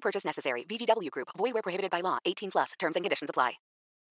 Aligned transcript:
No 0.00 0.10
purchase 0.10 0.24
necessary. 0.24 0.64
VGW 0.64 1.10
Group. 1.10 1.28
Void 1.36 1.52
where 1.52 1.62
prohibited 1.62 1.90
by 1.90 2.00
law. 2.00 2.18
18 2.24 2.50
plus. 2.50 2.72
Terms 2.78 2.96
and 2.96 3.04
conditions 3.04 3.28
apply. 3.28 3.52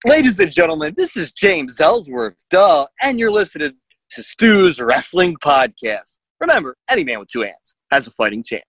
Ladies 0.05 0.39
and 0.39 0.51
gentlemen, 0.51 0.93
this 0.95 1.17
is 1.17 1.33
James 1.33 1.79
Ellsworth, 1.81 2.35
duh, 2.49 2.85
and 3.01 3.19
you're 3.19 3.31
listening 3.31 3.73
to 4.11 4.23
Stu's 4.23 4.79
Wrestling 4.79 5.35
Podcast. 5.43 6.19
Remember, 6.39 6.77
any 6.89 7.03
man 7.03 7.19
with 7.19 7.27
two 7.27 7.41
hands 7.41 7.75
has 7.91 8.07
a 8.07 8.11
fighting 8.11 8.41
chance. 8.41 8.63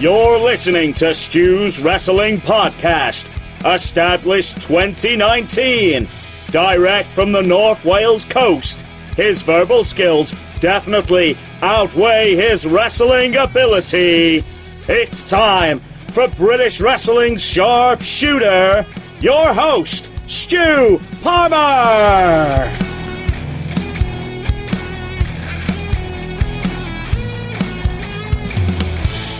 You're 0.00 0.38
listening 0.38 0.94
to 0.94 1.14
Stu's 1.14 1.80
Wrestling 1.80 2.38
Podcast, 2.38 3.28
established 3.64 4.56
2019. 4.62 6.08
Direct 6.50 7.08
from 7.10 7.30
the 7.30 7.42
North 7.42 7.84
Wales 7.84 8.24
coast. 8.24 8.80
His 9.16 9.42
verbal 9.42 9.84
skills 9.84 10.32
definitely 10.60 11.36
outweigh 11.62 12.34
his 12.34 12.66
wrestling 12.66 13.36
ability. 13.36 14.44
It's 14.88 15.22
time 15.22 15.80
for 16.12 16.28
British 16.28 16.80
Wrestling's 16.80 17.42
Sharpshooter, 17.42 18.86
your 19.20 19.52
host, 19.52 20.10
Stu 20.28 21.00
Palmer. 21.22 22.72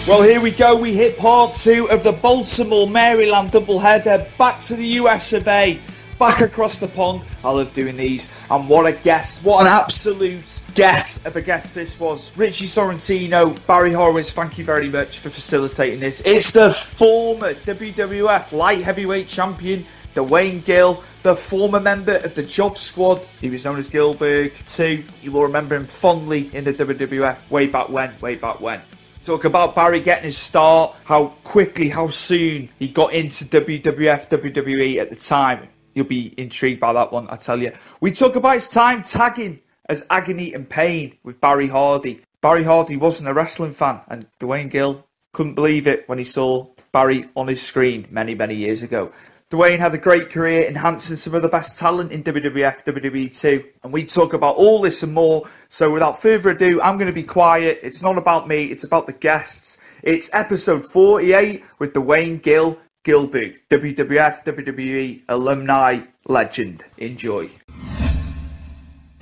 Well, 0.06 0.22
here 0.22 0.40
we 0.40 0.52
go. 0.52 0.76
We 0.76 0.94
hit 0.94 1.18
part 1.18 1.56
two 1.56 1.88
of 1.90 2.04
the 2.04 2.12
Baltimore 2.12 2.88
Maryland 2.88 3.50
doubleheader. 3.50 4.24
Back 4.38 4.60
to 4.62 4.76
the 4.76 4.86
US 5.00 5.32
of 5.32 5.48
A. 5.48 5.80
Back 6.18 6.40
across 6.40 6.78
the 6.78 6.88
pond. 6.88 7.22
I 7.44 7.50
love 7.50 7.74
doing 7.74 7.96
these. 7.96 8.30
And 8.50 8.68
what 8.68 8.86
a 8.86 8.92
guest. 8.92 9.44
What 9.44 9.60
an 9.60 9.66
absolute 9.66 10.60
guest 10.74 11.24
of 11.26 11.36
a 11.36 11.42
guest 11.42 11.74
this 11.74 12.00
was. 12.00 12.34
Richie 12.38 12.66
Sorrentino, 12.66 13.54
Barry 13.66 13.92
Horowitz, 13.92 14.32
thank 14.32 14.56
you 14.56 14.64
very 14.64 14.88
much 14.88 15.18
for 15.18 15.28
facilitating 15.28 16.00
this. 16.00 16.22
It's 16.24 16.50
the 16.52 16.70
former 16.70 17.52
WWF 17.52 18.52
light 18.52 18.82
heavyweight 18.82 19.28
champion, 19.28 19.84
Duane 20.14 20.60
Gill, 20.60 21.04
the 21.22 21.36
former 21.36 21.80
member 21.80 22.16
of 22.16 22.34
the 22.34 22.42
Job 22.42 22.78
Squad. 22.78 23.22
He 23.42 23.50
was 23.50 23.66
known 23.66 23.78
as 23.78 23.90
Gillberg 23.90 24.52
too. 24.74 25.04
You 25.20 25.32
will 25.32 25.42
remember 25.42 25.76
him 25.76 25.84
fondly 25.84 26.50
in 26.54 26.64
the 26.64 26.72
WWF 26.72 27.50
way 27.50 27.66
back 27.66 27.90
when, 27.90 28.10
way 28.20 28.36
back 28.36 28.60
when. 28.60 28.80
Talk 29.22 29.44
about 29.44 29.74
Barry 29.74 30.00
getting 30.00 30.24
his 30.24 30.38
start, 30.38 30.94
how 31.04 31.26
quickly, 31.44 31.90
how 31.90 32.08
soon 32.08 32.70
he 32.78 32.88
got 32.88 33.12
into 33.12 33.44
WWF, 33.44 34.30
WWE 34.30 34.98
at 34.98 35.10
the 35.10 35.16
time. 35.16 35.68
You'll 35.96 36.04
be 36.04 36.34
intrigued 36.36 36.78
by 36.78 36.92
that 36.92 37.10
one, 37.10 37.26
I 37.30 37.36
tell 37.36 37.58
you. 37.58 37.72
We 38.02 38.12
talk 38.12 38.36
about 38.36 38.56
his 38.56 38.68
time 38.68 39.02
tagging 39.02 39.60
as 39.88 40.04
Agony 40.10 40.52
and 40.52 40.68
Pain 40.68 41.16
with 41.24 41.40
Barry 41.40 41.68
Hardy. 41.68 42.20
Barry 42.42 42.64
Hardy 42.64 42.98
wasn't 42.98 43.30
a 43.30 43.32
wrestling 43.32 43.72
fan, 43.72 44.00
and 44.08 44.26
Duane 44.38 44.68
Gill 44.68 45.06
couldn't 45.32 45.54
believe 45.54 45.86
it 45.86 46.06
when 46.06 46.18
he 46.18 46.24
saw 46.24 46.66
Barry 46.92 47.24
on 47.34 47.48
his 47.48 47.62
screen 47.62 48.06
many, 48.10 48.34
many 48.34 48.54
years 48.54 48.82
ago. 48.82 49.10
Duane 49.48 49.78
had 49.78 49.94
a 49.94 49.98
great 49.98 50.28
career 50.28 50.66
enhancing 50.66 51.16
some 51.16 51.34
of 51.34 51.40
the 51.40 51.48
best 51.48 51.78
talent 51.78 52.12
in 52.12 52.22
WWF, 52.22 52.84
WWE 52.84 53.40
too. 53.40 53.64
And 53.82 53.90
we 53.90 54.04
talk 54.04 54.34
about 54.34 54.56
all 54.56 54.82
this 54.82 55.02
and 55.02 55.14
more. 55.14 55.48
So 55.70 55.90
without 55.90 56.20
further 56.20 56.50
ado, 56.50 56.82
I'm 56.82 56.98
going 56.98 57.06
to 57.06 57.12
be 57.14 57.22
quiet. 57.22 57.80
It's 57.82 58.02
not 58.02 58.18
about 58.18 58.48
me, 58.48 58.64
it's 58.66 58.84
about 58.84 59.06
the 59.06 59.14
guests. 59.14 59.80
It's 60.02 60.28
episode 60.34 60.84
48 60.84 61.64
with 61.78 61.94
Duane 61.94 62.36
Gill, 62.38 62.78
Gillberg, 63.06 63.60
WWF, 63.70 64.44
WWE 64.44 65.22
alumni 65.28 66.00
legend. 66.26 66.84
Enjoy. 66.98 67.48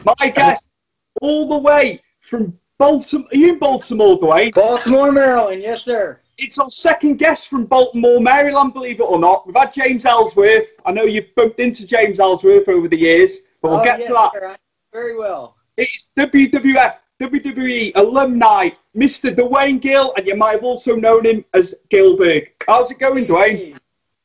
My 0.07 0.31
guest, 0.31 0.67
all 1.21 1.47
the 1.47 1.59
way 1.59 2.01
from 2.21 2.59
Baltimore. 2.79 3.29
Are 3.31 3.37
you 3.37 3.53
in 3.53 3.59
Baltimore, 3.59 4.17
Duane? 4.17 4.53
Baltimore, 4.55 5.13
Maryland. 5.13 5.61
Yes, 5.61 5.83
sir. 5.83 6.19
It's 6.39 6.59
our 6.59 6.71
second 6.71 7.19
guest 7.19 7.51
from 7.51 7.67
Baltimore, 7.67 8.21
Maryland, 8.21 8.73
believe 8.73 9.01
it 9.01 9.05
or 9.05 9.19
not. 9.19 9.47
We've 9.47 9.55
had 9.55 9.75
James 9.75 10.07
Ellsworth. 10.07 10.67
I 10.87 10.91
know 10.91 11.05
you've 11.05 11.35
bumped 11.35 11.61
into 11.61 11.87
James 11.87 12.21
Ellsworth 12.21 12.67
over 12.71 12.89
the 12.89 12.99
years, 12.99 13.33
but 13.61 13.71
we'll 13.71 13.81
oh, 13.81 13.85
get 13.85 13.99
yes, 13.99 14.09
to 14.09 14.15
that. 14.15 14.31
Sir. 14.33 14.57
Very 14.95 15.15
well. 15.19 15.57
It's 15.77 16.09
WWF, 16.17 16.97
WWE 17.21 17.93
alumni, 17.95 18.71
Mr. 18.97 19.35
Duane 19.35 19.79
Gill, 19.79 20.13
and 20.17 20.27
you 20.27 20.35
might 20.35 20.53
have 20.53 20.65
also 20.65 20.97
known 20.97 21.25
him 21.25 21.45
as 21.55 21.75
Gillberg. 21.93 22.49
How's 22.67 22.91
it 22.91 22.99
going, 22.99 23.27
Duane? 23.27 23.79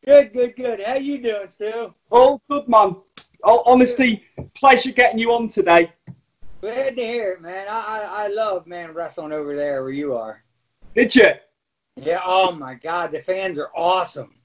Good, 0.06 0.34
good, 0.34 0.56
good. 0.56 0.82
How 0.82 0.96
you 0.96 1.22
doing, 1.22 1.48
Stu? 1.48 1.94
All 2.10 2.42
good, 2.50 2.68
man. 2.68 2.96
Oh, 3.44 3.64
honestly, 3.66 4.24
pleasure 4.56 4.92
getting 4.92 5.20
you 5.20 5.32
on 5.34 5.50
today. 5.50 5.94
Glad 6.62 6.98
to 6.98 7.02
hear 7.02 7.34
it, 7.34 7.42
man. 7.42 7.68
I, 7.70 7.74
I, 7.74 8.26
I 8.26 8.28
love 8.30 8.66
man 8.68 8.94
wrestling 8.94 9.32
over 9.32 9.56
there 9.56 9.84
where 9.84 9.92
you 9.92 10.16
are. 10.16 10.44
Did 10.96 11.16
you? 11.16 11.30
Yeah. 11.96 12.22
Oh 12.26 12.52
my 12.52 12.74
God, 12.74 13.12
the 13.12 13.22
fans 13.22 13.58
are 13.58 13.70
awesome. 13.76 14.36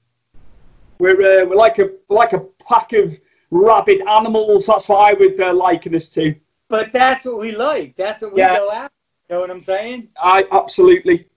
We're 0.99 1.41
uh, 1.41 1.45
we're 1.45 1.55
like 1.55 1.79
a 1.79 1.89
like 2.09 2.33
a 2.33 2.39
pack 2.69 2.93
of 2.93 3.17
rabid 3.51 4.01
animals. 4.07 4.67
That's 4.67 4.87
what 4.87 4.99
I 4.99 5.13
would 5.13 5.39
uh, 5.41 5.53
liken 5.53 5.95
us 5.95 6.09
to. 6.09 6.35
But 6.69 6.91
that's 6.91 7.25
what 7.25 7.37
we 7.39 7.51
like. 7.51 7.95
That's 7.95 8.21
what 8.21 8.33
we 8.33 8.41
Yeah. 8.41 8.55
go 8.55 8.71
after. 8.71 8.93
You 9.29 9.35
know 9.35 9.41
what 9.41 9.51
I'm 9.51 9.61
saying? 9.61 10.09
I 10.21 10.45
absolutely, 10.51 11.27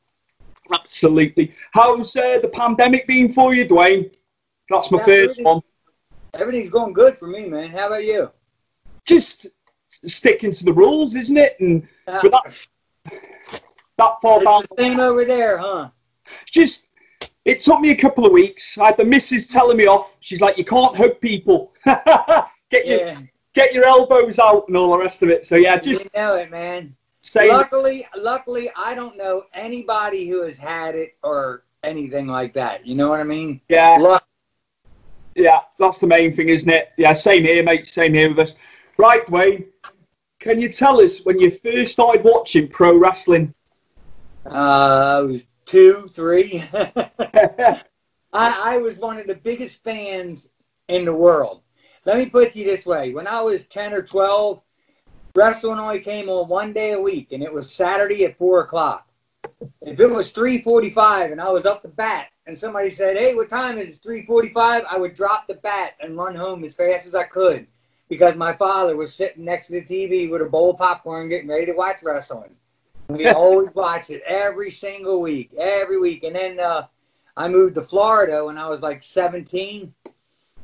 absolutely. 0.73 1.55
How's 1.73 2.15
uh, 2.17 2.39
the 2.41 2.49
pandemic 2.49 3.07
been 3.07 3.33
for 3.33 3.55
you, 3.55 3.67
Duane? 3.67 4.11
That's 4.69 4.91
my 4.91 4.99
Yeah, 4.99 5.05
first 5.05 5.43
one. 5.43 5.63
Everything's 6.35 6.71
going 6.71 6.93
good 6.93 7.19
for 7.19 7.27
me, 7.27 7.47
man. 7.49 7.71
How 7.71 7.87
about 7.87 8.05
you? 8.05 8.31
Just 9.07 9.49
sticking 10.05 10.53
to 10.53 10.65
the 10.65 10.73
rules, 10.73 11.15
isn't 11.15 11.37
it? 11.37 11.57
And 11.61 11.89
Uh, 12.07 12.29
that 12.29 12.67
that 13.97 14.21
far 14.21 14.43
down, 14.45 14.63
the 14.77 14.83
same 14.83 15.01
over 15.01 15.25
there, 15.25 15.59
huh? 15.59 15.91
just 16.51 16.87
it 17.45 17.61
took 17.61 17.81
me 17.81 17.91
a 17.91 17.97
couple 17.97 18.27
of 18.27 18.33
weeks. 18.33 18.77
I 18.77 18.87
had 18.87 18.99
the 18.99 19.05
missus 19.05 19.49
telling 19.49 19.79
me 19.79 19.87
off. 19.87 20.17
She's 20.21 20.41
like, 20.43 20.59
"You 20.59 20.65
can't 20.65 20.95
hug 20.95 21.21
people. 21.21 21.73
get 21.85 22.87
your 22.87 23.01
Yeah. 23.01 23.19
Get 23.55 23.73
your 23.73 23.87
elbows 23.87 24.39
out 24.39 24.69
and 24.69 24.77
all 24.77 24.93
the 24.93 24.99
rest 24.99 25.23
of 25.23 25.31
it." 25.31 25.45
So 25.47 25.57
yeah, 25.57 25.79
just 25.79 26.13
know 26.15 26.37
it, 26.37 26.51
man. 26.51 26.95
say 27.21 27.49
Luckily, 27.49 28.07
luckily, 28.17 28.71
I 28.77 28.95
don't 28.95 29.17
know 29.17 29.45
anybody 29.55 30.29
who 30.29 30.43
has 30.43 30.59
had 30.59 30.95
it 30.95 31.17
or 31.23 31.65
anything 31.83 32.27
like 32.27 32.53
that. 32.55 32.87
You 32.87 32.95
know 32.95 33.09
what 33.09 33.21
I 33.21 33.25
mean? 33.25 33.61
yeah. 33.69 33.97
Luck- 34.01 34.25
Yeah, 35.35 35.61
that's 35.79 35.99
the 35.99 36.07
main 36.07 36.33
thing, 36.35 36.49
isn't 36.49 36.69
it? 36.69 36.91
Yeah, 36.97 37.13
same 37.15 37.45
here, 37.45 37.63
mate. 37.63 37.87
Same 37.87 38.15
here 38.15 38.29
with 38.31 38.39
us. 38.41 38.55
Right, 38.97 39.29
Wayne. 39.31 39.67
Can 40.41 40.61
you 40.61 40.69
tell 40.69 41.01
us 41.01 41.19
when 41.25 41.39
you 41.39 41.51
first 41.51 41.93
started 41.93 42.25
watching 42.25 42.69
pro 42.69 42.97
wrestling? 42.97 43.55
Uh, 44.47 45.19
I 45.19 45.21
was 45.21 45.45
two, 45.65 46.09
three. 46.13 46.65
I, 46.73 47.83
I 48.33 48.79
was 48.79 48.99
one 48.99 49.19
of 49.19 49.27
the 49.27 49.35
biggest 49.35 49.83
fans 49.85 50.51
in 50.89 51.05
the 51.05 51.13
world. 51.13 51.63
Let 52.09 52.17
me 52.17 52.31
put 52.31 52.57
you 52.57 52.65
this 52.65 52.87
way: 52.87 53.13
when 53.13 53.27
I 53.27 53.43
was 53.43 53.67
ten 53.67 53.93
or 53.93 54.01
twelve, 54.01 54.63
wrestling 55.35 55.79
only 55.79 56.01
came 56.01 56.31
on 56.31 56.49
one 56.49 56.73
day 56.73 56.93
a 56.93 57.01
week, 57.01 57.33
and 57.33 57.43
it 57.43 57.53
was 57.53 57.71
Saturday 57.71 58.25
at 58.25 58.39
four 58.39 58.61
o'clock. 58.61 59.07
If 59.83 60.01
it 60.01 60.09
was 60.09 60.31
three 60.31 60.63
forty-five 60.63 61.33
and 61.33 61.39
I 61.39 61.51
was 61.51 61.67
up 61.67 61.83
the 61.83 61.89
bat, 61.89 62.29
and 62.47 62.57
somebody 62.57 62.89
said, 62.89 63.19
"Hey, 63.19 63.35
what 63.35 63.51
time 63.51 63.77
is 63.77 63.91
it?" 63.91 64.03
Three 64.03 64.25
forty-five. 64.25 64.87
I 64.91 64.97
would 64.97 65.13
drop 65.13 65.47
the 65.47 65.57
bat 65.57 65.97
and 66.01 66.17
run 66.17 66.35
home 66.35 66.65
as 66.65 66.75
fast 66.75 67.07
as 67.07 67.15
I 67.15 67.25
could 67.25 67.67
because 68.09 68.37
my 68.37 68.55
father 68.55 68.97
was 68.97 69.15
sitting 69.15 69.45
next 69.45 69.67
to 69.67 69.75
the 69.75 69.83
TV 69.83 70.31
with 70.31 70.41
a 70.41 70.47
bowl 70.47 70.71
of 70.71 70.79
popcorn, 70.79 71.29
getting 71.29 71.51
ready 71.51 71.67
to 71.67 71.75
watch 71.75 72.03
wrestling. 72.03 72.57
We 73.09 73.29
always 73.29 73.69
watched 73.75 74.09
it 74.09 74.23
every 74.27 74.71
single 74.71 75.21
week, 75.21 75.51
every 75.59 75.99
week. 75.99 76.25
And 76.25 76.35
then 76.35 76.59
uh, 76.59 76.87
I 77.37 77.49
moved 77.49 77.75
to 77.75 77.83
Florida 77.83 78.47
when 78.47 78.57
I 78.57 78.67
was 78.67 78.81
like 78.81 79.03
17. 79.03 79.93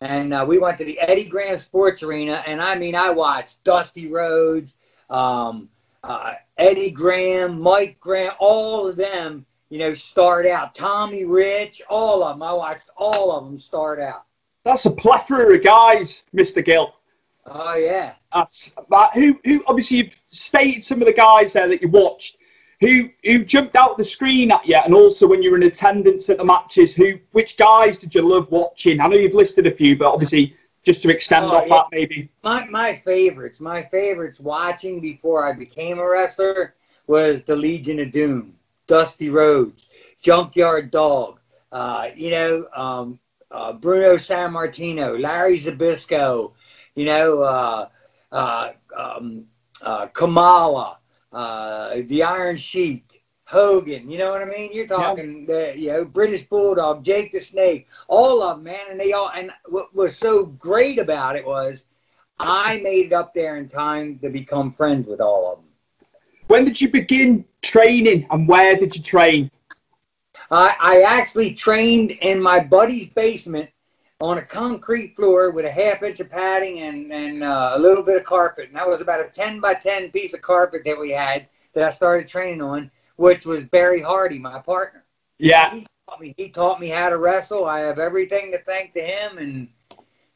And 0.04 0.34
uh, 0.34 0.44
we 0.46 0.58
went 0.58 0.76
to 0.78 0.84
the 0.84 1.00
Eddie 1.00 1.24
Graham 1.24 1.56
Sports 1.56 2.02
Arena. 2.02 2.42
And 2.46 2.60
I 2.60 2.76
mean, 2.76 2.94
I 2.94 3.08
watched 3.08 3.64
Dusty 3.64 4.08
Rhodes, 4.08 4.76
um, 5.08 5.70
uh, 6.02 6.34
Eddie 6.58 6.90
Graham, 6.90 7.58
Mike 7.58 7.98
Graham, 8.00 8.34
all 8.38 8.86
of 8.86 8.96
them, 8.96 9.46
you 9.70 9.78
know, 9.78 9.94
start 9.94 10.46
out. 10.46 10.74
Tommy 10.74 11.24
Rich, 11.24 11.80
all 11.88 12.22
of 12.22 12.36
them. 12.36 12.42
I 12.42 12.52
watched 12.52 12.90
all 12.98 13.32
of 13.32 13.46
them 13.46 13.58
start 13.58 13.98
out. 13.98 14.24
That's 14.62 14.84
a 14.84 14.90
plethora 14.90 15.54
of 15.54 15.64
guys, 15.64 16.24
Mr. 16.36 16.62
Gill. 16.62 16.94
Oh 17.46 17.74
yeah. 17.74 18.14
That's 18.34 18.74
that. 18.90 19.14
Who 19.14 19.38
who 19.44 19.64
obviously 19.66 19.98
you've 19.98 20.16
stated 20.28 20.84
some 20.84 21.00
of 21.00 21.06
the 21.06 21.14
guys 21.14 21.54
there 21.54 21.66
that 21.66 21.80
you 21.80 21.88
watched. 21.88 22.36
Who 22.81 23.09
who 23.25 23.44
jumped 23.44 23.76
out 23.76 23.97
the 23.97 24.05
screen 24.05 24.50
at 24.50 24.67
you, 24.67 24.76
and 24.76 24.94
also 24.94 25.26
when 25.26 25.43
you 25.43 25.50
were 25.50 25.56
in 25.56 25.62
attendance 25.65 26.29
at 26.29 26.38
the 26.38 26.44
matches, 26.44 26.93
who 26.94 27.19
which 27.32 27.56
guys 27.56 27.97
did 27.97 28.15
you 28.15 28.23
love 28.23 28.50
watching? 28.50 29.00
I 29.00 29.06
know 29.06 29.17
you've 29.17 29.35
listed 29.35 29.67
a 29.67 29.71
few, 29.71 29.97
but 29.97 30.12
obviously 30.12 30.56
just 30.82 31.00
to 31.03 31.09
extend 31.09 31.47
Oh, 31.47 31.56
off 31.56 31.65
yeah. 31.69 31.76
that 31.76 31.87
maybe. 31.93 32.29
My 32.43 32.67
my 32.67 32.94
favorites, 32.94 33.61
my 33.61 33.82
favorites 33.85 34.41
watching 34.41 35.00
before 35.00 35.47
I 35.47 35.53
became 35.53 35.99
a 35.99 36.06
wrestler 36.09 36.75
was 37.06 37.43
the 37.43 37.56
Legion 37.56 38.00
of 38.00 38.11
Doom, 38.11 38.55
Dusty 38.87 39.31
Rhodes, 39.31 39.88
Junkyard 40.21 40.91
Dog, 40.91 41.41
uh, 41.73 42.09
you 42.15 42.31
know, 42.31 42.67
um, 42.75 43.19
uh, 43.50 43.73
Bruno 43.73 44.15
Sammartino, 44.15 45.19
Larry 45.21 45.56
Zbyszko, 45.56 46.53
you 46.97 47.05
know, 47.05 47.43
uh, 47.43 47.88
uh, 48.32 48.73
um, 48.97 49.44
uh, 49.82 50.06
Kamala, 50.09 50.99
uh, 51.34 52.02
the 52.06 52.22
Iron 52.22 52.56
Sheik, 52.56 53.22
Hogan. 53.44 54.08
You 54.08 54.19
know 54.19 54.31
what 54.31 54.42
I 54.42 54.46
mean? 54.46 54.72
You're 54.72 54.86
talking, 54.86 55.44
the, 55.46 55.75
you 55.76 55.92
know, 55.92 56.04
British 56.04 56.42
Bulldog, 56.46 57.04
Jake 57.04 57.32
the 57.32 57.40
Snake, 57.40 57.88
all 58.08 58.42
of 58.42 58.56
them, 58.56 58.64
man. 58.64 58.86
And 58.90 58.98
they 58.98 59.12
all. 59.12 59.31
And 59.34 59.50
what 59.66 59.94
was 59.94 60.16
so 60.16 60.46
great 60.46 60.98
about 60.98 61.36
it 61.36 61.44
was, 61.44 61.84
I 62.38 62.81
made 62.81 63.06
it 63.06 63.12
up 63.12 63.34
there 63.34 63.56
in 63.56 63.69
time 63.69 64.19
to 64.20 64.31
become 64.31 64.72
friends 64.72 65.06
with 65.06 65.20
all 65.20 65.52
of 65.52 65.58
them. 65.58 65.66
When 66.46 66.64
did 66.64 66.81
you 66.81 66.90
begin 66.90 67.44
training, 67.62 68.26
and 68.30 68.48
where 68.48 68.76
did 68.76 68.94
you 68.96 69.02
train? 69.02 69.50
I, 70.50 70.76
I 70.78 71.02
actually 71.02 71.54
trained 71.54 72.12
in 72.12 72.40
my 72.40 72.60
buddy's 72.60 73.08
basement 73.08 73.70
on 74.20 74.38
a 74.38 74.43
concrete 74.43 75.16
floor 75.16 75.50
with 75.50 75.64
a 75.64 75.70
half 75.70 76.02
inch 76.02 76.20
of 76.20 76.31
padding 76.31 76.81
and, 76.81 77.12
and 77.12 77.43
uh, 77.43 77.72
a 77.75 77.78
little 77.78 78.02
bit 78.02 78.16
of 78.16 78.25
carpet. 78.25 78.69
And 78.69 78.76
that 78.76 78.87
was 78.87 79.00
about 79.00 79.20
a 79.20 79.28
10 79.28 79.61
by 79.61 79.75
10 79.75 80.11
piece 80.11 80.34
of 80.34 80.43
carpet 80.43 80.82
that 80.84 80.99
we 80.99 81.11
had 81.11 81.46
that 81.75 81.82
I 81.82 81.90
started 81.90 82.26
training 82.26 82.62
on, 82.62 82.90
which 83.16 83.44
was 83.44 83.64
Barry 83.64 84.00
Hardy, 84.00 84.38
my 84.38 84.61
partner. 84.61 85.05
Yeah, 85.38 85.75
He 85.75 85.87
taught 86.08 86.20
me, 86.20 86.34
he 86.37 86.49
taught 86.49 86.81
me 86.81 86.88
how 86.88 87.08
to 87.08 87.19
wrestle. 87.19 87.64
I 87.64 87.81
have 87.81 87.99
everything 87.99 88.52
to 88.52 88.58
thank 88.58 88.94
to 88.94 89.02
him. 89.02 89.38
And, 89.38 89.69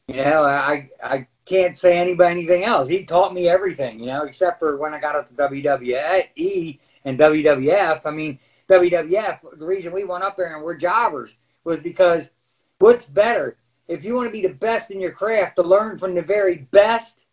you 0.07 0.17
know, 0.17 0.43
I, 0.43 0.89
I 1.01 1.25
can't 1.45 1.77
say 1.77 1.97
anybody 1.97 2.31
anything 2.31 2.63
else. 2.63 2.87
He 2.87 3.05
taught 3.05 3.33
me 3.33 3.47
everything, 3.47 3.99
you 3.99 4.07
know, 4.07 4.23
except 4.23 4.59
for 4.59 4.77
when 4.77 4.93
I 4.93 4.99
got 4.99 5.15
up 5.15 5.27
to 5.27 5.33
WWE 5.33 6.79
and 7.05 7.17
WWF. 7.17 8.01
I 8.05 8.11
mean, 8.11 8.37
WWF, 8.69 9.57
the 9.57 9.65
reason 9.65 9.93
we 9.93 10.03
went 10.03 10.23
up 10.23 10.35
there 10.35 10.53
and 10.53 10.63
we're 10.63 10.75
jobbers 10.75 11.37
was 11.63 11.79
because 11.79 12.31
what's 12.77 13.07
better? 13.07 13.57
If 13.89 14.05
you 14.05 14.15
want 14.15 14.27
to 14.27 14.31
be 14.31 14.47
the 14.47 14.53
best 14.53 14.91
in 14.91 15.01
your 15.01 15.11
craft, 15.11 15.55
to 15.55 15.63
learn 15.63 15.97
from 15.97 16.13
the 16.13 16.21
very 16.21 16.59
best, 16.71 17.23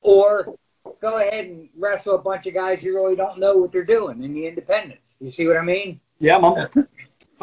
or 0.00 0.56
go 1.00 1.18
ahead 1.20 1.44
and 1.44 1.68
wrestle 1.76 2.14
a 2.14 2.18
bunch 2.18 2.46
of 2.46 2.54
guys 2.54 2.82
who 2.82 2.94
really 2.94 3.14
don't 3.14 3.38
know 3.38 3.58
what 3.58 3.72
they're 3.72 3.84
doing 3.84 4.24
in 4.24 4.32
the 4.32 4.46
independents. 4.46 5.16
You 5.20 5.30
see 5.30 5.46
what 5.46 5.58
I 5.58 5.62
mean? 5.62 6.00
yeah, 6.18 6.38
man. 6.38 6.66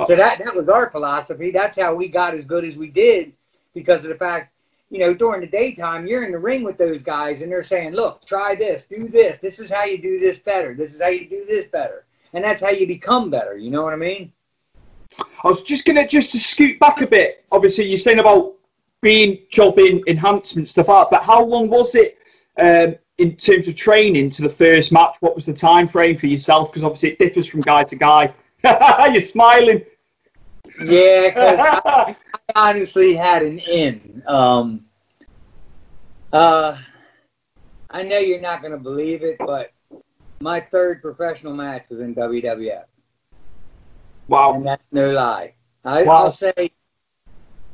So 0.08 0.16
that 0.16 0.40
that 0.40 0.56
was 0.56 0.70
our 0.70 0.90
philosophy. 0.90 1.52
That's 1.52 1.80
how 1.80 1.94
we 1.94 2.08
got 2.08 2.34
as 2.34 2.46
good 2.46 2.66
as 2.66 2.78
we 2.80 2.90
did 2.90 3.32
because 3.76 4.04
of 4.04 4.10
the 4.10 4.16
fact, 4.16 4.52
you 4.90 4.98
know, 4.98 5.14
during 5.14 5.42
the 5.42 5.46
daytime, 5.46 6.08
you're 6.08 6.26
in 6.26 6.32
the 6.32 6.40
ring 6.40 6.64
with 6.64 6.80
those 6.80 7.04
guys 7.04 7.44
and 7.44 7.52
they're 7.52 7.62
saying, 7.62 7.94
"Look, 7.94 8.26
try 8.26 8.56
this, 8.56 8.86
do 8.86 9.08
this. 9.08 9.38
This 9.38 9.60
is 9.60 9.70
how 9.70 9.86
you 9.86 10.00
do 10.00 10.20
this 10.20 10.40
better. 10.40 10.74
This 10.74 10.96
is 10.96 11.00
how 11.00 11.10
you 11.10 11.30
do 11.30 11.46
this 11.46 11.68
better." 11.68 12.06
And 12.34 12.44
that's 12.44 12.60
how 12.60 12.72
you 12.72 12.88
become 12.88 13.30
better. 13.30 13.56
You 13.56 13.70
know 13.70 13.84
what 13.84 13.94
I 13.94 13.98
mean? 13.98 14.34
I 15.19 15.48
was 15.48 15.62
just 15.62 15.86
gonna 15.86 16.07
just 16.07 16.31
to 16.31 16.39
scoot 16.39 16.80
back 16.80 17.01
a 17.01 17.07
bit. 17.07 17.45
Obviously, 17.51 17.88
you're 17.88 17.98
saying 17.98 18.19
about 18.19 18.54
being 19.01 19.39
jobbing 19.50 20.01
enhancement 20.07 20.69
stuff 20.69 20.88
that, 20.88 21.07
but 21.12 21.24
how 21.24 21.44
long 21.44 21.69
was 21.69 21.94
it 21.95 22.18
um, 22.57 22.95
in 23.18 23.36
terms 23.36 23.68
of 23.68 23.75
training 23.75 24.30
to 24.31 24.42
the 24.42 24.50
first 24.50 24.92
match? 24.92 25.18
What 25.19 25.36
was 25.36 25.45
the 25.45 25.54
time 25.54 25.88
frame 25.88 26.18
for 26.18 26.27
yourself? 26.27 26.71
Because 26.71 26.83
obviously 26.83 27.12
it 27.12 27.19
differs 27.19 27.45
from 27.45 27.62
guy 27.62 27.83
to 27.83 27.95
guy. 27.95 28.33
you're 29.12 29.21
smiling. 29.21 29.83
Yeah, 30.86 31.30
because 31.30 31.60
I 31.86 32.15
honestly 32.56 33.13
had 33.13 33.44
an 33.44 33.60
in. 33.60 34.24
Um, 34.25 34.86
uh, 36.31 36.77
I 37.89 38.04
know 38.04 38.18
you're 38.18 38.42
not 38.42 38.62
going 38.62 38.71
to 38.71 38.80
believe 38.80 39.21
it, 39.21 39.38
but 39.39 39.71
my 40.39 40.60
third 40.60 41.01
professional 41.01 41.54
match 41.54 41.86
was 41.89 42.01
in 42.01 42.15
WWF. 42.15 42.86
Wow. 44.28 44.54
and 44.54 44.66
that's 44.66 44.88
no 44.92 45.12
lie. 45.12 45.54
I, 45.86 46.04
Wow. 46.04 46.24
I'll 46.25 46.31
say 46.31 46.72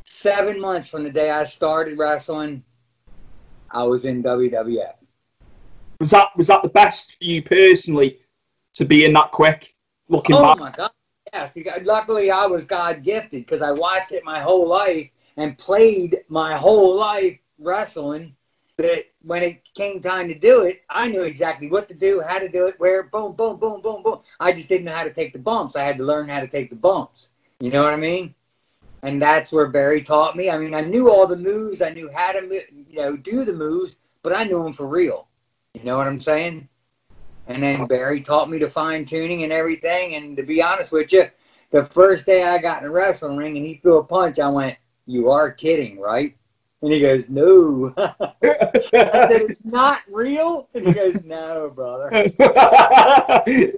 seven 0.04 0.60
months 0.60 0.90
from 0.90 1.04
the 1.04 1.12
day 1.12 1.30
I 1.30 1.44
started 1.44 1.98
wrestling, 1.98 2.64
I 3.72 3.84
was 3.84 4.06
in 4.06 4.24
WWF. 4.24 4.96
Was 6.00 6.12
that 6.12 6.30
was 6.36 6.48
that 6.48 6.64
the 6.64 6.70
best 6.70 7.18
for 7.18 7.24
you 7.24 7.44
personally 7.44 8.20
to 8.74 8.86
be 8.86 9.06
in 9.06 9.14
that 9.14 9.32
quick? 9.32 9.76
Looking 10.08 10.36
Oh 10.36 10.42
back, 10.42 10.60
my 10.60 10.72
God! 10.72 10.92
Yes, 11.34 11.56
luckily 11.84 12.32
I 12.32 12.48
was 12.48 12.66
God 12.66 13.04
gifted 13.04 13.46
because 13.46 13.62
I 13.62 13.72
watched 13.72 14.12
it 14.12 14.24
my 14.24 14.40
whole 14.40 14.68
life 14.68 15.12
and 15.38 15.58
played 15.58 16.18
my 16.30 16.56
whole 16.56 16.98
life 16.98 17.38
wrestling. 17.60 18.36
That 18.78 19.06
when 19.24 19.44
it 19.44 19.62
came 19.74 20.00
time 20.00 20.28
to 20.28 20.38
do 20.38 20.64
it, 20.64 20.82
I 20.90 21.10
knew 21.10 21.24
exactly 21.24 21.70
what 21.70 21.90
to 21.90 21.96
do, 21.96 22.22
how 22.26 22.40
to 22.40 22.48
do 22.48 22.68
it, 22.68 22.80
where, 22.80 23.04
boom, 23.04 23.34
boom, 23.34 23.58
boom, 23.58 23.82
boom, 23.82 24.04
boom. 24.04 24.22
I 24.40 24.52
just 24.52 24.70
didn't 24.70 24.86
know 24.86 24.94
how 24.94 25.04
to 25.04 25.14
take 25.14 25.34
the 25.34 25.40
bumps. 25.40 25.76
I 25.76 25.84
had 25.84 25.98
to 25.98 26.04
learn 26.04 26.30
how 26.30 26.40
to 26.40 26.48
take 26.48 26.70
the 26.70 26.76
bumps. 26.76 27.30
You 27.60 27.72
know 27.72 27.84
what 27.84 27.94
I 27.94 27.98
mean? 27.98 28.34
And 29.04 29.22
that's 29.22 29.52
where 29.52 29.68
Barry 29.68 30.02
taught 30.02 30.36
me. 30.36 30.50
I 30.50 30.58
mean, 30.58 30.74
I 30.74 30.82
knew 30.82 31.10
all 31.10 31.28
the 31.28 31.38
moves. 31.38 31.82
I 31.82 31.90
knew 31.90 32.10
how 32.14 32.32
to, 32.34 32.42
you 32.90 32.96
know, 32.96 33.16
do 33.18 33.46
the 33.46 33.54
moves, 33.54 33.98
but 34.24 34.34
I 34.34 34.44
knew 34.44 34.64
them 34.64 34.74
for 34.74 34.88
real. 34.88 35.28
You 35.74 35.84
know 35.84 35.98
what 35.98 36.08
I'm 36.08 36.20
saying? 36.20 36.68
And 37.48 37.64
then 37.64 37.86
Barry 37.88 38.22
taught 38.22 38.50
me 38.50 38.60
to 38.60 38.70
fine 38.70 39.06
tuning 39.06 39.44
and 39.44 39.52
everything. 39.52 40.16
And 40.16 40.38
to 40.38 40.44
be 40.44 40.62
honest 40.62 40.92
with 40.92 41.12
you, 41.12 41.26
the 41.72 41.84
first 41.84 42.26
day 42.26 42.44
I 42.44 42.58
got 42.58 42.80
in 42.80 42.84
the 42.86 42.92
wrestling 42.92 43.38
ring 43.38 43.58
and 43.58 43.66
he 43.66 43.76
threw 43.76 44.00
a 44.00 44.04
punch, 44.04 44.40
I 44.40 44.50
went, 44.50 44.78
"You 45.06 45.30
are 45.30 45.52
kidding, 45.52 46.00
right?" 46.00 46.36
And 46.82 46.94
he 46.94 47.02
goes, 47.02 47.28
"No." 47.30 47.94
I 47.98 48.32
said, 49.28 49.42
"It's 49.50 49.66
not 49.66 50.00
real." 50.10 50.70
And 50.74 50.86
he 50.88 50.94
goes, 50.94 51.24
"No, 51.24 51.72
brother." 51.76 52.10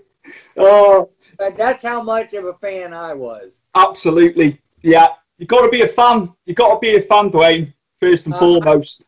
oh, 0.57 1.09
But 1.37 1.57
that's 1.57 1.83
how 1.83 2.01
much 2.03 2.33
of 2.33 2.45
a 2.45 2.53
fan 2.53 2.93
I 2.93 3.13
was. 3.13 3.61
absolutely. 3.75 4.61
Yeah, 4.83 5.07
you 5.37 5.45
got 5.45 5.61
to 5.61 5.69
be 5.69 5.81
a 5.81 5.87
fan. 5.87 6.31
You 6.45 6.53
got 6.53 6.73
to 6.75 6.79
be 6.79 6.95
a 6.95 7.01
fan, 7.01 7.29
Duane. 7.29 7.73
First 7.99 8.25
and 8.25 8.33
Uh, 8.35 8.39
foremost. 8.39 9.03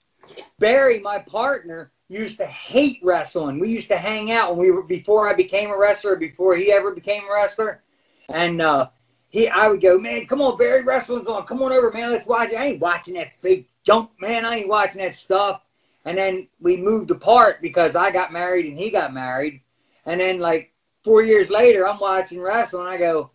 Barry, 0.60 1.00
my 1.00 1.20
partner, 1.20 1.92
used 2.10 2.38
to 2.40 2.46
hate 2.46 3.00
wrestling. 3.04 3.60
We 3.60 3.70
used 3.70 3.90
to 3.90 3.98
hang 3.98 4.32
out 4.32 4.52
when 4.52 4.60
we 4.60 4.72
were 4.72 4.84
before 4.84 5.28
I 5.28 5.34
became 5.34 5.70
a 5.72 5.78
wrestler, 5.78 6.16
before 6.16 6.56
he 6.56 6.72
ever 6.72 6.92
became 6.94 7.24
a 7.30 7.34
wrestler. 7.34 7.84
And 8.30 8.62
uh, 8.62 8.90
he, 9.30 9.48
I 9.50 9.68
would 9.68 9.82
go, 9.82 9.98
man, 9.98 10.26
come 10.28 10.42
on, 10.42 10.58
Barry, 10.58 10.84
wrestling's 10.84 11.28
on. 11.28 11.44
Come 11.46 11.62
on 11.64 11.72
over, 11.72 11.92
man. 11.92 12.12
Let's 12.12 12.28
watch. 12.28 12.50
I 12.58 12.66
ain't 12.66 12.82
watching 12.82 13.16
that 13.16 13.36
fake 13.36 13.70
junk, 13.84 14.12
man. 14.20 14.46
I 14.46 14.58
ain't 14.58 14.70
watching 14.70 15.02
that 15.02 15.16
stuff. 15.16 15.62
And 16.06 16.18
then 16.18 16.48
we 16.60 16.78
moved 16.78 17.12
apart 17.12 17.62
because 17.62 17.96
I 17.96 18.12
got 18.12 18.34
married 18.34 18.66
and 18.66 18.78
he 18.78 18.90
got 18.90 19.14
married. 19.14 19.62
And 20.06 20.20
then 20.20 20.40
like 20.40 20.74
four 21.04 21.24
years 21.24 21.50
later, 21.50 21.88
I'm 21.88 22.00
watching 22.00 22.42
wrestling. 22.42 22.88
I 22.88 22.98
go, 22.98 23.32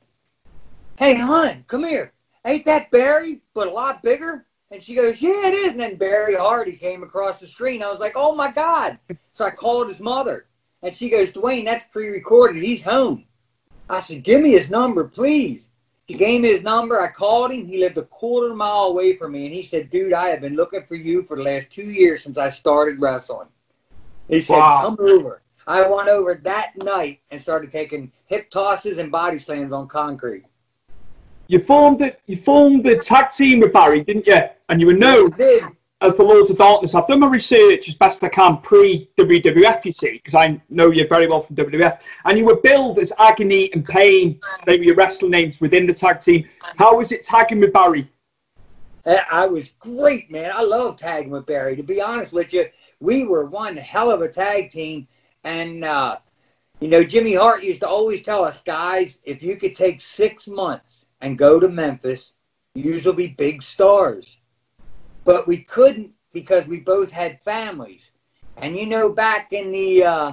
hey, 0.98 1.16
hon, 1.16 1.64
come 1.66 1.84
here. 1.84 2.12
Ain't 2.44 2.64
that 2.66 2.90
Barry, 2.90 3.40
but 3.54 3.68
a 3.68 3.70
lot 3.70 4.02
bigger? 4.02 4.46
And 4.70 4.82
she 4.82 4.94
goes, 4.94 5.22
Yeah, 5.22 5.48
it 5.48 5.54
is. 5.54 5.72
And 5.72 5.80
then 5.80 5.96
Barry 5.96 6.34
Hardy 6.34 6.76
came 6.76 7.02
across 7.02 7.38
the 7.38 7.46
screen. 7.46 7.82
I 7.82 7.90
was 7.90 8.00
like, 8.00 8.12
Oh 8.14 8.34
my 8.34 8.50
God. 8.50 8.98
So 9.32 9.46
I 9.46 9.50
called 9.50 9.88
his 9.88 10.00
mother. 10.00 10.46
And 10.82 10.94
she 10.94 11.08
goes, 11.08 11.32
Duane, 11.32 11.64
that's 11.64 11.84
pre 11.84 12.08
recorded. 12.08 12.62
He's 12.62 12.82
home. 12.82 13.24
I 13.88 14.00
said, 14.00 14.22
give 14.22 14.42
me 14.42 14.50
his 14.50 14.70
number, 14.70 15.04
please. 15.04 15.70
He 16.08 16.14
gave 16.14 16.40
me 16.40 16.48
his 16.48 16.62
number. 16.62 17.00
I 17.00 17.08
called 17.08 17.52
him. 17.52 17.66
He 17.66 17.78
lived 17.78 17.98
a 17.98 18.02
quarter 18.02 18.54
mile 18.54 18.84
away 18.84 19.14
from 19.14 19.32
me. 19.32 19.44
And 19.44 19.54
he 19.54 19.62
said, 19.62 19.90
dude, 19.90 20.14
I 20.14 20.28
have 20.28 20.40
been 20.40 20.56
looking 20.56 20.82
for 20.82 20.94
you 20.96 21.22
for 21.22 21.36
the 21.36 21.42
last 21.42 21.70
two 21.70 21.82
years 21.82 22.24
since 22.24 22.38
I 22.38 22.48
started 22.48 22.98
wrestling. 22.98 23.48
He 24.28 24.40
said, 24.40 24.58
Wow. 24.58 24.80
come 24.80 24.96
over. 25.06 25.42
I 25.66 25.86
went 25.86 26.08
over 26.08 26.34
that 26.34 26.72
night 26.82 27.20
and 27.30 27.38
started 27.38 27.70
taking 27.70 28.10
hip 28.24 28.48
tosses 28.48 28.98
and 28.98 29.12
body 29.12 29.36
slams 29.36 29.70
on 29.70 29.86
concrete. 29.86 30.44
You 31.46 31.58
formed 31.58 31.98
the 31.98 32.16
you 32.26 32.38
formed 32.38 32.84
the 32.84 32.96
tag 32.96 33.30
team 33.30 33.60
with 33.60 33.74
Barry, 33.74 34.02
didn't 34.02 34.26
you? 34.26 34.38
And 34.70 34.80
you 34.80 34.86
were 34.86 34.94
known 34.94 35.34
Yes. 35.38 35.66
As 36.00 36.16
the 36.16 36.22
Lords 36.22 36.50
of 36.50 36.58
Darkness. 36.58 36.94
I've 36.94 37.08
done 37.08 37.20
my 37.20 37.28
research 37.28 37.88
as 37.88 37.94
best 37.94 38.22
I 38.22 38.28
can 38.28 38.58
pre 38.58 39.10
WWF, 39.18 39.84
you 39.84 39.92
see, 39.92 40.12
because 40.12 40.34
I 40.34 40.60
know 40.68 40.90
you 40.90 41.06
very 41.08 41.26
well 41.26 41.42
from 41.42 41.56
WWF. 41.56 41.98
And 42.24 42.38
you 42.38 42.44
were 42.44 42.56
billed 42.56 42.98
as 42.98 43.12
Agony 43.18 43.72
and 43.72 43.84
Pain. 43.84 44.38
They 44.64 44.78
were 44.78 44.84
your 44.84 44.94
wrestling 44.94 45.32
names 45.32 45.60
within 45.60 45.86
the 45.86 45.94
tag 45.94 46.20
team. 46.20 46.48
How 46.76 46.96
was 46.96 47.10
it 47.10 47.22
tagging 47.22 47.60
with 47.60 47.72
Barry? 47.72 48.08
I 49.04 49.24
I 49.30 49.46
was 49.46 49.70
great, 49.80 50.30
man. 50.30 50.52
I 50.54 50.62
love 50.62 50.96
tagging 50.96 51.30
with 51.30 51.46
Barry. 51.46 51.74
To 51.76 51.82
be 51.82 52.00
honest 52.00 52.32
with 52.32 52.52
you, 52.52 52.66
we 53.00 53.24
were 53.24 53.46
one 53.46 53.76
hell 53.76 54.10
of 54.10 54.20
a 54.20 54.28
tag 54.28 54.70
team. 54.70 55.08
And, 55.44 55.84
uh, 55.84 56.18
you 56.80 56.88
know, 56.88 57.02
Jimmy 57.02 57.34
Hart 57.34 57.64
used 57.64 57.80
to 57.80 57.88
always 57.88 58.22
tell 58.22 58.44
us, 58.44 58.62
guys, 58.62 59.18
if 59.24 59.42
you 59.42 59.56
could 59.56 59.74
take 59.74 60.00
six 60.00 60.46
months 60.46 61.06
and 61.20 61.38
go 61.38 61.58
to 61.58 61.68
Memphis, 61.68 62.34
you 62.74 63.00
will 63.04 63.14
be 63.14 63.28
big 63.28 63.62
stars. 63.62 64.38
But 65.28 65.46
we 65.46 65.58
couldn't 65.58 66.14
because 66.32 66.66
we 66.68 66.80
both 66.80 67.12
had 67.12 67.38
families. 67.42 68.12
And, 68.56 68.74
you 68.78 68.86
know, 68.86 69.12
back 69.12 69.52
in 69.52 69.70
the 69.72 70.04
uh, 70.04 70.32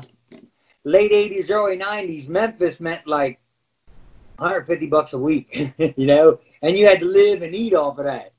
late 0.86 1.12
80s, 1.12 1.52
early 1.52 1.78
90s, 1.78 2.30
Memphis 2.30 2.80
meant 2.80 3.06
like 3.06 3.40
150 4.38 4.88
bucks 4.88 5.14
a 5.14 5.20
week, 5.20 5.74
you 5.98 6.06
know, 6.08 6.40
and 6.62 6.78
you 6.78 6.88
had 6.88 7.02
to 7.02 7.06
live 7.06 7.42
and 7.42 7.54
eat 7.54 7.74
off 7.74 8.00
of 8.00 8.06
that 8.06 8.34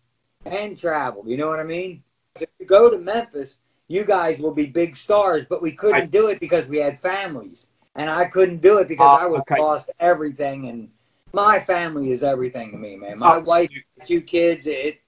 and 0.46 0.78
travel. 0.78 1.25
You 1.26 1.36
know 1.36 1.48
what 1.48 1.60
I 1.60 1.64
mean? 1.64 2.02
If 2.36 2.48
you 2.58 2.66
go 2.66 2.90
to 2.90 2.98
Memphis, 2.98 3.58
you 3.88 4.06
guys 4.06 4.40
will 4.40 4.54
be 4.54 4.66
big 4.66 4.96
stars, 4.96 5.44
but 5.48 5.62
we 5.62 5.72
couldn't 5.72 6.00
Right. 6.04 6.10
do 6.10 6.28
it 6.28 6.40
because 6.40 6.68
we 6.68 6.78
had 6.78 6.98
families, 6.98 7.68
and 7.96 8.08
I 8.08 8.25
couldn't 8.26 8.62
do 8.62 8.78
it 8.78 8.88
because 8.88 9.12
Ah, 9.12 9.20
I 9.22 9.26
would 9.26 9.42
okay. 9.42 9.58
lost 9.58 9.90
everything. 10.00 10.68
And 10.68 10.88
my 11.34 11.60
family 11.60 12.12
is 12.12 12.22
everything 12.25 12.72
to 12.72 12.78
me, 12.78 12.96
man. 12.96 13.18
My 13.18 13.36
wife, 13.38 13.70
two 14.06 14.22
kids. 14.22 14.66
It. 14.66 15.00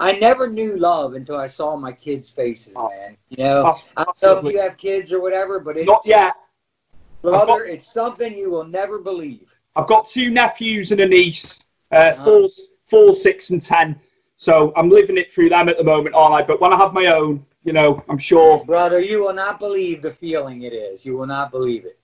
I 0.00 0.12
never 0.18 0.48
knew 0.48 0.76
love 0.76 1.12
until 1.14 1.36
I 1.36 1.46
saw 1.46 1.76
my 1.76 1.92
kids' 1.92 2.30
faces, 2.30 2.74
Ah. 2.76 2.88
man. 2.88 3.16
You 3.28 3.44
know, 3.44 3.66
Abs- 3.66 3.84
I 3.96 4.04
don't 4.04 4.22
know 4.22 4.38
if 4.48 4.54
you 4.54 4.60
have 4.60 4.76
kids 4.76 5.12
or 5.12 5.20
whatever, 5.20 5.60
but 5.60 5.76
it, 5.76 5.86
Not 5.86 6.02
yet. 6.04 6.34
brother, 7.22 7.64
it's 7.66 7.86
something 7.92 8.36
you 8.36 8.50
will 8.50 8.64
never 8.64 8.98
believe. 8.98 9.54
I've 9.76 9.86
got 9.86 10.08
two 10.08 10.30
nephews 10.30 10.90
and 10.90 11.00
a 11.00 11.06
niece, 11.06 11.60
uh, 11.92 12.12
Uh-huh. 12.12 12.24
four, 12.24 12.48
four, 12.88 13.14
six, 13.14 13.50
and 13.50 13.62
ten. 13.62 14.00
So 14.36 14.72
I'm 14.74 14.88
living 14.88 15.18
it 15.18 15.30
through 15.32 15.50
them 15.50 15.68
at 15.68 15.76
the 15.76 15.84
moment, 15.84 16.14
aren't 16.14 16.34
I? 16.34 16.42
But 16.42 16.60
when 16.60 16.72
I 16.72 16.76
have 16.78 16.94
my 16.94 17.06
own, 17.06 17.44
you 17.64 17.74
know, 17.74 18.02
I'm 18.08 18.16
sure. 18.18 18.64
Brother, 18.64 19.00
you 19.00 19.20
will 19.22 19.34
not 19.34 19.60
believe 19.60 20.00
the 20.00 20.10
feeling 20.10 20.62
it 20.62 20.72
is. 20.72 21.04
You 21.04 21.16
will 21.16 21.26
not 21.26 21.50
believe 21.50 21.84
it. 21.84 21.98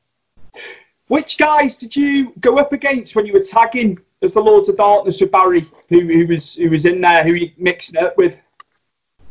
Which 1.09 1.39
guys 1.39 1.77
did 1.77 1.97
you 1.97 2.33
go 2.41 2.59
up 2.59 2.73
against 2.73 3.17
when 3.17 3.25
you 3.27 3.33
were 3.33 3.43
tagging 3.43 3.99
as 4.23 4.35
the 4.35 4.41
Lords 4.41 4.69
of 4.69 4.77
Darkness 4.77 5.21
with 5.21 5.31
Barry, 5.31 5.69
who, 5.89 6.01
who 6.01 6.27
was 6.27 6.55
who 6.55 6.71
was 6.71 6.87
in 6.87 7.01
there, 7.01 7.25
who 7.25 7.33
you 7.33 7.51
mixed 7.59 7.95
it 7.95 8.03
up 8.03 8.17
with? 8.17 8.41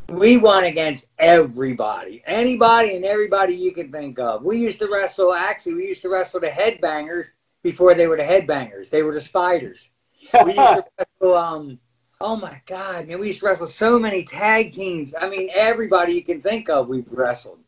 We 0.09 0.37
won 0.37 0.65
against 0.65 1.09
everybody, 1.17 2.21
anybody 2.27 2.95
and 2.95 3.03
everybody 3.03 3.55
you 3.55 3.71
can 3.71 3.91
think 3.91 4.19
of. 4.19 4.43
We 4.43 4.57
used 4.57 4.79
to 4.79 4.89
wrestle. 4.91 5.33
Actually, 5.33 5.75
we 5.75 5.87
used 5.87 6.03
to 6.03 6.09
wrestle 6.09 6.39
the 6.39 6.47
headbangers 6.47 7.27
before 7.63 7.95
they 7.95 8.07
were 8.07 8.17
the 8.17 8.23
headbangers. 8.23 8.89
They 8.89 9.01
were 9.01 9.13
the 9.13 9.21
spiders. 9.21 9.89
We 10.43 10.53
used 10.53 10.57
to 10.57 10.85
wrestle. 11.21 11.37
Um, 11.37 11.79
oh 12.21 12.37
my 12.37 12.61
God, 12.67 13.07
man! 13.07 13.19
We 13.19 13.27
used 13.27 13.39
to 13.39 13.47
wrestle 13.47 13.67
so 13.67 13.97
many 13.97 14.23
tag 14.23 14.71
teams. 14.71 15.15
I 15.19 15.27
mean, 15.27 15.49
everybody 15.55 16.13
you 16.13 16.23
can 16.23 16.41
think 16.41 16.69
of, 16.69 16.87
we've 16.87 17.11
wrestled. 17.11 17.59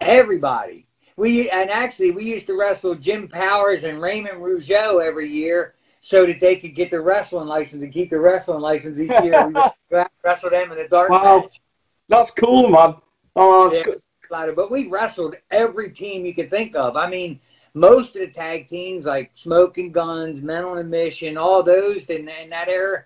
Everybody. 0.00 0.86
We 1.16 1.48
and 1.50 1.70
actually 1.70 2.10
we 2.10 2.24
used 2.24 2.48
to 2.48 2.58
wrestle 2.58 2.96
Jim 2.96 3.28
Powers 3.28 3.84
and 3.84 4.00
Raymond 4.00 4.38
Rougeau 4.38 5.00
every 5.00 5.28
year 5.28 5.73
so 6.04 6.26
that 6.26 6.38
they 6.38 6.56
could 6.56 6.74
get 6.74 6.90
their 6.90 7.00
wrestling 7.00 7.48
license 7.48 7.82
and 7.82 7.90
keep 7.90 8.10
their 8.10 8.20
wrestling 8.20 8.60
license 8.60 9.00
each 9.00 9.08
year. 9.22 9.48
We 9.48 10.02
wrestle 10.22 10.50
them 10.50 10.70
in 10.72 10.78
a 10.80 10.86
dark 10.86 11.08
Wow. 11.08 11.40
match. 11.40 11.62
That's 12.10 12.30
cool, 12.30 12.68
man. 12.68 12.96
Oh, 13.36 13.70
that's 13.70 14.06
Yeah. 14.30 14.50
But 14.54 14.70
we 14.70 14.86
wrestled 14.88 15.36
every 15.50 15.90
team 15.90 16.26
you 16.26 16.34
could 16.34 16.50
think 16.50 16.76
of. 16.76 16.98
I 16.98 17.08
mean, 17.08 17.40
most 17.72 18.16
of 18.16 18.20
the 18.20 18.26
tag 18.28 18.66
teams 18.66 19.06
like 19.06 19.30
Smoking 19.32 19.92
Guns, 19.92 20.42
Men 20.42 20.64
on 20.66 20.76
a 20.76 20.84
Mission, 20.84 21.38
all 21.38 21.62
those 21.62 22.04
in, 22.04 22.28
in 22.28 22.50
that 22.50 22.68
era 22.68 23.04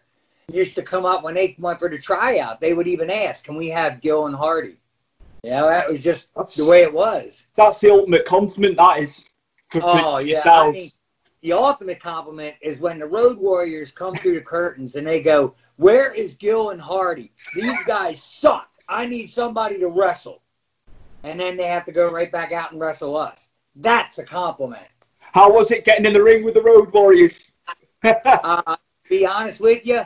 used 0.51 0.75
to 0.75 0.83
come 0.83 1.07
up 1.07 1.23
when 1.23 1.35
they 1.35 1.55
went 1.61 1.79
for 1.79 1.89
the 1.89 1.99
tryout. 1.99 2.61
They 2.61 2.75
would 2.75 2.89
even 2.89 3.11
ask, 3.11 3.45
"Can 3.45 3.55
we 3.55 3.69
have 3.69 4.01
Gill 4.01 4.27
and 4.27 4.35
Hardy?" 4.35 4.77
You 5.45 5.51
know, 5.51 5.69
that 5.69 5.89
was 5.89 6.03
just 6.03 6.35
That's- 6.35 6.57
the 6.57 6.67
way 6.67 6.83
it 6.83 6.93
was. 6.93 7.47
that's 7.55 7.79
the 7.81 7.91
ultimate 7.91 8.25
compliment. 8.25 8.77
That 8.77 8.99
is. 9.03 9.29
Oh 9.75 10.19
yeah, 10.19 10.41
I 10.47 10.71
mean, 10.73 10.89
the 11.43 11.53
ultimate 11.53 12.01
compliment 12.01 12.57
is 12.61 12.81
when 12.81 12.99
the 12.99 13.07
Road 13.07 13.39
Warriors 13.39 13.93
come 13.93 14.15
through 14.17 14.35
the 14.35 14.41
curtains 14.41 14.97
and 14.97 15.07
they 15.07 15.21
go, 15.21 15.55
"Where 15.77 16.13
is 16.13 16.35
Gill 16.35 16.71
and 16.71 16.81
Hardy? 16.81 17.33
These 17.55 17.83
guys 17.85 18.23
suck. 18.23 18.69
I 18.89 19.07
need 19.07 19.29
somebody 19.29 19.79
to 19.79 19.89
wrestle." 19.89 20.43
And 21.23 21.39
then 21.39 21.57
they 21.57 21.67
have 21.67 21.85
to 21.87 21.93
go 21.93 22.11
right 22.11 22.31
back 22.31 22.53
out 22.53 22.73
and 22.73 22.81
wrestle 22.81 23.17
us. 23.17 23.49
That's 23.77 24.19
a 24.19 24.25
compliment. 24.25 24.89
How 25.33 25.53
was 25.53 25.71
it 25.71 25.85
getting 25.85 26.07
in 26.07 26.13
the 26.13 26.23
ring 26.23 26.45
with 26.45 26.55
the 26.55 26.63
Road 26.63 26.93
Warriors? 26.93 27.53
Uh, 28.05 28.77
be 29.11 29.27
honest 29.27 29.61
with 29.61 29.85
you, 29.85 30.03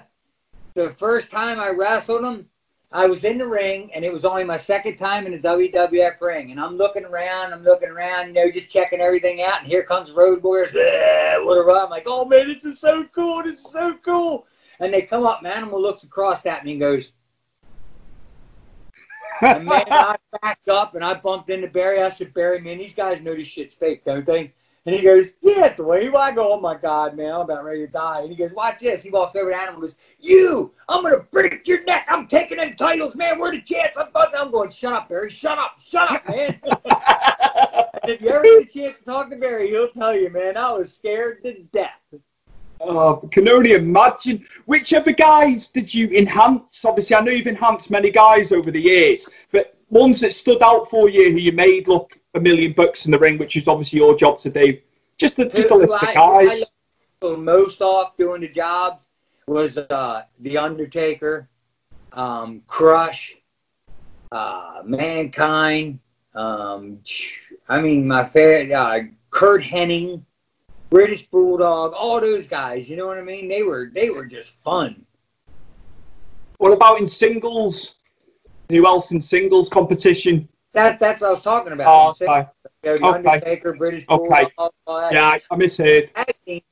the 0.75 0.91
first 0.91 1.31
time 1.31 1.61
I 1.61 1.69
wrestled 1.69 2.25
them, 2.25 2.49
I 2.95 3.07
was 3.07 3.25
in 3.25 3.39
the 3.39 3.47
ring, 3.47 3.91
and 3.95 4.05
it 4.05 4.13
was 4.13 4.25
only 4.25 4.45
my 4.45 4.59
second 4.59 4.97
time 4.97 5.25
in 5.25 5.33
the 5.33 5.39
WWF 5.39 6.21
ring. 6.21 6.51
And 6.51 6.61
I'm 6.61 6.77
looking 6.77 7.05
around, 7.05 7.55
I'm 7.55 7.65
looking 7.65 7.89
around, 7.89 8.29
you 8.29 8.33
know, 8.35 8.51
just 8.51 8.71
checking 8.71 9.01
everything 9.01 9.43
out. 9.43 9.61
And 9.61 9.67
here 9.67 9.83
comes 9.83 10.13
Road 10.13 10.43
Warriors. 10.43 10.75
Whatever. 10.75 11.71
I'm 11.73 11.89
like, 11.89 12.05
oh 12.07 12.27
man, 12.27 12.49
this 12.49 12.65
is 12.65 12.79
so 12.79 13.05
cool. 13.15 13.43
This 13.43 13.61
is 13.61 13.73
so 13.73 13.95
cool. 14.05 14.47
And 14.81 14.93
they 14.93 15.03
come 15.03 15.25
up, 15.25 15.43
man 15.43 15.53
and 15.53 15.63
Animal 15.63 15.81
looks 15.81 16.03
across 16.03 16.45
at 16.45 16.65
me 16.65 16.73
and 16.73 16.81
goes, 16.81 17.13
and 19.41 19.65
man, 19.65 19.85
I 19.89 20.17
backed 20.43 20.69
up 20.69 20.95
and 20.95 21.05
I 21.05 21.15
bumped 21.15 21.51
into 21.51 21.69
Barry. 21.69 22.03
I 22.03 22.09
said, 22.09 22.35
Barry, 22.35 22.61
man, 22.61 22.79
these 22.79 22.95
guys 22.95 23.23
know 23.23 23.35
this 23.35 23.47
shit's 23.47 23.75
fake, 23.75 24.05
don't 24.05 24.27
they? 24.27 24.53
And 24.85 24.95
he 24.95 25.03
goes, 25.03 25.35
Yeah, 25.41 25.73
Duane. 25.75 26.15
I 26.17 26.33
go, 26.33 26.53
Oh 26.53 26.61
my 26.61 26.77
God, 26.77 27.17
man, 27.17 27.33
I'm 27.33 27.41
about 27.43 27.65
ready 27.65 27.87
to 27.87 27.93
die. 27.93 28.23
And 28.23 28.31
he 28.31 28.37
goes, 28.37 28.53
Watch 28.53 28.81
this. 28.81 29.03
He 29.03 29.11
walks 29.11 29.37
over 29.37 29.51
to 29.51 29.57
Animal 29.57 29.75
and 29.75 29.83
goes, 29.83 29.97
You, 30.21 30.73
I'm 30.89 31.03
gonna 31.03 31.21
break 31.31 31.67
your 31.69 31.85
neck. 31.85 32.07
I'm 32.09 32.27
taking 32.27 32.57
them 32.57 32.75
titles, 32.75 33.15
man. 33.15 33.39
We're 33.39 33.53
the 33.53 33.61
chance? 33.61 33.97
I'm, 33.97 34.09
about 34.09 34.33
to-" 34.33 34.41
I'm 34.41 34.51
going, 34.51 34.71
Shut 34.71 34.93
up, 34.93 35.09
Barry. 35.09 35.31
Shut 35.31 35.59
up. 35.59 35.79
Shut 35.79 36.11
up, 36.11 36.29
man. 36.29 36.61
if 38.09 38.21
you 38.21 38.31
ever 38.31 38.43
get 38.43 38.63
a 38.63 38.65
chance 38.65 38.99
to 38.99 39.05
talk 39.05 39.31
to 39.31 39.37
Barry, 39.37 39.69
he'll 39.69 39.91
tell 39.91 40.17
you, 40.17 40.31
man, 40.31 40.57
I 40.57 40.73
was 40.73 40.93
scared 40.93 41.43
to 41.45 41.63
death. 41.73 42.01
Oh, 42.81 43.29
can 43.31 43.49
only 43.49 43.75
imagine. 43.75 44.45
Which 44.67 44.93
other 44.93 45.13
guys 45.13 45.69
did 45.69 45.95
you 45.95 46.09
enhance? 46.09 46.85
Obviously, 46.85 47.15
I 47.15 47.21
know 47.21 47.31
you've 47.31 47.47
enhanced 47.47 47.91
many 47.91 48.11
guys 48.11 48.51
over 48.51 48.73
the 48.73 48.81
years, 48.81 49.29
but 49.53 49.77
ones 49.91 50.21
that 50.21 50.33
stood 50.33 50.63
out 50.63 50.91
for 50.91 51.09
you 51.09 51.31
who 51.31 51.37
you 51.37 51.53
made 51.53 51.87
look 51.87 52.19
a 52.35 52.41
million 52.41 52.73
bucks 52.73 53.05
in 53.07 53.13
the 53.13 53.19
ring, 53.19 53.39
which 53.39 53.57
is 53.57 53.69
obviously 53.69 53.99
your 53.99 54.17
job 54.17 54.39
to 54.39 54.51
do. 54.51 54.79
Just 55.19 55.39
a, 55.39 55.49
just 55.49 55.71
a 55.71 55.75
list 55.75 55.95
of 55.95 56.15
guys. 56.15 56.73
I 57.23 57.37
most 57.37 57.81
off 57.81 58.17
doing 58.17 58.41
the 58.41 58.49
jobs 58.49 59.05
was 59.47 59.79
uh, 59.79 60.23
the 60.41 60.59
Undertaker, 60.59 61.49
um, 62.13 62.63
Crush, 62.67 63.37
uh, 64.33 64.83
Mankind. 64.85 66.01
Um, 66.35 66.99
I 67.69 67.81
mean, 67.81 68.09
my 68.09 68.25
favorite 68.25 68.73
uh, 68.73 69.01
Curt 69.31 69.63
Hennig, 69.63 70.23
British 70.91 71.27
Bulldog, 71.27 71.93
all 71.95 72.21
those 72.21 72.47
guys. 72.47 72.91
You 72.91 72.97
know 72.97 73.07
what 73.07 73.19
I 73.19 73.23
mean? 73.23 73.49
They 73.49 73.63
were 73.63 73.91
they 73.93 74.11
were 74.11 74.27
just 74.27 74.55
fun. 74.57 75.05
What 76.59 76.73
about 76.73 77.01
in 77.01 77.09
singles? 77.09 77.97
Who 78.69 78.87
else 78.87 79.11
in 79.13 79.21
singles 79.21 79.69
competition? 79.69 80.49
That 80.73 80.99
that's 80.99 81.21
what 81.21 81.29
I 81.29 81.31
was 81.31 81.43
talking 81.43 81.73
Oh, 81.73 81.77
about. 81.77 82.21
You 82.21 82.27
okay. 82.27 82.49
know, 82.85 82.97
the 82.97 83.05
okay. 83.05 83.31
Undertaker, 83.31 83.75
British 83.75 84.09
Okay. 84.09 84.49
Bulldog, 84.49 84.73
all 84.87 85.01
that. 85.01 85.13
Yeah, 85.13 85.39
I 85.51 85.57
misheard. 85.57 86.11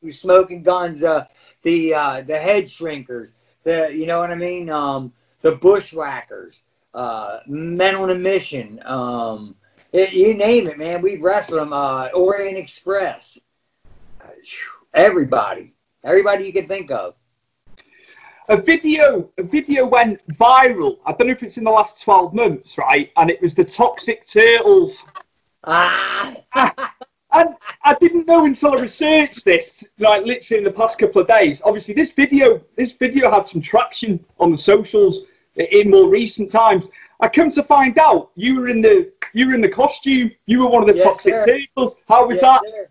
who's 0.03 0.19
smoking 0.19 0.63
guns, 0.63 1.03
uh, 1.05 1.27
the 1.63 1.95
uh, 1.95 2.23
the 2.23 2.37
head 2.39 2.65
shrinkers, 2.65 3.33
the 3.63 3.91
you 3.95 4.07
know 4.07 4.19
what 4.19 4.31
I 4.31 4.35
mean, 4.37 4.71
um, 4.71 5.13
the 5.43 5.57
bushwhackers, 5.57 6.63
uh, 6.95 7.41
men 7.47 7.95
on 7.95 8.11
a 8.11 8.15
mission, 8.15 8.81
um, 8.87 9.55
y- 9.93 10.09
you 10.13 10.35
name 10.35 10.67
it, 10.67 10.79
man. 10.79 11.03
We 11.03 11.19
wrestled 11.19 11.61
them. 11.61 11.73
Uh, 11.73 12.09
Orient 12.15 12.57
Express, 12.57 13.39
everybody, 14.95 15.75
everybody 16.05 16.45
you 16.47 16.53
can 16.53 16.67
think 16.67 16.91
of. 16.91 17.15
A 18.51 18.57
video, 18.57 19.31
a 19.39 19.45
video 19.45 19.87
went 19.87 20.27
viral. 20.33 20.99
I 21.07 21.13
don't 21.13 21.29
know 21.29 21.33
if 21.33 21.45
it's 21.45 21.57
in 21.57 21.63
the 21.63 21.71
last 21.71 22.03
twelve 22.03 22.35
months, 22.35 22.77
right? 22.79 23.13
And 23.17 23.31
it 23.31 23.41
was 23.41 23.55
the 23.55 23.63
Toxic 23.65 24.27
Turtles. 24.27 25.05
Ah, 25.63 26.35
and 27.33 27.55
I 27.85 27.95
didn't 28.01 28.27
know 28.27 28.47
until 28.47 28.73
I 28.77 28.81
researched 28.81 29.45
this, 29.45 29.85
like 30.01 30.25
literally 30.25 30.59
in 30.59 30.65
the 30.65 30.73
past 30.73 30.99
couple 30.99 31.23
of 31.23 31.29
days. 31.29 31.63
Obviously, 31.65 31.95
this 31.95 32.11
video, 32.11 32.61
this 32.77 32.91
video 32.91 33.31
had 33.31 33.47
some 33.47 33.61
traction 33.61 34.19
on 34.41 34.51
the 34.51 34.59
socials 34.59 35.21
in 35.55 35.89
more 35.89 36.09
recent 36.09 36.51
times. 36.51 36.89
I 37.21 37.29
come 37.29 37.53
to 37.53 37.63
find 37.63 37.97
out 38.01 38.33
you 38.35 38.57
were 38.57 38.67
in 38.67 38.81
the 38.81 39.13
you 39.33 39.47
were 39.47 39.55
in 39.55 39.61
the 39.61 39.69
costume. 39.69 40.33
You 40.47 40.65
were 40.65 40.71
one 40.71 40.83
of 40.83 40.89
the 40.89 40.97
Yes, 40.97 41.23
toxic 41.23 41.35
sir. 41.35 41.47
turtles. 41.77 41.95
How 42.09 42.27
was 42.27 42.41
Yes, 42.43 42.63
that? 42.63 42.63
sir. 42.69 42.91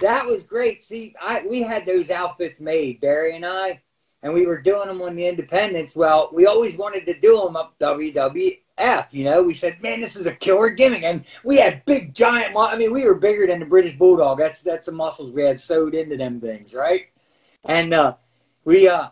That 0.00 0.26
was 0.26 0.42
great. 0.44 0.82
See, 0.82 1.14
I 1.18 1.44
we 1.48 1.62
had 1.62 1.86
those 1.86 2.10
outfits 2.10 2.60
made, 2.60 3.00
Barry 3.00 3.36
and 3.36 3.46
I, 3.46 3.80
and 4.22 4.32
we 4.32 4.46
were 4.46 4.60
doing 4.60 4.88
them 4.88 5.02
on 5.02 5.14
the 5.14 5.26
Independence. 5.26 5.94
Well, 5.94 6.30
we 6.32 6.46
always 6.46 6.76
wanted 6.76 7.06
to 7.06 7.18
do 7.18 7.40
them 7.42 7.56
up 7.56 7.78
WWF. 7.78 9.06
You 9.10 9.24
know, 9.24 9.42
we 9.42 9.54
said, 9.54 9.82
man, 9.82 10.00
this 10.00 10.16
is 10.16 10.26
a 10.26 10.34
killer 10.34 10.70
gimmick, 10.70 11.02
and 11.02 11.24
we 11.44 11.56
had 11.56 11.84
big 11.84 12.14
giant. 12.14 12.54
I 12.56 12.76
mean, 12.76 12.92
we 12.92 13.04
were 13.06 13.14
bigger 13.14 13.46
than 13.46 13.60
the 13.60 13.66
British 13.66 13.96
Bulldog. 13.96 14.38
That's 14.38 14.62
that's 14.62 14.86
the 14.86 14.92
muscles 14.92 15.32
we 15.32 15.42
had 15.42 15.60
sewed 15.60 15.94
into 15.94 16.16
them 16.16 16.40
things, 16.40 16.74
right? 16.74 17.06
And 17.64 17.94
uh, 17.94 18.14
we 18.64 18.88
uh. 18.88 19.08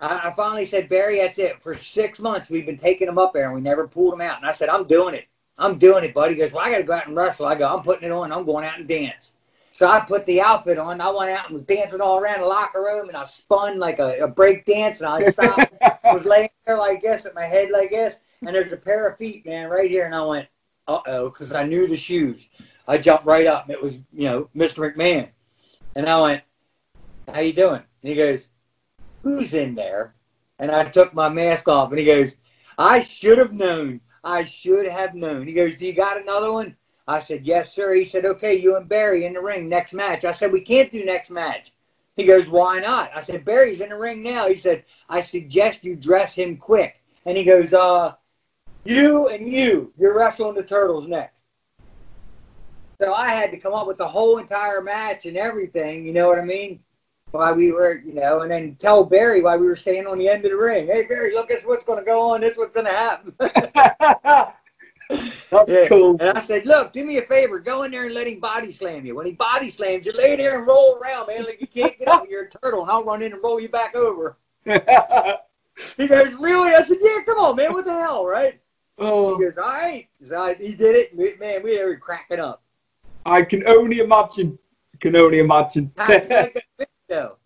I 0.00 0.28
I 0.28 0.32
finally 0.34 0.64
said, 0.64 0.88
Barry, 0.88 1.18
that's 1.18 1.38
it. 1.38 1.62
For 1.62 1.74
six 1.74 2.20
months, 2.20 2.50
we've 2.50 2.66
been 2.66 2.76
taking 2.76 3.06
them 3.06 3.18
up 3.18 3.32
there, 3.32 3.46
and 3.46 3.54
we 3.54 3.60
never 3.60 3.86
pulled 3.86 4.12
them 4.12 4.20
out. 4.20 4.38
And 4.38 4.46
I 4.46 4.52
said, 4.52 4.68
I'm 4.68 4.86
doing 4.86 5.14
it. 5.14 5.26
I'm 5.56 5.78
doing 5.78 6.04
it, 6.04 6.14
buddy. 6.14 6.34
He 6.34 6.40
goes, 6.40 6.52
Well, 6.52 6.64
I 6.64 6.70
got 6.70 6.78
to 6.78 6.82
go 6.84 6.94
out 6.94 7.06
and 7.06 7.16
wrestle. 7.16 7.46
I 7.46 7.54
go, 7.54 7.72
I'm 7.72 7.82
putting 7.82 8.04
it 8.08 8.12
on. 8.12 8.32
I'm 8.32 8.44
going 8.44 8.64
out 8.64 8.78
and 8.78 8.88
dance. 8.88 9.34
So 9.74 9.88
I 9.88 9.98
put 9.98 10.24
the 10.24 10.40
outfit 10.40 10.78
on. 10.78 11.00
I 11.00 11.10
went 11.10 11.32
out 11.32 11.46
and 11.46 11.54
was 11.54 11.64
dancing 11.64 12.00
all 12.00 12.20
around 12.20 12.42
the 12.42 12.46
locker 12.46 12.80
room, 12.80 13.08
and 13.08 13.16
I 13.16 13.24
spun 13.24 13.80
like 13.80 13.98
a, 13.98 14.20
a 14.20 14.28
break 14.28 14.64
dance, 14.64 15.00
and 15.00 15.08
I 15.10 15.24
stopped. 15.24 15.74
I 15.82 15.98
was 16.12 16.24
laying 16.24 16.48
there 16.64 16.78
like 16.78 17.00
this, 17.00 17.26
at 17.26 17.34
my 17.34 17.44
head 17.44 17.70
like 17.72 17.90
this, 17.90 18.20
and 18.42 18.54
there's 18.54 18.72
a 18.72 18.76
pair 18.76 19.08
of 19.08 19.18
feet, 19.18 19.44
man, 19.44 19.68
right 19.68 19.90
here, 19.90 20.06
and 20.06 20.14
I 20.14 20.24
went, 20.24 20.46
uh 20.86 21.00
oh, 21.08 21.28
because 21.28 21.52
I 21.52 21.64
knew 21.64 21.88
the 21.88 21.96
shoes. 21.96 22.50
I 22.86 22.98
jumped 22.98 23.26
right 23.26 23.48
up, 23.48 23.64
and 23.64 23.72
it 23.72 23.82
was, 23.82 23.98
you 24.12 24.28
know, 24.28 24.48
Mr. 24.54 24.94
McMahon, 24.94 25.28
and 25.96 26.08
I 26.08 26.22
went, 26.22 26.42
"How 27.32 27.40
you 27.40 27.52
doing?" 27.52 27.82
And 27.82 28.08
he 28.08 28.14
goes, 28.14 28.50
"Who's 29.24 29.54
in 29.54 29.74
there?" 29.74 30.14
And 30.60 30.70
I 30.70 30.84
took 30.84 31.12
my 31.14 31.28
mask 31.28 31.66
off, 31.66 31.90
and 31.90 31.98
he 31.98 32.04
goes, 32.04 32.36
"I 32.78 33.00
should 33.00 33.38
have 33.38 33.52
known. 33.52 34.02
I 34.22 34.44
should 34.44 34.86
have 34.86 35.16
known." 35.16 35.48
He 35.48 35.52
goes, 35.52 35.74
"Do 35.74 35.84
you 35.84 35.94
got 35.94 36.20
another 36.20 36.52
one?" 36.52 36.76
I 37.06 37.18
said, 37.18 37.46
Yes, 37.46 37.72
sir. 37.72 37.94
He 37.94 38.04
said, 38.04 38.24
Okay, 38.24 38.54
you 38.54 38.76
and 38.76 38.88
Barry 38.88 39.24
in 39.24 39.34
the 39.34 39.40
ring 39.40 39.68
next 39.68 39.94
match. 39.94 40.24
I 40.24 40.32
said, 40.32 40.52
We 40.52 40.60
can't 40.60 40.90
do 40.90 41.04
next 41.04 41.30
match. 41.30 41.72
He 42.16 42.24
goes, 42.24 42.48
Why 42.48 42.80
not? 42.80 43.10
I 43.14 43.20
said, 43.20 43.44
Barry's 43.44 43.80
in 43.80 43.90
the 43.90 43.96
ring 43.96 44.22
now. 44.22 44.48
He 44.48 44.54
said, 44.54 44.84
I 45.08 45.20
suggest 45.20 45.84
you 45.84 45.96
dress 45.96 46.34
him 46.34 46.56
quick. 46.56 47.00
And 47.26 47.36
he 47.36 47.44
goes, 47.44 47.72
Uh, 47.72 48.14
you 48.84 49.28
and 49.28 49.48
you, 49.48 49.92
you're 49.98 50.16
wrestling 50.16 50.54
the 50.54 50.62
turtles 50.62 51.08
next. 51.08 51.44
So 53.00 53.12
I 53.12 53.30
had 53.30 53.50
to 53.50 53.58
come 53.58 53.74
up 53.74 53.86
with 53.86 53.98
the 53.98 54.06
whole 54.06 54.38
entire 54.38 54.80
match 54.80 55.26
and 55.26 55.36
everything, 55.36 56.06
you 56.06 56.12
know 56.12 56.28
what 56.28 56.38
I 56.38 56.44
mean? 56.44 56.80
Why 57.32 57.50
we 57.50 57.72
were, 57.72 57.96
you 57.96 58.14
know, 58.14 58.42
and 58.42 58.50
then 58.50 58.76
tell 58.76 59.02
Barry 59.02 59.42
why 59.42 59.56
we 59.56 59.66
were 59.66 59.74
staying 59.74 60.06
on 60.06 60.18
the 60.18 60.28
end 60.28 60.44
of 60.44 60.52
the 60.52 60.56
ring. 60.56 60.86
Hey, 60.86 61.04
Barry, 61.04 61.34
look, 61.34 61.48
this 61.48 61.60
is 61.60 61.66
what's 61.66 61.82
going 61.82 61.98
to 61.98 62.04
go 62.04 62.20
on. 62.20 62.42
This 62.42 62.52
is 62.52 62.58
what's 62.58 62.72
going 62.72 62.86
to 62.86 62.92
happen. 62.92 63.34
That's 65.50 65.70
Yeah. 65.70 65.88
cool. 65.88 66.16
And 66.20 66.36
I 66.36 66.40
said, 66.40 66.66
look, 66.66 66.92
do 66.92 67.04
me 67.04 67.18
a 67.18 67.22
favor. 67.22 67.58
Go 67.58 67.82
in 67.82 67.90
there 67.90 68.04
and 68.04 68.14
let 68.14 68.26
him 68.26 68.40
body 68.40 68.70
slam 68.70 69.04
you. 69.06 69.14
When 69.14 69.26
he 69.26 69.32
body 69.32 69.68
slams 69.68 70.06
you, 70.06 70.12
lay 70.12 70.36
there 70.36 70.58
and 70.58 70.66
roll 70.66 70.96
around, 70.96 71.26
man. 71.28 71.44
Like 71.44 71.60
you 71.60 71.66
can't 71.66 71.98
get 71.98 72.08
up. 72.08 72.26
You're 72.28 72.44
a 72.44 72.50
turtle, 72.50 72.82
and 72.82 72.90
I'll 72.90 73.04
run 73.04 73.22
in 73.22 73.32
and 73.32 73.42
roll 73.42 73.60
you 73.60 73.68
back 73.68 73.94
over. 73.94 74.36
He 75.96 76.06
goes, 76.06 76.34
really? 76.34 76.72
I 76.72 76.80
said, 76.82 76.98
yeah, 77.00 77.18
come 77.26 77.38
on, 77.38 77.56
man. 77.56 77.72
What 77.72 77.84
the 77.84 77.92
hell, 77.92 78.24
right? 78.24 78.60
He 78.96 79.04
oh, 79.04 79.36
goes, 79.36 79.58
all 79.58 79.64
right. 79.64 80.06
So 80.22 80.54
he 80.54 80.74
did 80.74 80.94
it. 80.94 81.40
Man, 81.40 81.62
we 81.64 81.82
were 81.82 81.96
cracking 81.96 82.38
up. 82.38 82.62
I 83.26 83.42
can 83.42 83.66
only 83.66 83.98
imagine. 83.98 84.56
I 84.94 84.98
can 85.00 85.16
only 85.16 85.40
imagine. 85.40 85.90
Like 85.96 86.28
that 86.28 86.52
finish. 86.78 86.92
That 87.08 87.36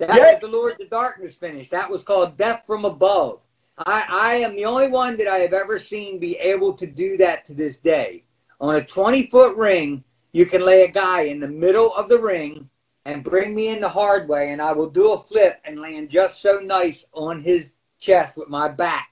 Yeah. 0.00 0.32
was 0.32 0.40
the 0.40 0.48
Lord 0.48 0.80
of 0.80 0.90
Darkness 0.90 1.36
finish. 1.36 1.68
That 1.70 1.88
was 1.88 2.02
called 2.02 2.36
Death 2.36 2.64
from 2.66 2.84
Above. 2.84 3.45
I, 3.78 4.04
I 4.08 4.34
am 4.36 4.56
the 4.56 4.64
only 4.64 4.88
one 4.88 5.16
that 5.18 5.28
I 5.28 5.38
have 5.38 5.52
ever 5.52 5.78
seen 5.78 6.18
be 6.18 6.36
able 6.36 6.72
to 6.74 6.86
do 6.86 7.16
that 7.18 7.44
to 7.46 7.54
this 7.54 7.76
day. 7.76 8.24
On 8.60 8.76
a 8.76 8.84
20 8.84 9.26
foot 9.26 9.56
ring, 9.56 10.02
you 10.32 10.46
can 10.46 10.64
lay 10.64 10.84
a 10.84 10.88
guy 10.88 11.22
in 11.22 11.40
the 11.40 11.48
middle 11.48 11.94
of 11.94 12.08
the 12.08 12.18
ring 12.18 12.70
and 13.04 13.22
bring 13.22 13.54
me 13.54 13.68
in 13.68 13.80
the 13.80 13.88
hard 13.88 14.28
way, 14.28 14.50
and 14.50 14.62
I 14.62 14.72
will 14.72 14.88
do 14.88 15.12
a 15.12 15.18
flip 15.18 15.60
and 15.64 15.80
land 15.80 16.10
just 16.10 16.40
so 16.40 16.58
nice 16.58 17.04
on 17.12 17.40
his 17.40 17.74
chest 17.98 18.36
with 18.36 18.48
my 18.48 18.68
back. 18.68 19.10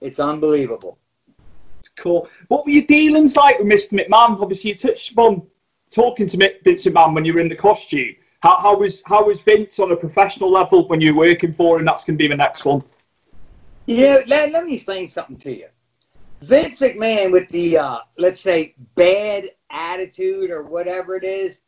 It's 0.00 0.18
unbelievable. 0.18 0.98
Cool. 1.96 2.28
What 2.48 2.64
were 2.64 2.72
your 2.72 2.86
dealings 2.86 3.36
like 3.36 3.58
with 3.58 3.68
Mr. 3.68 3.92
McMahon? 3.92 4.40
Obviously, 4.40 4.70
you 4.70 4.76
touched 4.76 5.12
upon 5.12 5.46
talking 5.90 6.26
to 6.26 6.36
Vince 6.36 6.84
McMahon 6.84 7.14
when 7.14 7.24
you 7.24 7.34
were 7.34 7.40
in 7.40 7.48
the 7.48 7.56
costume. 7.56 8.14
How, 8.40 8.56
how 8.56 8.76
was 8.76 9.02
how 9.06 9.24
was 9.24 9.40
Vince 9.40 9.78
on 9.78 9.92
a 9.92 9.96
professional 9.96 10.50
level 10.50 10.88
when 10.88 11.00
you 11.00 11.14
were 11.14 11.28
working 11.28 11.54
for 11.54 11.78
him? 11.78 11.84
That's 11.84 12.04
going 12.04 12.18
to 12.18 12.22
be 12.22 12.28
the 12.28 12.36
next 12.36 12.64
one. 12.64 12.82
You 13.86 14.00
know, 14.00 14.20
let, 14.26 14.52
let 14.52 14.64
me 14.64 14.74
explain 14.74 15.06
something 15.06 15.36
to 15.38 15.56
you. 15.56 15.68
Vince 16.42 16.80
McMahon 16.80 17.30
with 17.30 17.48
the 17.48 17.78
uh, 17.78 17.98
let's 18.18 18.40
say 18.40 18.74
bad 18.94 19.50
attitude 19.70 20.50
or 20.50 20.62
whatever 20.64 21.16
it 21.16 21.24
is. 21.24 21.60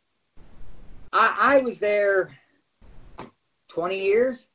I, 1.12 1.56
I 1.56 1.58
was 1.58 1.78
there 1.78 2.36
twenty 3.68 4.04
years, 4.04 4.48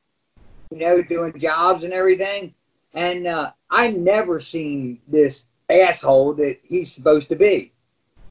you 0.70 0.78
know, 0.78 1.02
doing 1.02 1.36
jobs 1.38 1.84
and 1.84 1.92
everything, 1.92 2.54
and 2.92 3.26
uh, 3.26 3.52
I 3.70 3.90
never 3.90 4.38
seen 4.40 5.00
this 5.08 5.46
asshole 5.68 6.34
that 6.34 6.58
he's 6.62 6.92
supposed 6.92 7.28
to 7.30 7.36
be. 7.36 7.72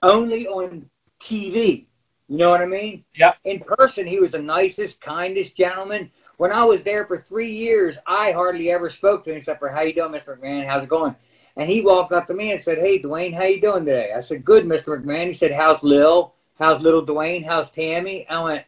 Only 0.03 0.47
on 0.47 0.89
TV. 1.19 1.85
You 2.29 2.37
know 2.37 2.49
what 2.49 2.61
I 2.61 2.65
mean? 2.65 3.03
Yeah. 3.15 3.33
In 3.43 3.59
person, 3.59 4.07
he 4.07 4.19
was 4.19 4.31
the 4.31 4.39
nicest, 4.39 5.01
kindest 5.01 5.57
gentleman. 5.57 6.09
When 6.37 6.51
I 6.51 6.63
was 6.63 6.83
there 6.83 7.05
for 7.05 7.17
three 7.17 7.51
years, 7.51 7.97
I 8.07 8.31
hardly 8.31 8.71
ever 8.71 8.89
spoke 8.89 9.23
to 9.23 9.31
him 9.31 9.37
except 9.37 9.59
for 9.59 9.69
"How 9.69 9.81
you 9.81 9.93
doing, 9.93 10.11
Mr. 10.11 10.37
McMahon? 10.37 10.65
How's 10.65 10.83
it 10.83 10.89
going?" 10.89 11.15
And 11.55 11.69
he 11.69 11.81
walked 11.81 12.11
up 12.11 12.25
to 12.27 12.33
me 12.33 12.51
and 12.51 12.61
said, 12.61 12.79
"Hey, 12.79 12.97
Duane, 12.97 13.33
how 13.33 13.43
you 13.43 13.61
doing 13.61 13.85
today?" 13.85 14.11
I 14.15 14.19
said, 14.19 14.43
"Good, 14.43 14.65
Mr. 14.65 14.99
McMahon." 14.99 15.27
He 15.27 15.33
said, 15.33 15.51
"How's 15.51 15.83
Lil? 15.83 16.33
How's 16.59 16.81
little 16.81 17.03
Duane? 17.03 17.43
How's 17.43 17.69
Tammy?" 17.69 18.27
I 18.27 18.43
went, 18.43 18.65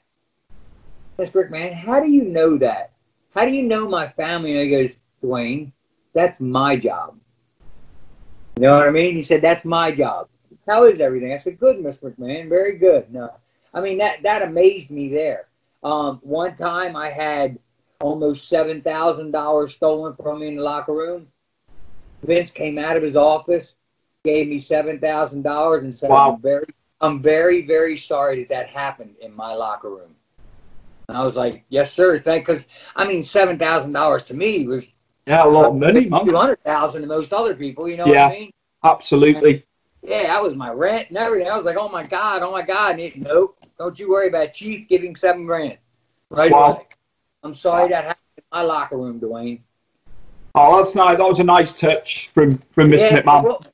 "Mr. 1.17 1.49
McMahon, 1.49 1.73
how 1.73 1.99
do 1.99 2.09
you 2.09 2.23
know 2.23 2.57
that? 2.57 2.91
How 3.33 3.45
do 3.45 3.51
you 3.51 3.63
know 3.63 3.87
my 3.87 4.07
family?" 4.07 4.51
And 4.51 4.61
he 4.61 4.69
goes, 4.69 4.97
"Duane, 5.21 5.73
that's 6.13 6.39
my 6.39 6.75
job." 6.75 7.17
You 8.57 8.63
know 8.63 8.77
what 8.77 8.87
I 8.87 8.91
mean? 8.91 9.15
He 9.15 9.23
said, 9.23 9.41
"That's 9.41 9.65
my 9.65 9.91
job." 9.91 10.29
How 10.67 10.85
is 10.85 11.01
everything? 11.01 11.33
I 11.33 11.37
said, 11.37 11.59
"Good, 11.59 11.77
Mr. 11.77 12.15
McMahon. 12.15 12.47
Very 12.47 12.77
good." 12.77 13.11
No, 13.11 13.31
I 13.73 13.81
mean 13.81 13.97
that 13.97 14.21
that 14.21 14.43
amazed 14.43 14.91
me 14.91 15.09
there. 15.09 15.47
Um, 15.85 16.19
one 16.23 16.55
time 16.55 16.95
I 16.95 17.09
had 17.09 17.59
almost 18.01 18.49
seven 18.49 18.81
thousand 18.81 19.31
dollars 19.31 19.75
stolen 19.75 20.13
from 20.13 20.39
me 20.39 20.47
in 20.47 20.55
the 20.55 20.63
locker 20.63 20.93
room. 20.93 21.27
Vince 22.23 22.49
came 22.49 22.79
out 22.79 22.97
of 22.97 23.03
his 23.03 23.15
office, 23.15 23.75
gave 24.23 24.47
me 24.47 24.57
seven 24.57 24.99
thousand 24.99 25.43
dollars, 25.43 25.83
and 25.83 25.93
said, 25.93 26.09
Wow. 26.09 26.33
"I'm 26.33 26.41
very, 26.41 26.65
I'm 27.01 27.21
very, 27.21 27.61
very 27.67 27.95
sorry 27.95 28.39
that 28.39 28.49
that 28.49 28.67
happened 28.69 29.15
in 29.21 29.33
my 29.35 29.53
locker 29.53 29.91
room." 29.91 30.15
And 31.07 31.17
I 31.17 31.23
was 31.23 31.37
like, 31.37 31.63
"Yes, 31.69 31.93
sir." 31.93 32.17
Thank, 32.17 32.45
because 32.45 32.67
I 32.95 33.05
mean, 33.07 33.21
seven 33.21 33.59
thousand 33.59 33.93
dollars 33.93 34.23
to 34.25 34.33
me 34.33 34.65
was 34.65 34.91
Yeah, 35.27 35.45
a 35.45 35.47
lot 35.47 35.67
of 35.69 35.75
money, 35.75 36.09
man. 36.09 36.25
two 36.25 36.35
hundred 36.35 36.63
thousand 36.63 37.03
to 37.03 37.07
most 37.07 37.31
other 37.31 37.53
people. 37.53 37.87
You 37.87 37.97
know 37.97 38.07
Yeah. 38.07 38.25
what 38.25 38.33
I 38.33 38.39
mean? 38.39 38.51
Absolutely. 38.83 39.65
Yeah, 40.01 40.23
that 40.23 40.41
was 40.41 40.55
my 40.55 40.71
rent 40.71 41.09
and 41.09 41.17
everything. 41.19 41.47
I 41.47 41.55
was 41.55 41.65
like, 41.65 41.77
"Oh 41.77 41.89
my 41.89 42.03
god, 42.03 42.41
oh 42.41 42.51
my 42.51 42.63
god!" 42.63 42.93
And 42.93 43.01
he, 43.01 43.13
nope, 43.19 43.59
don't 43.77 43.99
you 43.99 44.09
worry 44.09 44.27
about. 44.27 44.53
Chief. 44.53 44.87
Give 44.87 45.03
him 45.03 45.15
seven 45.15 45.45
grand. 45.45 45.77
Right 46.29 46.51
away. 46.51 46.87
I'm 47.43 47.53
sorry 47.53 47.89
that 47.89 48.05
happened 48.05 48.19
in 48.37 48.43
my 48.51 48.61
locker 48.61 48.97
room, 48.97 49.19
Duane. 49.19 49.63
Oh, 50.55 50.81
that's 50.81 50.95
nice. 50.95 51.17
That 51.17 51.27
was 51.27 51.39
a 51.39 51.43
nice 51.43 51.73
touch 51.73 52.31
from 52.33 52.59
from 52.73 52.91
Mr. 52.91 53.11
Yeah, 53.11 53.21
McMahon. 53.21 53.43
What, 53.43 53.71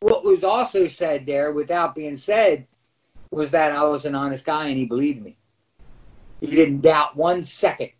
what 0.00 0.24
was 0.24 0.42
also 0.42 0.86
said 0.86 1.26
there, 1.26 1.52
without 1.52 1.94
being 1.94 2.16
said, 2.16 2.66
was 3.30 3.50
that 3.50 3.72
I 3.72 3.84
was 3.84 4.04
an 4.04 4.14
honest 4.14 4.44
guy 4.44 4.68
and 4.68 4.76
he 4.76 4.86
believed 4.86 5.22
me. 5.22 5.36
He 6.40 6.48
didn't 6.48 6.80
doubt 6.80 7.16
one 7.16 7.44
second. 7.44 7.90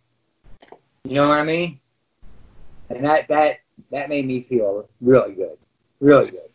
You 1.05 1.15
know 1.15 1.29
what 1.29 1.39
I 1.39 1.43
mean? 1.43 1.79
And 2.89 3.05
that 3.05 3.27
that 3.29 3.59
that 3.91 4.09
made 4.09 4.25
me 4.25 4.41
feel 4.41 4.89
really 5.01 5.33
good, 5.33 5.57
really 5.99 6.31
good. 6.31 6.49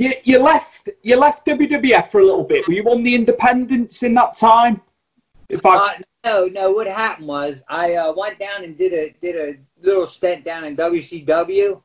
You, 0.00 0.14
you 0.24 0.42
left 0.42 0.88
you 1.02 1.16
left 1.16 1.44
WWF 1.44 2.08
for 2.08 2.20
a 2.20 2.24
little 2.24 2.42
bit. 2.42 2.66
Were 2.66 2.72
you 2.72 2.84
on 2.84 3.02
the 3.02 3.14
Independence 3.14 4.02
in 4.02 4.14
that 4.14 4.34
time? 4.34 4.80
If 5.50 5.66
I 5.66 5.76
Uh, 5.76 5.92
no, 6.24 6.46
no. 6.46 6.70
What 6.72 6.86
happened 6.86 7.28
was 7.28 7.62
I 7.68 7.96
uh, 7.96 8.14
went 8.16 8.38
down 8.38 8.64
and 8.64 8.78
did 8.78 8.94
a 8.94 9.14
did 9.20 9.36
a 9.36 9.58
little 9.86 10.06
stint 10.06 10.42
down 10.42 10.64
in 10.64 10.74
WCW. 10.74 11.82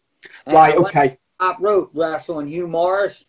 Right, 0.48 0.78
okay. 0.78 1.18
top 1.42 1.58
rope 1.60 1.92
wrestling 1.94 2.48
Hugh 2.48 2.68
Morrus, 2.68 3.26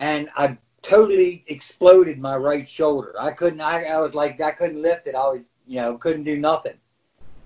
and 0.00 0.28
I 0.36 0.58
totally 0.82 1.42
exploded 1.46 2.18
my 2.18 2.36
right 2.36 2.68
shoulder. 2.68 3.14
I 3.18 3.30
couldn't. 3.30 3.62
I, 3.62 3.84
I 3.84 3.98
was 4.00 4.14
like 4.14 4.38
I 4.42 4.50
couldn't 4.50 4.82
lift 4.82 5.06
it. 5.06 5.14
I 5.14 5.26
was 5.30 5.44
you 5.66 5.80
know 5.80 5.96
couldn't 5.96 6.24
do 6.24 6.36
nothing, 6.36 6.76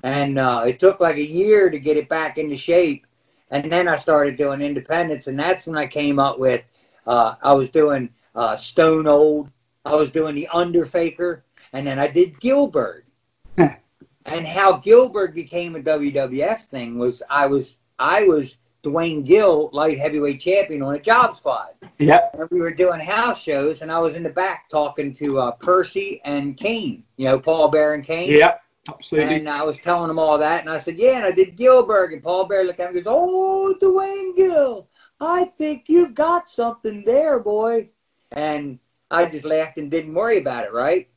and 0.03 0.41
uh, 0.41 0.65
it 0.67 0.81
took 0.81 0.99
like 0.99 1.19
a 1.19 1.25
year 1.25 1.71
to 1.71 1.79
get 1.79 1.97
it 1.97 2.09
back 2.09 2.37
into 2.37 2.57
shape. 2.57 3.07
And 3.53 3.71
then 3.71 3.87
I 3.87 3.95
started 3.95 4.37
doing 4.37 4.61
independence, 4.61 5.29
and 5.29 5.39
that's 5.39 5.69
when 5.69 5.79
I 5.79 5.87
came 5.87 6.19
up 6.19 6.41
with. 6.41 6.65
Uh, 7.07 7.35
I 7.43 7.53
was 7.53 7.71
doing 7.71 8.11
uh, 8.35 8.57
Stone 8.57 9.07
Old, 9.07 9.51
I 9.85 9.95
was 9.95 10.11
doing 10.11 10.35
the 10.35 10.49
Underfaker, 10.49 11.45
and 11.73 11.87
then 11.87 11.99
I 11.99 12.07
did 12.07 12.35
Gillberg. 12.41 13.03
and 13.57 14.47
how 14.47 14.79
Gillberg 14.79 15.35
became 15.35 15.77
a 15.77 15.81
WWF 15.81 16.63
thing 16.65 16.99
was 16.99 17.23
I 17.31 17.47
was 17.47 17.79
I 17.99 18.25
was 18.25 18.59
Duane 18.83 19.23
Gill, 19.23 19.69
light 19.73 19.99
heavyweight 19.99 20.41
champion 20.41 20.83
on 20.83 20.95
a 20.95 20.99
job 20.99 21.37
squad. 21.37 21.71
Yep. 21.99 22.35
And 22.39 22.49
we 22.51 22.61
were 22.61 22.73
doing 22.73 22.99
house 22.99 23.43
shows, 23.43 23.83
and 23.83 23.93
I 23.93 23.99
was 23.99 24.17
in 24.17 24.23
the 24.23 24.31
back 24.31 24.69
talking 24.71 25.13
to 25.15 25.39
uh, 25.39 25.51
Percy 25.53 26.21
and 26.25 26.57
Kane, 26.57 27.05
you 27.17 27.27
know, 27.27 27.39
Paul 27.39 27.69
Bear 27.69 27.95
and 27.95 28.05
Kane. 28.05 28.31
Yep. 28.31 28.63
Absolutely. 28.89 29.37
And 29.37 29.49
I 29.49 29.63
was 29.63 29.79
telling 29.79 30.11
him 30.11 30.19
all 30.19 30.39
that, 30.39 30.63
and 30.63 30.71
I 30.71 30.79
said, 30.79 30.97
"Yeah." 30.97 31.19
And 31.19 31.27
I 31.27 31.31
did 31.31 31.57
Gillberg, 31.57 32.15
and 32.15 32.23
Paul 32.23 32.47
Bear 32.47 32.65
looked 32.65 32.81
at 32.81 32.93
me 32.93 32.99
and 32.99 33.05
goes, 33.05 33.13
"Oh, 33.15 33.75
Duane 33.79 34.35
Gill, 34.35 34.89
I 35.21 35.45
think 35.45 35.85
you've 35.89 36.15
got 36.15 36.49
something 36.49 37.05
there, 37.05 37.39
boy." 37.39 37.91
And 38.33 38.79
I 39.11 39.27
just 39.27 39.45
laughed 39.45 39.79
and 39.79 39.91
didn't 39.91 40.15
worry 40.15 40.39
about 40.39 40.65
it, 40.65 40.73
right? 40.73 41.09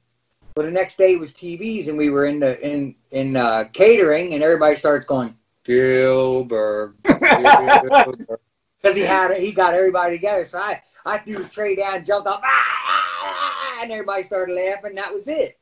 But 0.55 0.65
the 0.65 0.71
next 0.71 0.97
day 0.97 1.15
was 1.15 1.31
TVs, 1.31 1.87
and 1.87 1.97
we 1.97 2.09
were 2.09 2.25
in 2.25 2.39
the 2.39 2.59
in 2.67 2.95
in 3.11 3.35
uh, 3.35 3.65
catering, 3.73 4.33
and 4.33 4.43
everybody 4.43 4.75
starts 4.75 5.05
going 5.05 5.35
Gillberg, 5.65 6.93
because 7.03 8.95
he 8.95 9.01
had 9.01 9.35
he 9.37 9.51
got 9.51 9.73
everybody 9.73 10.17
together. 10.17 10.45
So 10.45 10.59
I 10.59 10.81
I 11.05 11.17
threw 11.19 11.39
the 11.39 11.49
tray 11.49 11.75
down, 11.75 12.03
jumped 12.03 12.27
up, 12.27 12.41
ah, 12.43 12.47
ah, 12.47 13.21
ah, 13.23 13.79
and 13.81 13.91
everybody 13.91 14.23
started 14.23 14.53
laughing. 14.53 14.95
That 14.95 15.13
was 15.13 15.27
it. 15.27 15.57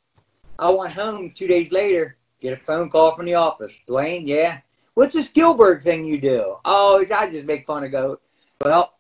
I 0.60 0.70
went 0.70 0.94
home 0.94 1.32
two 1.36 1.48
days 1.48 1.72
later, 1.72 2.18
get 2.40 2.54
a 2.54 2.58
phone 2.58 2.90
call 2.90 3.16
from 3.16 3.26
the 3.26 3.36
office. 3.36 3.82
Duane, 3.88 4.28
yeah. 4.28 4.60
What's 4.94 5.16
this 5.16 5.32
Gillberg 5.32 5.82
thing 5.82 6.06
you 6.06 6.20
do? 6.20 6.58
Oh, 6.66 7.06
I 7.16 7.32
just 7.32 7.46
make 7.46 7.66
fun 7.66 7.86
of 7.86 7.92
Goat. 7.92 8.22
Well, 8.64 8.94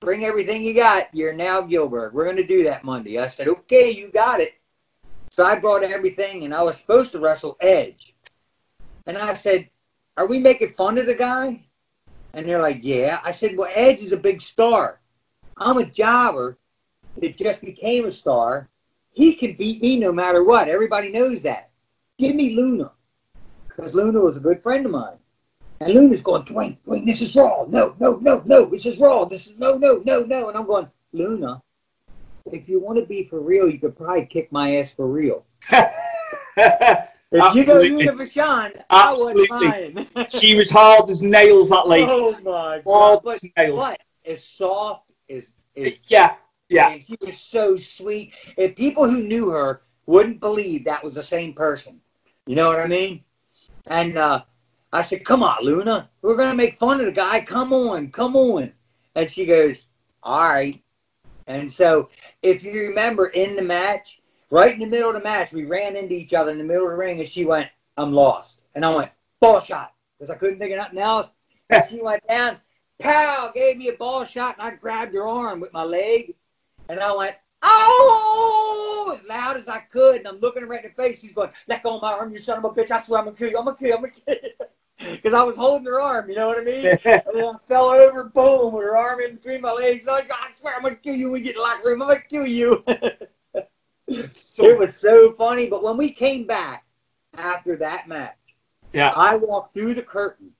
bring 0.00 0.24
everything 0.24 0.62
you 0.62 0.74
got. 0.74 1.08
You're 1.12 1.32
now 1.32 1.62
Gillberg. 1.62 2.12
We're 2.12 2.24
going 2.24 2.36
to 2.36 2.46
do 2.46 2.64
that 2.64 2.84
Monday. 2.84 3.18
I 3.18 3.26
said, 3.26 3.48
okay, 3.48 3.90
you 3.90 4.10
got 4.10 4.40
it. 4.40 4.54
So 5.30 5.44
I 5.44 5.58
brought 5.58 5.82
everything, 5.82 6.44
and 6.44 6.54
I 6.54 6.62
was 6.62 6.76
supposed 6.76 7.12
to 7.12 7.20
wrestle 7.20 7.56
Edge. 7.60 8.14
And 9.06 9.16
I 9.16 9.34
said, 9.34 9.68
are 10.16 10.26
we 10.26 10.38
making 10.38 10.70
fun 10.70 10.98
of 10.98 11.06
the 11.06 11.14
guy? 11.14 11.64
And 12.34 12.46
they're 12.46 12.60
like, 12.60 12.80
yeah. 12.82 13.20
I 13.24 13.30
said, 13.30 13.56
well, 13.56 13.70
Edge 13.74 14.00
is 14.00 14.12
a 14.12 14.18
big 14.18 14.42
star. 14.42 15.00
I'm 15.56 15.78
a 15.78 15.86
jobber 15.86 16.58
that 17.18 17.36
just 17.36 17.62
became 17.62 18.04
a 18.04 18.12
star. 18.12 18.68
He 19.12 19.34
can 19.34 19.54
beat 19.54 19.80
me 19.80 19.98
no 19.98 20.12
matter 20.12 20.44
what. 20.44 20.68
Everybody 20.68 21.10
knows 21.10 21.40
that. 21.42 21.70
Give 22.18 22.34
me 22.34 22.54
Luna. 22.54 22.92
Because 23.68 23.94
Luna 23.94 24.20
was 24.20 24.36
a 24.36 24.40
good 24.40 24.62
friend 24.62 24.84
of 24.84 24.92
mine. 24.92 25.16
And 25.80 25.92
Luna's 25.92 26.22
going, 26.22 26.44
Duane, 26.44 26.78
Duane, 26.84 27.04
this 27.04 27.20
is 27.20 27.36
wrong. 27.36 27.70
No, 27.70 27.94
no, 28.00 28.16
no, 28.16 28.42
no. 28.46 28.64
This 28.66 28.86
is 28.86 28.98
wrong. 28.98 29.28
This 29.28 29.46
is 29.46 29.58
no, 29.58 29.76
no, 29.76 30.02
no, 30.04 30.20
no. 30.20 30.48
And 30.48 30.56
I'm 30.56 30.66
going, 30.66 30.88
Luna, 31.12 31.62
if 32.46 32.68
you 32.68 32.80
want 32.80 32.98
to 32.98 33.04
be 33.04 33.24
for 33.24 33.40
real, 33.40 33.68
you 33.68 33.78
could 33.78 33.96
probably 33.96 34.26
kick 34.26 34.50
my 34.50 34.76
ass 34.76 34.94
for 34.94 35.06
real. 35.06 35.44
If 37.32 37.54
you 37.54 37.64
go 37.64 37.78
Absolutely. 37.78 38.06
Luna 38.06 38.12
Vachon, 38.12 38.82
I 38.88 39.12
wouldn't 39.12 39.50
mind. 39.50 40.30
she 40.32 40.54
was 40.54 40.70
hard 40.70 41.10
as 41.10 41.22
nails, 41.22 41.70
that 41.70 41.88
lady. 41.88 42.06
oh 42.08 42.32
my 42.44 42.80
Hard 42.84 42.84
god! 42.84 43.20
But, 43.24 43.34
as 43.34 43.44
nails. 43.56 43.78
but 43.80 44.00
as 44.24 44.44
soft 44.44 45.12
as 45.28 45.56
is 45.74 46.04
Yeah, 46.08 46.36
yeah. 46.68 46.90
And 46.90 47.02
she 47.02 47.16
was 47.20 47.36
so 47.36 47.76
sweet. 47.76 48.32
If 48.56 48.76
people 48.76 49.10
who 49.10 49.22
knew 49.22 49.50
her 49.50 49.82
wouldn't 50.06 50.40
believe 50.40 50.84
that 50.84 51.02
was 51.02 51.16
the 51.16 51.22
same 51.22 51.52
person. 51.52 52.00
You 52.46 52.54
know 52.54 52.68
what 52.68 52.78
I 52.78 52.86
mean? 52.86 53.24
And 53.88 54.16
uh, 54.16 54.44
I 54.92 55.02
said, 55.02 55.24
Come 55.24 55.42
on, 55.42 55.62
Luna. 55.62 56.08
We're 56.22 56.36
going 56.36 56.50
to 56.50 56.56
make 56.56 56.76
fun 56.76 57.00
of 57.00 57.06
the 57.06 57.12
guy. 57.12 57.40
Come 57.40 57.72
on, 57.72 58.10
come 58.10 58.36
on. 58.36 58.72
And 59.14 59.30
she 59.30 59.46
goes, 59.46 59.88
All 60.22 60.48
right. 60.48 60.82
And 61.46 61.70
so, 61.70 62.08
if 62.42 62.62
you 62.64 62.88
remember 62.88 63.26
in 63.28 63.56
the 63.56 63.62
match, 63.62 64.20
right 64.50 64.72
in 64.72 64.80
the 64.80 64.86
middle 64.86 65.10
of 65.10 65.16
the 65.16 65.22
match, 65.22 65.52
we 65.52 65.64
ran 65.64 65.96
into 65.96 66.14
each 66.14 66.34
other 66.34 66.50
in 66.50 66.58
the 66.58 66.64
middle 66.64 66.84
of 66.84 66.90
the 66.90 66.96
ring, 66.96 67.20
and 67.20 67.28
she 67.28 67.44
went, 67.44 67.68
I'm 67.96 68.12
lost. 68.12 68.62
And 68.74 68.84
I 68.84 68.94
went, 68.94 69.10
Ball 69.40 69.60
shot. 69.60 69.92
Because 70.16 70.30
I 70.30 70.36
couldn't 70.36 70.58
think 70.58 70.72
of 70.72 70.78
nothing 70.78 70.98
else. 70.98 71.32
And 71.68 71.82
she 71.88 72.00
went 72.00 72.26
down, 72.28 72.58
pow, 73.00 73.50
gave 73.54 73.76
me 73.76 73.88
a 73.88 73.94
ball 73.94 74.24
shot, 74.24 74.56
and 74.58 74.66
I 74.66 74.76
grabbed 74.76 75.14
her 75.14 75.26
arm 75.26 75.60
with 75.60 75.72
my 75.72 75.84
leg. 75.84 76.34
And 76.88 77.00
I 77.00 77.14
went, 77.14 77.36
oh, 77.62 79.18
as 79.20 79.28
loud 79.28 79.56
as 79.56 79.68
I 79.68 79.78
could. 79.78 80.18
And 80.18 80.28
I'm 80.28 80.38
looking 80.38 80.62
her 80.62 80.68
right 80.68 80.84
in 80.84 80.90
the 80.90 81.02
face. 81.02 81.20
She's 81.20 81.32
going, 81.32 81.50
let 81.66 81.82
go 81.82 81.96
of 81.96 82.02
my 82.02 82.12
arm, 82.12 82.32
you 82.32 82.38
son 82.38 82.58
of 82.58 82.64
a 82.64 82.70
bitch. 82.70 82.90
I 82.90 83.00
swear 83.00 83.18
I'm 83.18 83.26
going 83.26 83.36
to 83.36 83.42
kill 83.42 83.50
you. 83.50 83.58
I'm 83.58 83.64
going 83.64 83.76
to 83.76 83.80
kill 83.80 83.88
you. 83.88 83.94
I'm 83.96 84.00
going 84.02 84.12
to 84.12 84.20
kill 84.20 84.36
you. 84.42 84.65
Because 85.10 85.34
I 85.34 85.42
was 85.42 85.56
holding 85.56 85.86
her 85.86 86.00
arm, 86.00 86.30
you 86.30 86.36
know 86.36 86.48
what 86.48 86.58
I 86.58 86.64
mean? 86.64 86.86
and 87.04 87.22
then 87.34 87.44
I 87.44 87.54
fell 87.68 87.90
over, 87.90 88.24
boom, 88.24 88.72
with 88.72 88.84
her 88.84 88.96
arm 88.96 89.20
in 89.20 89.34
between 89.34 89.60
my 89.60 89.72
legs. 89.72 90.04
And 90.04 90.14
I 90.14 90.20
was 90.20 90.28
going, 90.28 90.40
I 90.42 90.50
swear 90.52 90.74
I'm 90.74 90.82
going 90.82 90.94
to 90.94 91.00
kill 91.00 91.14
you 91.14 91.30
when 91.30 91.40
we 91.40 91.46
get 91.46 91.56
in 91.56 91.62
the 91.62 91.68
locker 91.68 91.88
room. 91.90 92.02
I'm 92.02 92.08
going 92.08 92.20
to 92.20 92.28
kill 92.28 92.46
you. 92.46 92.82
it 94.08 94.78
was 94.78 94.96
so 94.96 95.32
funny. 95.32 95.68
But 95.68 95.82
when 95.82 95.96
we 95.96 96.12
came 96.12 96.46
back 96.46 96.84
after 97.36 97.76
that 97.76 98.08
match, 98.08 98.36
Yeah. 98.92 99.12
I 99.14 99.36
walked 99.36 99.74
through 99.74 99.94
the 99.94 100.02
curtain. 100.02 100.50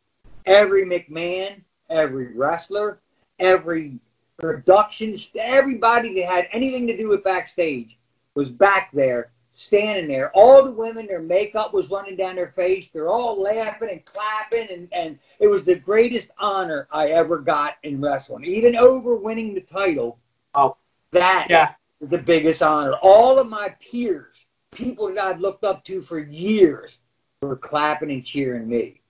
Every 0.45 0.85
McMahon, 0.85 1.63
every 1.89 2.35
wrestler, 2.35 3.01
every 3.39 3.99
production, 4.39 5.15
everybody 5.39 6.15
that 6.21 6.29
had 6.29 6.49
anything 6.53 6.87
to 6.89 6.97
do 6.97 7.09
with 7.09 7.25
backstage 7.25 7.99
was 8.35 8.51
back 8.51 8.91
there, 8.93 9.31
standing 9.57 10.07
there. 10.07 10.31
All 10.35 10.63
the 10.65 10.73
women, 10.73 11.07
their 11.07 11.23
makeup 11.23 11.73
was 11.73 11.91
running 11.91 12.15
down 12.17 12.37
their 12.37 12.49
face. 12.49 12.91
They're 12.91 13.09
all 13.09 13.41
laughing 13.41 13.89
and 13.91 14.05
clapping, 14.05 14.69
and, 14.71 14.89
and 14.93 15.19
it 15.41 15.47
was 15.47 15.65
the 15.65 15.79
greatest 15.79 16.31
honor 16.39 16.87
I 16.93 17.09
ever 17.09 17.39
got 17.39 17.77
in 17.83 18.01
wrestling. 18.01 18.45
Even 18.45 18.77
over 18.77 19.17
winning 19.17 19.55
the 19.55 19.63
title, 19.63 20.19
Oh. 20.55 20.77
that 21.13 21.47
Yeah. 21.49 21.75
was 22.01 22.11
the 22.11 22.19
biggest 22.19 22.63
honor. 22.63 22.95
All 23.01 23.39
of 23.39 23.49
my 23.49 23.75
peers, 23.81 24.47
people 24.73 25.09
that 25.09 25.19
I'd 25.19 25.41
looked 25.41 25.65
up 25.65 25.85
to 25.85 26.01
for 26.03 26.19
years, 26.19 26.99
were 27.41 27.57
clapping 27.57 28.11
and 28.11 28.25
cheering 28.25 28.69
me. 28.69 29.01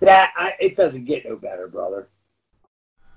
That 0.00 0.32
I, 0.36 0.54
it 0.60 0.76
doesn't 0.76 1.04
get 1.04 1.26
no 1.26 1.36
better, 1.36 1.68
brother. 1.68 2.08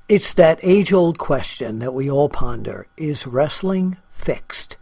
It's 0.10 0.34
that 0.36 0.60
age 0.64 0.92
old 0.94 1.18
question 1.18 1.80
that 1.80 1.94
we 1.94 2.10
all 2.10 2.30
ponder 2.30 2.88
is 2.98 3.28
wrestling 3.28 3.98
fixed? 4.10 4.78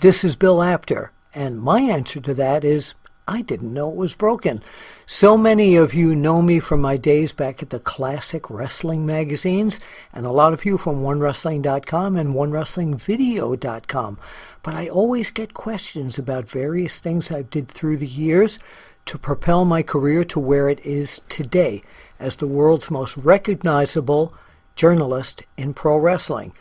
This 0.00 0.24
is 0.24 0.34
Bill 0.34 0.62
Apter, 0.62 1.12
and 1.34 1.60
my 1.60 1.82
answer 1.82 2.20
to 2.20 2.32
that 2.32 2.64
is 2.64 2.94
I 3.28 3.42
didn't 3.42 3.74
know 3.74 3.90
it 3.90 3.98
was 3.98 4.14
broken. 4.14 4.62
So 5.04 5.36
many 5.36 5.76
of 5.76 5.92
you 5.92 6.16
know 6.16 6.40
me 6.40 6.58
from 6.58 6.80
my 6.80 6.96
days 6.96 7.32
back 7.34 7.62
at 7.62 7.68
the 7.68 7.80
classic 7.80 8.48
wrestling 8.48 9.04
magazines, 9.04 9.78
and 10.10 10.24
a 10.24 10.30
lot 10.30 10.54
of 10.54 10.64
you 10.64 10.78
from 10.78 11.02
OneWrestling.com 11.02 12.16
and 12.16 12.34
OneWrestlingVideo.com. 12.34 14.18
But 14.62 14.74
I 14.74 14.88
always 14.88 15.30
get 15.30 15.52
questions 15.52 16.18
about 16.18 16.48
various 16.48 16.98
things 16.98 17.30
I 17.30 17.42
did 17.42 17.68
through 17.68 17.98
the 17.98 18.06
years 18.06 18.58
to 19.04 19.18
propel 19.18 19.66
my 19.66 19.82
career 19.82 20.24
to 20.24 20.40
where 20.40 20.70
it 20.70 20.80
is 20.80 21.20
today 21.28 21.82
as 22.18 22.36
the 22.36 22.46
world's 22.46 22.90
most 22.90 23.18
recognizable 23.18 24.32
journalist 24.76 25.42
in 25.58 25.74
pro 25.74 25.98
wrestling. 25.98 26.54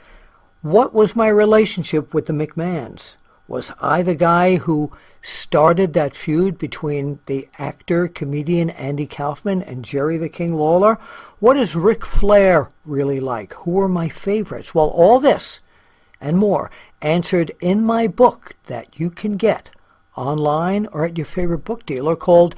What 0.61 0.93
was 0.93 1.15
my 1.15 1.29
relationship 1.29 2.13
with 2.13 2.25
the 2.25 2.33
McMahons? 2.33 3.15
Was 3.49 3.73
I 3.81 4.03
the 4.03 4.13
guy 4.13 4.57
who 4.57 4.91
started 5.23 5.93
that 5.93 6.15
feud 6.15 6.59
between 6.59 7.17
the 7.25 7.49
actor, 7.57 8.07
comedian 8.07 8.69
Andy 8.69 9.07
Kaufman 9.07 9.63
and 9.63 9.83
Jerry 9.83 10.17
the 10.17 10.29
King 10.29 10.53
Lawler? 10.53 10.99
What 11.39 11.57
is 11.57 11.75
Ric 11.75 12.05
Flair 12.05 12.69
really 12.85 13.19
like? 13.19 13.55
Who 13.55 13.81
are 13.81 13.87
my 13.87 14.07
favorites? 14.07 14.75
Well, 14.75 14.89
all 14.89 15.19
this 15.19 15.61
and 16.21 16.37
more 16.37 16.69
answered 17.01 17.51
in 17.59 17.83
my 17.83 18.05
book 18.05 18.55
that 18.67 18.99
you 18.99 19.09
can 19.09 19.35
get 19.35 19.71
online 20.15 20.85
or 20.91 21.03
at 21.05 21.17
your 21.17 21.25
favorite 21.25 21.65
book 21.65 21.87
dealer 21.87 22.15
called 22.15 22.53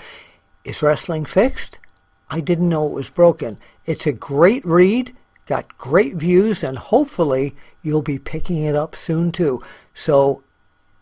Is 0.65 0.83
Wrestling 0.83 1.23
Fixed? 1.23 1.79
I 2.29 2.41
didn't 2.41 2.67
know 2.67 2.87
it 2.87 2.93
was 2.93 3.09
broken. 3.09 3.59
It's 3.85 4.05
a 4.05 4.11
great 4.11 4.65
read, 4.65 5.15
got 5.45 5.77
great 5.77 6.15
views, 6.15 6.65
and 6.65 6.77
hopefully 6.77 7.55
you'll 7.81 8.01
be 8.01 8.19
picking 8.19 8.61
it 8.65 8.75
up 8.75 8.93
soon 8.93 9.31
too. 9.31 9.63
So, 9.93 10.43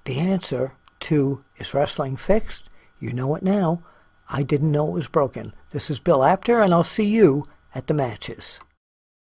the 0.10 0.17
answer 0.17 0.74
to 1.00 1.43
Is 1.58 1.76
Wrestling 1.76 2.17
Fixed? 2.17 2.67
You 3.00 3.13
know 3.13 3.36
it 3.36 3.43
now. 3.43 3.84
I 4.28 4.41
didn't 4.41 4.72
know 4.72 4.88
it 4.88 4.93
was 4.93 5.08
broken. 5.08 5.54
This 5.69 5.91
is 5.91 6.00
Bill 6.00 6.24
Apter, 6.24 6.63
and 6.63 6.74
I'll 6.74 6.84
see 6.84 7.06
you 7.06 7.45
at 7.76 7.86
the 7.86 7.93
matches. 7.93 8.60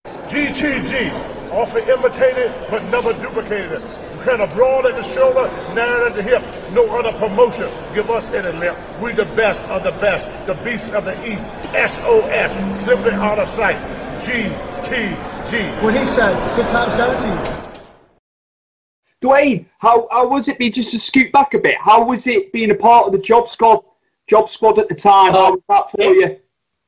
GTG, 0.08 1.14
often 1.52 1.88
imitated 1.88 2.52
but 2.72 2.84
never 2.86 3.14
duplicated. 3.14 3.84
Kind 4.24 4.42
of 4.42 4.52
broad 4.56 4.88
at 4.88 4.96
the 4.96 5.04
shoulder, 5.04 5.46
narrow 5.76 6.08
at 6.08 6.16
the 6.16 6.24
hip. 6.24 6.42
No 6.74 6.90
other 6.98 7.16
promotion 7.20 7.70
give 7.94 8.10
us 8.10 8.32
any 8.32 8.58
lip. 8.58 8.76
We 9.00 9.12
the 9.12 9.26
best 9.26 9.62
of 9.66 9.84
the 9.84 9.92
best, 9.92 10.26
the 10.48 10.56
beasts 10.64 10.90
of 10.90 11.06
the 11.06 11.14
east. 11.32 11.52
SOS, 11.70 12.80
simply 12.84 13.12
out 13.12 13.38
of 13.38 13.48
sight. 13.48 13.78
GTG. 14.26 15.84
When 15.84 15.96
he 15.96 16.04
said, 16.04 16.34
good 16.56 16.68
times 16.70 16.96
guaranteed. 16.96 17.73
Duane, 19.24 19.66
how, 19.78 20.06
how 20.12 20.28
was 20.28 20.50
it 20.50 20.58
being 20.58 20.74
just 20.74 20.92
to 20.92 21.00
scoot 21.00 21.32
back 21.32 21.54
a 21.54 21.62
bit? 21.62 21.78
How 21.80 22.04
was 22.04 22.28
it 22.28 22.52
being 22.52 22.72
a 22.72 22.76
part 22.76 23.06
of 23.06 23.14
the 23.14 23.18
job 23.18 23.48
squad 23.48 23.82
job 24.28 24.50
squad 24.50 24.78
at 24.80 24.90
the 24.90 24.96
time? 24.96 25.32
How 25.32 25.52
was 25.52 25.62
that 25.70 25.92
for 25.92 26.14
you? 26.14 26.40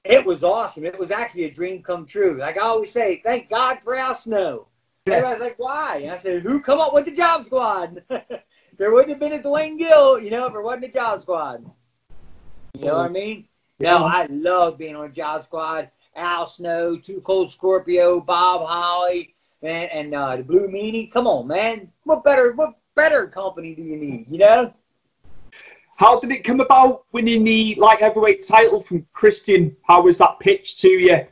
It 0.03 0.25
was 0.25 0.43
awesome. 0.43 0.83
It 0.83 0.99
was 0.99 1.11
actually 1.11 1.45
a 1.45 1.49
dream 1.49 1.81
come 1.81 2.05
true. 2.05 2.37
Like 2.37 2.57
I 2.57 2.61
always 2.63 2.91
say, 2.91 3.21
thank 3.23 3.49
God 3.49 3.77
for 3.81 3.95
Al 3.95 4.13
Snow. 4.13 4.67
Everybody's 5.07 5.39
like, 5.39 5.57
why? 5.57 6.01
And 6.03 6.11
I 6.11 6.17
said, 6.17 6.41
who 6.41 6.59
come 6.59 6.81
up 6.81 6.93
with 6.93 7.05
the 7.05 7.11
job 7.11 7.45
squad? 7.45 8.03
there 8.77 8.91
wouldn't 8.91 9.11
have 9.11 9.19
been 9.21 9.39
a 9.39 9.41
Duane 9.41 9.77
Gill, 9.77 10.19
you 10.19 10.29
know, 10.29 10.47
if 10.47 10.51
there 10.51 10.61
wasn't 10.61 10.85
a 10.85 10.89
job 10.89 11.21
squad. 11.21 11.63
You 12.73 12.87
know 12.87 12.97
what 12.97 13.05
I 13.05 13.09
mean? 13.09 13.47
Yeah. 13.79 13.99
No, 13.99 14.05
I 14.05 14.25
love 14.29 14.77
being 14.77 14.97
on 14.97 15.05
a 15.05 15.09
job 15.09 15.43
squad. 15.45 15.89
Al 16.17 16.45
Snow, 16.47 16.97
Two 16.97 17.21
Cold 17.21 17.49
Scorpio, 17.49 18.19
Bob 18.19 18.67
Holly, 18.67 19.34
man, 19.65 19.89
and 19.91 20.13
uh, 20.13 20.37
the 20.37 20.43
Blue 20.43 20.67
Meanie. 20.67 21.11
Come 21.11 21.27
on, 21.27 21.47
man. 21.47 21.91
What 22.03 22.23
better 22.23 22.53
what 22.53 22.75
better 22.95 23.27
company 23.27 23.75
do 23.75 23.81
you 23.81 23.97
need, 23.97 24.29
you 24.29 24.37
know? 24.37 24.73
How 25.97 26.19
did 26.19 26.31
it 26.31 26.43
come 26.43 26.59
about 26.59 27.05
winning 27.11 27.43
the 27.43 27.75
light 27.75 27.99
heavyweight 27.99 28.47
title 28.47 28.79
from 28.79 29.05
Christian? 29.13 29.75
How 29.87 30.01
was 30.01 30.19
that 30.19 30.39
pitched 30.39 30.79
to 30.79 30.89
you? 30.89 31.25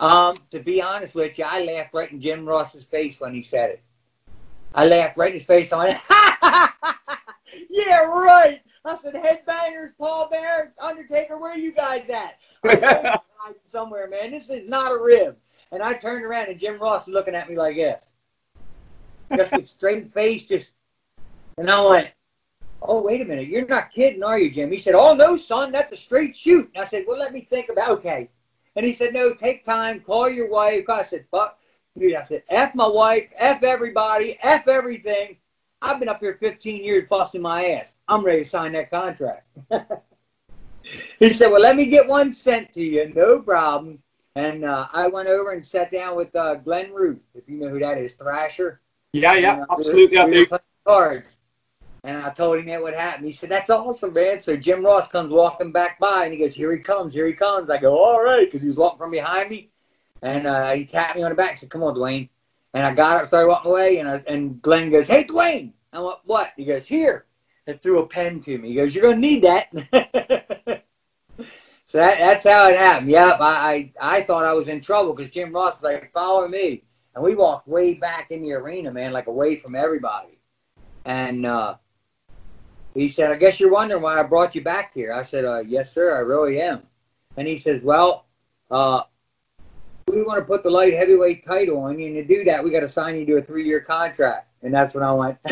Um, 0.00 0.36
to 0.50 0.60
be 0.60 0.82
honest 0.82 1.14
with 1.14 1.38
you, 1.38 1.44
I 1.46 1.64
laughed 1.64 1.94
right 1.94 2.10
in 2.10 2.20
Jim 2.20 2.46
Ross's 2.46 2.86
face 2.86 3.20
when 3.20 3.32
he 3.32 3.42
said 3.42 3.70
it. 3.70 3.82
I 4.74 4.86
laughed 4.86 5.16
right 5.16 5.28
in 5.28 5.34
his 5.34 5.46
face. 5.46 5.72
I 5.72 5.78
went, 5.78 5.98
yeah, 7.70 8.00
right. 8.04 8.60
I 8.84 8.94
said, 8.94 9.14
headbangers, 9.14 9.92
Paul 9.98 10.28
Bear, 10.30 10.74
Undertaker, 10.80 11.38
where 11.38 11.52
are 11.52 11.58
you 11.58 11.72
guys 11.72 12.08
at? 12.10 12.38
I'm 12.64 13.54
somewhere, 13.64 14.08
man. 14.08 14.30
This 14.30 14.50
is 14.50 14.68
not 14.68 14.92
a 14.92 15.02
rib. 15.02 15.36
And 15.72 15.82
I 15.82 15.94
turned 15.94 16.24
around 16.24 16.48
and 16.48 16.58
Jim 16.58 16.78
Ross 16.78 17.08
is 17.08 17.14
looking 17.14 17.34
at 17.34 17.48
me 17.48 17.56
like 17.56 17.76
this. 17.76 18.12
Just 19.34 19.52
with 19.52 19.68
straight 19.68 20.12
face, 20.12 20.46
just 20.46 20.74
and 21.58 21.70
I 21.70 21.84
went, 21.84 22.10
Oh, 22.82 23.02
wait 23.02 23.20
a 23.20 23.24
minute, 23.24 23.48
you're 23.48 23.66
not 23.66 23.90
kidding, 23.90 24.22
are 24.22 24.38
you, 24.38 24.50
Jim? 24.50 24.70
He 24.70 24.78
said, 24.78 24.94
Oh 24.94 25.14
no, 25.14 25.34
son, 25.34 25.72
that's 25.72 25.92
a 25.92 25.96
straight 25.96 26.36
shoot. 26.36 26.70
And 26.74 26.82
I 26.82 26.84
said, 26.84 27.04
Well, 27.08 27.18
let 27.18 27.32
me 27.32 27.46
think 27.50 27.68
about 27.68 27.90
okay. 27.90 28.30
And 28.76 28.84
he 28.84 28.92
said, 28.92 29.14
No, 29.14 29.34
take 29.34 29.64
time, 29.64 30.00
call 30.00 30.30
your 30.30 30.50
wife. 30.50 30.88
I 30.88 31.02
said, 31.02 31.24
Fuck, 31.30 31.58
dude, 31.98 32.14
I 32.14 32.22
said, 32.22 32.44
F 32.50 32.74
my 32.74 32.86
wife, 32.86 33.28
F 33.36 33.62
everybody, 33.62 34.38
F 34.42 34.68
everything. 34.68 35.36
I've 35.82 35.98
been 35.98 36.08
up 36.08 36.20
here 36.20 36.36
15 36.40 36.84
years 36.84 37.04
busting 37.08 37.42
my 37.42 37.66
ass. 37.70 37.96
I'm 38.08 38.24
ready 38.24 38.42
to 38.42 38.48
sign 38.48 38.72
that 38.72 38.90
contract. 38.90 39.46
he 41.18 41.28
said, 41.30 41.48
Well, 41.50 41.60
let 41.60 41.76
me 41.76 41.86
get 41.86 42.06
one 42.06 42.32
sent 42.32 42.72
to 42.74 42.82
you. 42.84 43.12
No 43.14 43.40
problem. 43.40 43.98
And 44.36 44.66
uh, 44.66 44.86
I 44.92 45.08
went 45.08 45.30
over 45.30 45.52
and 45.52 45.64
sat 45.64 45.90
down 45.90 46.14
with 46.14 46.36
uh, 46.36 46.56
Glenn 46.56 46.92
Ruth, 46.92 47.22
if 47.34 47.48
you 47.48 47.56
know 47.56 47.70
who 47.70 47.78
that 47.78 47.96
is, 47.96 48.14
Thrasher. 48.14 48.82
Yeah, 49.14 49.34
yeah, 49.34 49.54
And, 49.54 49.62
uh, 49.62 49.66
we 49.70 49.82
absolutely. 49.82 50.18
We 50.18 50.24
were 50.24 50.44
do. 50.44 50.56
Cards. 50.84 51.38
And 52.04 52.18
I 52.18 52.30
told 52.30 52.58
him 52.58 52.66
that 52.66 52.82
would 52.82 52.94
happen. 52.94 53.24
He 53.24 53.32
said, 53.32 53.48
That's 53.48 53.70
awesome, 53.70 54.12
man. 54.12 54.38
So 54.38 54.54
Jim 54.54 54.84
Ross 54.84 55.08
comes 55.08 55.32
walking 55.32 55.72
back 55.72 55.98
by 55.98 56.24
and 56.24 56.34
he 56.34 56.38
goes, 56.38 56.54
Here 56.54 56.70
he 56.70 56.78
comes, 56.78 57.14
here 57.14 57.26
he 57.26 57.32
comes. 57.32 57.70
I 57.70 57.78
go, 57.78 57.98
All 57.98 58.22
right, 58.22 58.46
because 58.46 58.60
he 58.60 58.68
was 58.68 58.76
walking 58.76 58.98
from 58.98 59.10
behind 59.10 59.48
me. 59.48 59.70
And 60.20 60.46
uh, 60.46 60.72
he 60.72 60.84
tapped 60.84 61.16
me 61.16 61.22
on 61.22 61.30
the 61.30 61.34
back 61.34 61.50
and 61.50 61.58
said, 61.58 61.70
Come 61.70 61.82
on, 61.82 61.94
Duane. 61.94 62.28
And 62.74 62.84
I 62.84 62.92
got 62.92 63.16
up, 63.16 63.26
started 63.26 63.48
walking 63.48 63.70
away, 63.70 63.98
and, 63.98 64.08
I, 64.08 64.22
and 64.28 64.60
Glenn 64.60 64.90
goes, 64.90 65.08
Hey, 65.08 65.24
Duane. 65.24 65.72
I 65.94 66.00
went, 66.00 66.18
What? 66.24 66.52
He 66.58 66.66
goes, 66.66 66.86
Here. 66.86 67.24
And 67.66 67.80
threw 67.80 68.00
a 68.00 68.06
pen 68.06 68.40
to 68.40 68.58
me. 68.58 68.68
He 68.68 68.74
goes, 68.74 68.94
You're 68.94 69.02
going 69.02 69.16
to 69.16 69.20
need 69.20 69.42
that. 69.44 70.42
so 71.86 71.98
that, 71.98 72.18
that's 72.18 72.44
how 72.44 72.68
it 72.68 72.76
happened. 72.76 73.10
Yep, 73.10 73.36
I, 73.40 73.92
I, 74.00 74.16
I 74.16 74.20
thought 74.22 74.44
I 74.44 74.52
was 74.52 74.68
in 74.68 74.80
trouble 74.80 75.14
because 75.14 75.30
Jim 75.30 75.52
Ross 75.52 75.80
was 75.80 75.84
like, 75.84 76.12
Follow 76.12 76.48
me. 76.48 76.82
And 77.14 77.24
we 77.24 77.36
walked 77.36 77.68
way 77.68 77.94
back 77.94 78.30
in 78.30 78.42
the 78.42 78.52
arena, 78.54 78.92
man, 78.92 79.12
like 79.12 79.28
away 79.28 79.56
from 79.56 79.76
everybody. 79.76 80.38
And 81.04 81.46
uh, 81.46 81.76
he 82.92 83.08
said, 83.08 83.30
I 83.30 83.36
guess 83.36 83.60
you're 83.60 83.70
wondering 83.70 84.02
why 84.02 84.18
I 84.18 84.24
brought 84.24 84.54
you 84.56 84.62
back 84.62 84.92
here. 84.94 85.12
I 85.12 85.22
said, 85.22 85.44
uh, 85.44 85.60
Yes, 85.60 85.92
sir, 85.92 86.16
I 86.16 86.18
really 86.18 86.60
am. 86.60 86.82
And 87.36 87.46
he 87.46 87.56
says, 87.56 87.82
Well, 87.82 88.26
uh, 88.68 89.02
we 90.08 90.24
want 90.24 90.40
to 90.40 90.44
put 90.44 90.64
the 90.64 90.70
light 90.70 90.92
heavyweight 90.92 91.46
title 91.46 91.78
on 91.78 92.00
you, 92.00 92.06
and 92.06 92.16
to 92.16 92.24
do 92.24 92.42
that, 92.44 92.62
we 92.62 92.70
got 92.70 92.80
to 92.80 92.88
sign 92.88 93.14
you 93.14 93.24
to 93.26 93.36
a 93.36 93.42
three-year 93.42 93.80
contract. 93.80 94.48
And 94.62 94.74
that's 94.74 94.94
when 94.94 95.04
I 95.04 95.12
went, 95.12 95.38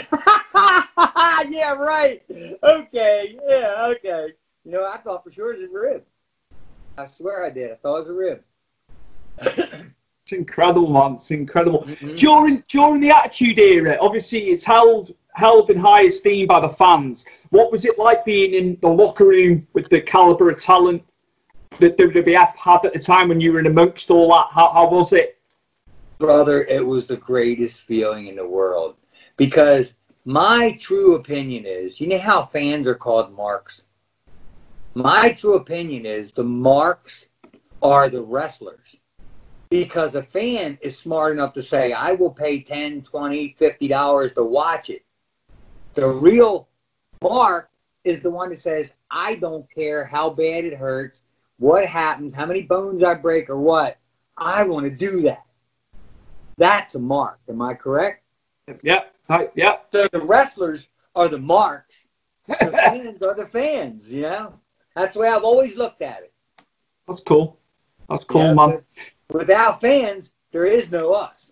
yeah, 1.48 1.74
right. 1.74 2.22
Okay, 2.64 3.38
yeah, 3.46 3.92
okay. 3.96 4.32
You 4.64 4.72
know, 4.72 4.84
I 4.84 4.96
thought 4.96 5.22
for 5.22 5.30
sure 5.30 5.52
it 5.52 5.60
was 5.60 5.70
a 5.70 5.72
rib. 5.72 6.02
I 6.96 7.06
swear 7.06 7.44
I 7.44 7.50
did. 7.50 7.72
I 7.72 7.74
thought 7.76 7.96
it 7.96 8.00
was 8.00 8.08
a 8.08 8.12
rib. 8.12 8.42
It's 10.24 10.32
incredible, 10.32 10.88
man. 10.88 11.16
It's 11.16 11.30
incredible. 11.30 11.82
Mhm. 11.82 12.16
During 12.16 12.64
during 12.70 13.00
the 13.02 13.10
Attitude 13.10 13.58
Era, 13.58 13.98
obviously 14.00 14.48
it's 14.52 14.64
held 14.64 15.14
held 15.34 15.68
in 15.68 15.76
high 15.78 16.04
esteem 16.04 16.46
by 16.46 16.60
the 16.60 16.70
fans. 16.70 17.26
What 17.50 17.70
was 17.70 17.84
it 17.84 17.98
like 17.98 18.24
being 18.24 18.54
in 18.54 18.78
the 18.80 18.88
locker 18.88 19.26
room 19.26 19.66
with 19.74 19.90
the 19.90 20.00
caliber 20.00 20.48
of 20.48 20.58
talent 20.58 21.02
that 21.78 21.98
WWF 21.98 22.56
had 22.56 22.86
at 22.86 22.94
the 22.94 22.98
time 22.98 23.28
when 23.28 23.38
you 23.38 23.52
were 23.52 23.58
in 23.58 23.66
amongst 23.66 24.10
all 24.10 24.30
that? 24.30 24.46
How, 24.50 24.72
how 24.72 24.88
was 24.88 25.12
it? 25.12 25.38
Brother, 26.16 26.64
it 26.70 26.86
was 26.86 27.04
the 27.04 27.18
greatest 27.18 27.84
feeling 27.84 28.28
in 28.28 28.36
the 28.36 28.48
world 28.48 28.96
because 29.36 29.94
my 30.24 30.74
true 30.80 31.16
opinion 31.16 31.66
is 31.66 32.00
you 32.00 32.06
know 32.06 32.18
how 32.18 32.44
fans 32.44 32.86
are 32.86 32.94
called 32.94 33.30
marks? 33.36 33.84
My 34.94 35.32
true 35.32 35.56
opinion 35.56 36.06
is 36.06 36.30
the 36.30 36.44
marks 36.44 37.26
are 37.82 38.08
the 38.08 38.22
wrestlers 38.22 38.96
because 39.68 40.14
a 40.14 40.22
fan 40.22 40.78
is 40.82 40.96
smart 40.96 41.32
enough 41.32 41.52
to 41.54 41.62
say, 41.62 41.92
I 41.92 42.12
will 42.12 42.30
pay 42.30 42.60
10, 42.60 43.02
20, 43.02 43.56
50 43.58 43.88
dollars 43.88 44.32
to 44.34 44.44
watch 44.44 44.90
it. 44.90 45.04
The 45.94 46.06
real 46.06 46.68
mark 47.22 47.70
is 48.04 48.20
the 48.20 48.30
one 48.30 48.50
that 48.50 48.58
says, 48.58 48.94
I 49.10 49.34
don't 49.36 49.68
care 49.68 50.04
how 50.04 50.30
bad 50.30 50.64
it 50.64 50.74
hurts, 50.74 51.22
what 51.58 51.84
happens, 51.84 52.32
how 52.32 52.46
many 52.46 52.62
bones 52.62 53.02
I 53.02 53.14
break, 53.14 53.50
or 53.50 53.58
what. 53.58 53.98
I 54.36 54.62
want 54.64 54.84
to 54.84 54.90
do 54.90 55.22
that. 55.22 55.44
That's 56.56 56.94
a 56.94 57.00
mark. 57.00 57.40
Am 57.48 57.60
I 57.60 57.74
correct? 57.74 58.22
Yeah, 58.82 59.04
right, 59.28 59.50
yeah. 59.56 59.78
So 59.90 60.06
the 60.12 60.20
wrestlers 60.20 60.88
are 61.16 61.28
the 61.28 61.38
marks. 61.38 62.06
The 62.46 62.70
fans 62.70 63.22
are 63.22 63.34
the 63.34 63.46
fans, 63.46 64.12
you 64.12 64.22
know? 64.22 64.60
That's 64.94 65.14
the 65.14 65.20
way 65.20 65.28
I've 65.28 65.44
always 65.44 65.76
looked 65.76 66.02
at 66.02 66.20
it. 66.22 66.32
That's 67.06 67.20
cool. 67.20 67.58
That's 68.08 68.24
cool, 68.24 68.42
Yeah, 68.42 68.54
man. 68.54 68.84
Without 69.30 69.80
fans, 69.80 70.32
there 70.52 70.64
is 70.66 70.90
no 70.90 71.12
us. 71.12 71.50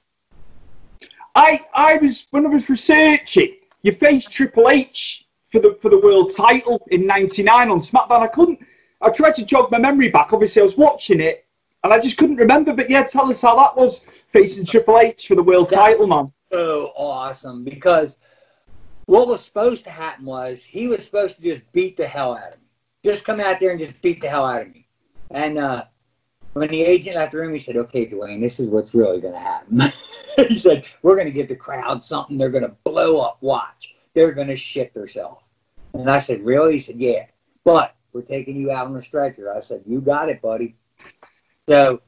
I 1.34 1.60
I 1.74 1.96
was 1.96 2.26
when 2.30 2.46
I 2.46 2.50
was 2.50 2.68
researching, 2.68 3.56
you 3.82 3.92
faced 3.92 4.30
Triple 4.30 4.68
H 4.68 5.26
for 5.48 5.60
the 5.60 5.76
for 5.80 5.88
the 5.88 5.98
world 5.98 6.34
title 6.36 6.86
in 6.90 7.06
'99 7.06 7.70
on 7.70 7.80
SmackDown. 7.80 8.20
I 8.20 8.26
couldn't. 8.28 8.60
I 9.00 9.10
tried 9.10 9.34
to 9.36 9.44
jog 9.44 9.70
my 9.70 9.78
memory 9.78 10.08
back. 10.08 10.32
Obviously, 10.32 10.60
I 10.60 10.64
was 10.64 10.76
watching 10.76 11.20
it, 11.20 11.46
and 11.84 11.92
I 11.92 11.98
just 11.98 12.18
couldn't 12.18 12.36
remember. 12.36 12.72
But 12.74 12.90
yeah, 12.90 13.02
tell 13.02 13.30
us 13.30 13.40
how 13.42 13.56
that 13.56 13.74
was 13.76 14.02
facing 14.30 14.64
Triple 14.66 14.98
H 14.98 15.26
for 15.26 15.34
the 15.34 15.42
world 15.42 15.70
That- 15.70 15.76
title, 15.76 16.06
man. 16.06 16.32
so 16.52 16.92
awesome 16.96 17.64
because 17.64 18.18
what 19.06 19.26
was 19.26 19.42
supposed 19.42 19.84
to 19.84 19.90
happen 19.90 20.26
was 20.26 20.62
he 20.62 20.86
was 20.86 21.04
supposed 21.04 21.36
to 21.36 21.42
just 21.42 21.70
beat 21.72 21.96
the 21.96 22.06
hell 22.06 22.34
out 22.36 22.54
of 22.54 22.60
me. 22.60 22.61
Just 23.04 23.24
come 23.24 23.40
out 23.40 23.58
there 23.60 23.70
and 23.70 23.80
just 23.80 24.00
beat 24.02 24.20
the 24.20 24.28
hell 24.28 24.46
out 24.46 24.62
of 24.62 24.68
me. 24.68 24.86
And 25.30 25.58
uh, 25.58 25.84
when 26.52 26.68
the 26.68 26.82
agent 26.82 27.16
left 27.16 27.32
the 27.32 27.38
room, 27.38 27.52
he 27.52 27.58
said, 27.58 27.76
Okay, 27.76 28.06
Duane, 28.06 28.40
this 28.40 28.60
is 28.60 28.68
what's 28.68 28.94
really 28.94 29.20
going 29.20 29.34
to 29.34 29.40
happen. 29.40 29.80
he 30.48 30.56
said, 30.56 30.84
We're 31.02 31.16
going 31.16 31.26
to 31.26 31.32
give 31.32 31.48
the 31.48 31.56
crowd 31.56 32.04
something 32.04 32.36
they're 32.36 32.50
going 32.50 32.64
to 32.64 32.76
blow 32.84 33.20
up. 33.20 33.38
Watch. 33.40 33.94
They're 34.14 34.32
going 34.32 34.48
to 34.48 34.56
shit 34.56 34.92
themselves. 34.94 35.48
And 35.94 36.10
I 36.10 36.18
said, 36.18 36.42
Really? 36.42 36.72
He 36.72 36.78
said, 36.78 36.96
Yeah. 36.96 37.26
But 37.64 37.94
we're 38.12 38.22
taking 38.22 38.56
you 38.56 38.70
out 38.70 38.86
on 38.86 38.96
a 38.96 39.02
stretcher. 39.02 39.54
I 39.54 39.60
said, 39.60 39.82
You 39.86 40.00
got 40.00 40.28
it, 40.28 40.42
buddy. 40.42 40.76
So 41.68 42.02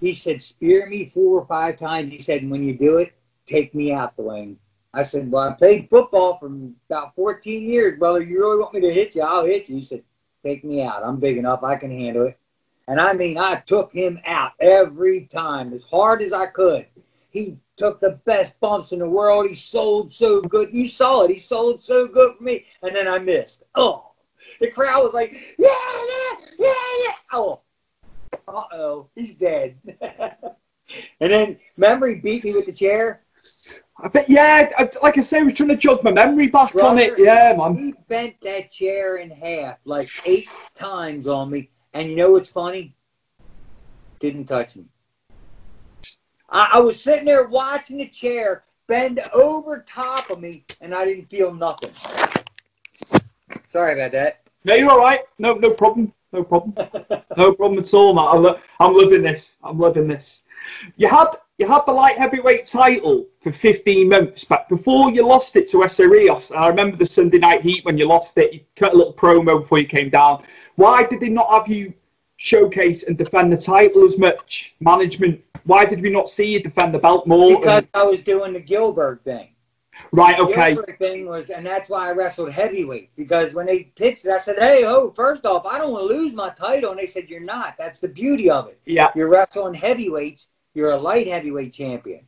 he 0.00 0.14
said, 0.14 0.42
Spear 0.42 0.88
me 0.88 1.06
four 1.06 1.40
or 1.40 1.46
five 1.46 1.76
times. 1.76 2.10
He 2.10 2.18
said, 2.18 2.48
When 2.48 2.62
you 2.62 2.76
do 2.76 2.98
it, 2.98 3.12
take 3.46 3.74
me 3.74 3.92
out, 3.92 4.16
Duane. 4.16 4.58
I 4.98 5.02
said, 5.02 5.30
Well, 5.30 5.48
I 5.48 5.52
played 5.52 5.88
football 5.88 6.38
for 6.38 6.50
about 6.90 7.14
14 7.14 7.62
years, 7.62 7.96
brother. 7.96 8.20
You 8.20 8.40
really 8.40 8.58
want 8.58 8.74
me 8.74 8.80
to 8.80 8.92
hit 8.92 9.14
you? 9.14 9.22
I'll 9.22 9.44
hit 9.44 9.68
you. 9.68 9.76
He 9.76 9.82
said, 9.82 10.02
Take 10.44 10.64
me 10.64 10.82
out. 10.82 11.04
I'm 11.04 11.20
big 11.20 11.36
enough. 11.36 11.62
I 11.62 11.76
can 11.76 11.92
handle 11.92 12.26
it. 12.26 12.38
And 12.88 13.00
I 13.00 13.12
mean, 13.12 13.38
I 13.38 13.62
took 13.66 13.92
him 13.92 14.18
out 14.26 14.52
every 14.58 15.26
time 15.26 15.72
as 15.72 15.84
hard 15.84 16.20
as 16.20 16.32
I 16.32 16.46
could. 16.46 16.86
He 17.30 17.58
took 17.76 18.00
the 18.00 18.18
best 18.24 18.58
bumps 18.58 18.90
in 18.90 18.98
the 18.98 19.08
world. 19.08 19.46
He 19.46 19.54
sold 19.54 20.12
so 20.12 20.40
good. 20.42 20.70
You 20.72 20.88
saw 20.88 21.22
it. 21.24 21.30
He 21.30 21.38
sold 21.38 21.80
so 21.80 22.08
good 22.08 22.36
for 22.36 22.42
me. 22.42 22.64
And 22.82 22.96
then 22.96 23.06
I 23.06 23.20
missed. 23.20 23.62
Oh, 23.76 24.10
the 24.60 24.68
crowd 24.68 25.04
was 25.04 25.14
like, 25.14 25.32
Yeah, 25.58 25.68
yeah, 25.68 26.46
yeah, 26.58 27.04
yeah. 27.04 27.12
Oh, 27.32 27.60
uh 28.48 28.64
oh, 28.72 29.10
he's 29.14 29.34
dead. 29.34 29.78
and 31.20 31.30
then, 31.30 31.58
he 31.76 32.14
beat 32.16 32.42
me 32.42 32.52
with 32.52 32.66
the 32.66 32.72
chair? 32.72 33.22
I 34.00 34.08
bet, 34.08 34.30
yeah, 34.30 34.70
I, 34.78 34.88
like 35.02 35.18
I 35.18 35.20
say, 35.22 35.40
I 35.40 35.42
was 35.42 35.54
trying 35.54 35.70
to 35.70 35.76
jog 35.76 36.04
my 36.04 36.12
memory 36.12 36.46
back 36.46 36.72
on 36.76 36.98
it. 36.98 37.18
Yeah, 37.18 37.52
man. 37.56 37.74
He 37.74 37.94
bent 38.06 38.40
that 38.42 38.70
chair 38.70 39.16
in 39.16 39.30
half 39.30 39.78
like 39.84 40.08
eight 40.24 40.48
times 40.76 41.26
on 41.26 41.50
me. 41.50 41.70
And 41.94 42.08
you 42.08 42.14
know 42.14 42.30
what's 42.30 42.48
funny? 42.48 42.94
Didn't 44.20 44.44
touch 44.44 44.76
me. 44.76 44.84
I, 46.48 46.70
I 46.74 46.80
was 46.80 47.02
sitting 47.02 47.24
there 47.24 47.48
watching 47.48 47.98
the 47.98 48.06
chair 48.06 48.64
bend 48.86 49.20
over 49.34 49.84
top 49.86 50.30
of 50.30 50.40
me, 50.40 50.64
and 50.80 50.94
I 50.94 51.04
didn't 51.04 51.28
feel 51.28 51.52
nothing. 51.52 51.90
Sorry 53.66 53.94
about 53.94 54.12
that. 54.12 54.48
No, 54.64 54.74
you're 54.74 54.90
all 54.90 54.98
right. 54.98 55.20
No, 55.38 55.54
no 55.54 55.70
problem. 55.70 56.12
No 56.32 56.44
problem. 56.44 56.74
no 57.36 57.52
problem 57.52 57.80
at 57.80 57.92
all, 57.94 58.14
man. 58.14 58.26
I'm, 58.28 58.42
lo- 58.42 58.60
I'm 58.78 58.94
loving 58.94 59.22
this. 59.22 59.56
I'm 59.64 59.78
loving 59.78 60.06
this. 60.06 60.42
You 60.96 61.08
had 61.08 61.30
you 61.58 61.66
had 61.66 61.82
the 61.86 61.92
light 61.92 62.16
heavyweight 62.16 62.66
title 62.66 63.26
for 63.40 63.50
15 63.50 64.08
months, 64.08 64.44
but 64.44 64.68
before 64.68 65.10
you 65.10 65.26
lost 65.26 65.56
it 65.56 65.68
to 65.70 65.82
Essa 65.82 66.04
I 66.54 66.68
remember 66.68 66.96
the 66.96 67.06
Sunday 67.06 67.38
night 67.38 67.62
heat 67.62 67.84
when 67.84 67.98
you 67.98 68.06
lost 68.06 68.38
it, 68.38 68.52
you 68.52 68.60
cut 68.76 68.94
a 68.94 68.96
little 68.96 69.12
promo 69.12 69.60
before 69.60 69.78
you 69.78 69.86
came 69.86 70.08
down. 70.08 70.44
Why 70.76 71.02
did 71.02 71.18
they 71.18 71.28
not 71.28 71.50
have 71.50 71.66
you 71.66 71.92
showcase 72.36 73.02
and 73.02 73.18
defend 73.18 73.52
the 73.52 73.58
title 73.58 74.04
as 74.04 74.16
much? 74.16 74.76
Management, 74.78 75.42
why 75.64 75.84
did 75.84 76.00
we 76.00 76.10
not 76.10 76.28
see 76.28 76.44
you 76.44 76.62
defend 76.62 76.94
the 76.94 76.98
belt 76.98 77.26
more? 77.26 77.58
Because 77.58 77.82
And- 77.82 77.88
I 77.92 78.04
was 78.04 78.22
doing 78.22 78.52
the 78.52 78.62
Gillberg 78.62 79.22
thing. 79.22 79.48
right, 80.12 80.38
okay. 80.38 80.74
The 80.74 80.82
Gillberg 80.82 80.98
thing 80.98 81.26
was, 81.26 81.50
and 81.50 81.66
that's 81.66 81.88
why 81.88 82.08
I 82.08 82.12
wrestled 82.12 82.52
heavyweight 82.52 83.10
because 83.16 83.56
when 83.56 83.66
they 83.66 83.90
pitched 83.96 84.26
it, 84.26 84.30
I 84.30 84.38
said, 84.38 84.60
"Hey, 84.60 84.84
oh, 84.84 85.10
first 85.10 85.44
off, 85.44 85.66
I 85.66 85.78
don't 85.78 85.90
want 85.90 86.08
to 86.08 86.16
lose 86.16 86.32
my 86.34 86.50
title," 86.50 86.92
and 86.92 87.00
they 87.00 87.06
said, 87.06 87.28
"You're 87.28 87.40
not. 87.40 87.74
That's 87.76 87.98
the 87.98 88.06
beauty 88.06 88.48
of 88.48 88.68
it. 88.68 88.78
Yeah, 88.86 89.10
You're 89.16 89.28
wrestling 89.28 89.74
heavyweights. 89.74 90.46
You're 90.74 90.92
a 90.92 90.96
light 90.98 91.26
heavyweight 91.28 91.72
champion." 91.72 92.26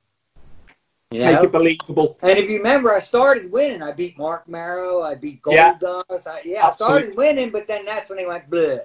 You 1.13 1.25
make 1.25 1.35
know? 1.35 1.43
it 1.43 1.53
believable. 1.53 2.19
And 2.23 2.39
if 2.39 2.49
you 2.49 2.59
remember, 2.59 2.93
I 2.93 3.01
started 3.01 3.51
winning. 3.51 3.83
I 3.83 3.91
beat 3.91 4.17
Mark 4.17 4.47
Marrow. 4.49 5.03
I 5.03 5.17
beat 5.17 5.43
Gold 5.43 5.57
Yeah. 5.57 5.77
Dust. 5.81 6.29
I, 6.29 6.41
yeah, 6.45 6.69
I 6.69 6.71
started 6.71 7.17
winning, 7.17 7.51
but 7.51 7.67
then 7.67 7.85
that's 7.85 8.09
when 8.11 8.19
they 8.19 8.27
went 8.27 8.49
bleh. 8.49 8.83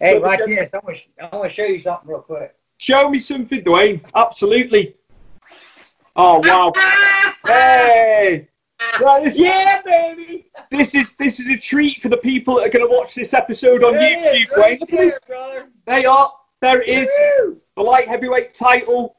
Hey, 0.00 0.14
So 0.14 0.20
watch 0.20 0.40
this. 0.46 0.74
I 0.74 0.78
want, 0.78 0.96
to, 0.96 1.32
I 1.32 1.36
want 1.36 1.48
to 1.50 1.54
show 1.54 1.64
you 1.64 1.80
something 1.80 2.08
real 2.08 2.22
quick. 2.22 2.56
Show 2.78 3.08
me 3.08 3.20
something, 3.20 3.62
Duane. 3.62 4.00
Absolutely. 4.16 4.96
Oh 6.16 6.40
wow! 6.44 6.72
Hey, 7.46 8.48
right, 9.00 9.22
this, 9.24 9.38
Yeah, 9.38 9.82
baby. 9.82 10.50
this 10.70 10.94
is 10.94 11.12
this 11.18 11.38
is 11.38 11.48
a 11.50 11.56
treat 11.56 12.00
for 12.00 12.08
the 12.08 12.16
people 12.16 12.56
that 12.56 12.66
are 12.66 12.70
going 12.70 12.88
to 12.88 12.92
watch 12.96 13.14
this 13.14 13.34
episode 13.34 13.84
on 13.84 13.92
There 13.92 14.34
YouTube, 14.34 14.44
is, 14.50 14.56
right 14.56 14.80
Duane. 14.88 15.12
there. 15.28 15.68
They 15.86 16.04
are. 16.04 16.32
There 16.60 16.82
it 16.82 16.88
is. 16.88 17.08
Woo! 17.40 17.60
The 17.76 17.82
light 17.82 18.08
heavyweight 18.08 18.54
title. 18.54 19.16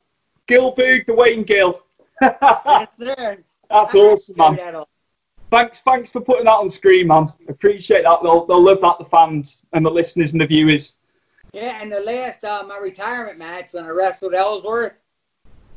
Gillberg, 0.47 1.05
Duane 1.07 1.43
Gill. 1.43 1.81
That's 2.21 2.97
That's 2.97 3.95
awesome, 3.95 4.35
man. 4.37 4.55
That. 4.55 4.87
Thanks, 5.51 5.79
thanks 5.79 6.11
for 6.11 6.21
putting 6.21 6.45
that 6.45 6.51
on 6.51 6.69
screen, 6.69 7.07
man. 7.07 7.27
Appreciate 7.47 8.03
that. 8.03 8.19
They'll, 8.23 8.45
they'll 8.45 8.63
love 8.63 8.81
that, 8.81 8.97
the 8.99 9.05
fans 9.05 9.61
and 9.73 9.85
the 9.85 9.89
listeners 9.89 10.33
and 10.33 10.41
the 10.41 10.47
viewers. 10.47 10.97
Yeah, 11.53 11.79
and 11.81 11.91
the 11.91 12.01
last 12.01 12.43
uh, 12.43 12.63
my 12.67 12.77
retirement 12.77 13.37
match 13.37 13.71
when 13.71 13.85
I 13.85 13.89
wrestled 13.89 14.33
Ellsworth, 14.33 14.97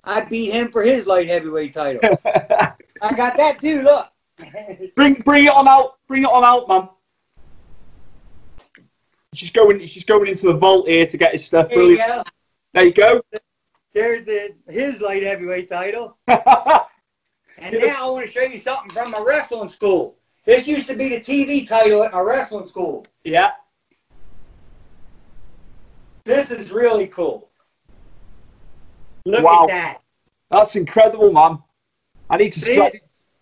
I 0.05 0.23
beat 0.23 0.51
him 0.51 0.73
for 0.73 0.83
his 0.83 1.07
light 1.07 1.29
heavyweight 1.29 1.75
title. 1.75 2.01
I 2.25 3.15
got 3.15 3.37
that 3.37 3.59
too. 3.61 3.83
Look. 3.83 4.09
bring, 4.97 5.15
bring 5.15 5.45
it 5.45 5.53
on 5.53 5.69
out. 5.69 5.99
Bring 6.09 6.23
it 6.23 6.31
on 6.31 6.45
out, 6.45 6.69
man. 6.69 6.89
He's 9.33 9.41
just 9.41 9.55
going. 9.55 9.79
He's 9.79 9.93
just 9.93 10.07
going 10.07 10.29
into 10.29 10.47
the 10.47 10.55
vault 10.55 10.89
here 10.89 11.07
to 11.07 11.17
get 11.17 11.35
his 11.35 11.45
stuff. 11.45 11.69
There. 11.69 12.25
There 12.75 12.85
you 12.85 12.93
go. 12.93 13.23
There's 13.95 14.25
the 14.25 14.55
his 14.69 15.01
light 15.01 15.23
heavyweight 15.23 15.69
title. 15.69 16.17
And 17.61 17.77
now 17.81 18.07
I 18.07 18.11
want 18.13 18.25
to 18.25 18.31
show 18.33 18.43
you 18.43 18.57
something 18.57 18.89
from 18.91 19.11
my 19.11 19.21
wrestling 19.27 19.69
school. 19.69 20.17
This 20.47 20.69
used 20.69 20.89
to 20.89 20.95
be 20.95 21.09
the 21.09 21.19
TV 21.21 21.67
title 21.67 22.05
at 22.05 22.13
my 22.13 22.21
wrestling 22.21 22.67
school. 22.67 23.05
yeah. 23.25 23.51
This 26.25 26.53
is 26.53 26.71
really 26.71 27.09
cool. 27.09 27.51
Look 29.27 29.43
Wow. 29.43 29.63
at 29.65 29.69
that. 29.69 29.99
That's 30.53 30.77
incredible, 30.77 31.33
man. 31.33 31.59
I 32.31 32.37
need 32.37 32.53
to 32.53 32.61
stop. 32.61 32.93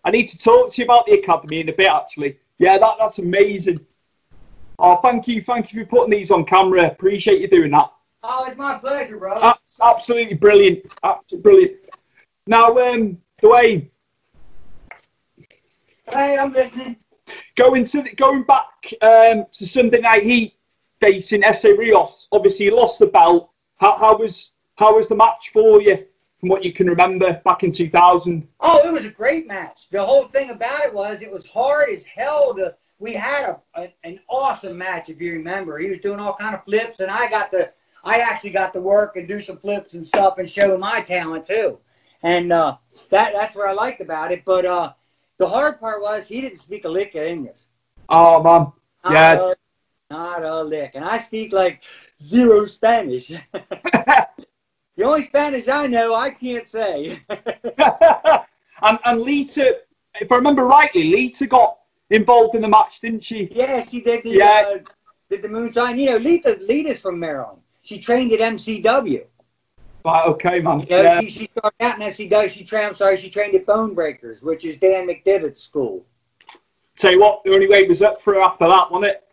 I 0.03 0.09
need 0.09 0.27
to 0.29 0.37
talk 0.39 0.71
to 0.71 0.81
you 0.81 0.85
about 0.85 1.05
the 1.05 1.13
academy 1.13 1.59
in 1.59 1.69
a 1.69 1.73
bit, 1.73 1.91
actually. 1.91 2.39
Yeah, 2.57 2.79
that, 2.79 2.95
that's 2.97 3.19
amazing. 3.19 3.85
Oh, 4.79 4.95
thank 4.95 5.27
you, 5.27 5.41
thank 5.43 5.73
you 5.73 5.83
for 5.83 5.89
putting 5.89 6.11
these 6.11 6.31
on 6.31 6.43
camera. 6.45 6.87
Appreciate 6.87 7.39
you 7.41 7.47
doing 7.47 7.69
that. 7.71 7.91
Oh, 8.29 8.43
it's 8.45 8.57
my 8.57 8.77
pleasure, 8.77 9.17
bro. 9.17 9.35
That's 9.39 9.79
absolutely 9.81 10.33
brilliant. 10.35 10.93
Absolutely 11.01 11.41
brilliant. 11.41 11.77
Now, 12.45 12.77
um, 12.77 13.17
Duane, 13.41 13.89
hey, 16.11 16.37
I'm 16.37 16.51
listening. 16.51 16.97
going 17.55 17.85
to 17.85 18.01
the, 18.01 18.13
going 18.15 18.43
back 18.43 18.65
um, 19.01 19.45
to 19.53 19.65
Sunday 19.65 20.01
Night 20.01 20.23
Heat 20.23 20.55
facing 20.99 21.41
Essa 21.41 21.73
Rios. 21.73 22.27
Obviously, 22.33 22.65
you 22.65 22.75
lost 22.75 22.99
the 22.99 23.07
belt. 23.07 23.49
How, 23.77 23.97
how 23.97 24.17
was 24.17 24.51
how 24.75 24.97
was 24.97 25.07
the 25.07 25.15
match 25.15 25.51
for 25.53 25.81
you, 25.81 26.05
from 26.41 26.49
what 26.49 26.65
you 26.65 26.73
can 26.73 26.87
remember 26.87 27.41
back 27.45 27.63
in 27.63 27.71
2000? 27.71 28.45
Oh, 28.59 28.85
it 28.85 28.91
was 28.91 29.05
a 29.05 29.11
great 29.11 29.47
match. 29.47 29.87
The 29.89 30.03
whole 30.03 30.25
thing 30.25 30.49
about 30.49 30.83
it 30.83 30.93
was 30.93 31.21
it 31.21 31.31
was 31.31 31.47
hard 31.47 31.89
as 31.89 32.03
hell 32.03 32.53
to. 32.55 32.75
We 32.99 33.13
had 33.13 33.45
a, 33.45 33.61
a 33.75 33.93
an 34.03 34.19
awesome 34.27 34.77
match 34.77 35.07
if 35.07 35.21
you 35.21 35.31
remember. 35.31 35.77
He 35.77 35.87
was 35.87 35.99
doing 35.99 36.19
all 36.19 36.33
kind 36.33 36.55
of 36.55 36.65
flips, 36.65 36.99
and 36.99 37.09
I 37.09 37.29
got 37.29 37.51
the. 37.51 37.71
I 38.07 38.19
actually 38.19 38.51
got 38.51 38.71
to 38.71 38.79
work 38.79 39.17
and 39.17 39.27
do 39.27 39.41
some 39.41 39.57
flips 39.57 39.93
and 39.93 40.05
stuff 40.05 40.37
and 40.37 40.47
show 40.47 40.77
my 40.77 41.01
talent 41.01 41.45
too, 41.45 41.77
and 42.23 42.53
uh, 42.53 42.77
that 43.09 43.33
that's 43.33 43.53
what 43.53 43.67
I 43.67 43.73
liked 43.73 43.99
about 43.99 44.31
it. 44.31 44.45
But 44.45 44.65
uh, 44.65 44.93
the 45.37 45.47
hard 45.49 45.77
part 45.77 46.01
was 46.01 46.25
he 46.25 46.39
didn't 46.39 46.59
speak 46.59 46.85
a 46.85 46.89
lick 46.89 47.15
of 47.15 47.23
English. 47.23 47.59
Oh 48.07 48.41
man, 48.41 48.71
Not 49.03 49.13
Yeah. 49.13 49.33
a, 49.41 49.55
not 50.09 50.43
a 50.43 50.63
lick, 50.63 50.91
and 50.95 51.03
I 51.03 51.17
speak 51.17 51.51
like 51.51 51.83
zero 52.21 52.65
Spanish. 52.65 53.27
the 53.51 55.03
only 55.03 55.21
Spanish 55.21 55.67
I 55.67 55.87
know, 55.87 56.15
I 56.15 56.29
can't 56.29 56.65
say. 56.65 57.19
and 57.29 58.99
and 59.03 59.21
Lita, 59.21 59.79
if 60.21 60.31
I 60.31 60.35
remember 60.37 60.63
rightly, 60.65 61.03
Lita 61.11 61.45
got 61.45 61.77
involved 62.09 62.55
in 62.55 62.61
the 62.61 62.69
match, 62.69 63.01
didn't 63.01 63.25
she? 63.25 63.49
Yeah, 63.51 63.81
she 63.81 63.99
did 63.99 64.23
the 64.23 64.29
Yeah. 64.29 64.75
uh, 64.75 64.77
did 65.29 65.41
the 65.41 65.49
moonshine. 65.49 65.99
You 65.99 66.11
know, 66.11 66.17
Lita 66.17 66.57
Lita's 66.61 67.01
from 67.01 67.19
Maryland. 67.19 67.61
She 67.87 67.97
trained 67.99 68.33
at 68.33 68.39
MCW. 68.41 69.25
Right, 70.03 70.25
okay, 70.27 70.59
man. 70.59 70.81
You 70.81 70.87
know, 70.89 71.01
Yeah. 71.03 71.21
she, 71.21 71.29
she 71.29 71.45
started 71.57 71.81
out 71.81 71.95
in 71.95 72.01
MCW. 72.01 72.49
She 72.49 72.65
trained. 72.65 72.93
Sorry, 72.97 73.15
she 73.15 73.29
trained 73.29 73.55
at 73.55 73.65
Bone 73.65 73.93
Breakers, 73.93 74.43
which 74.43 74.65
is 74.65 74.75
Dan 74.77 75.07
McDivitt's 75.07 75.63
school. 75.63 76.05
Tell 76.97 77.13
you 77.13 77.21
what, 77.21 77.45
the 77.45 77.53
only 77.53 77.67
way 77.67 77.87
was 77.87 78.01
up 78.01 78.19
for 78.21 78.33
her 78.33 78.41
after 78.41 78.67
that, 78.67 78.91
wasn't 78.91 79.11
it? 79.13 79.23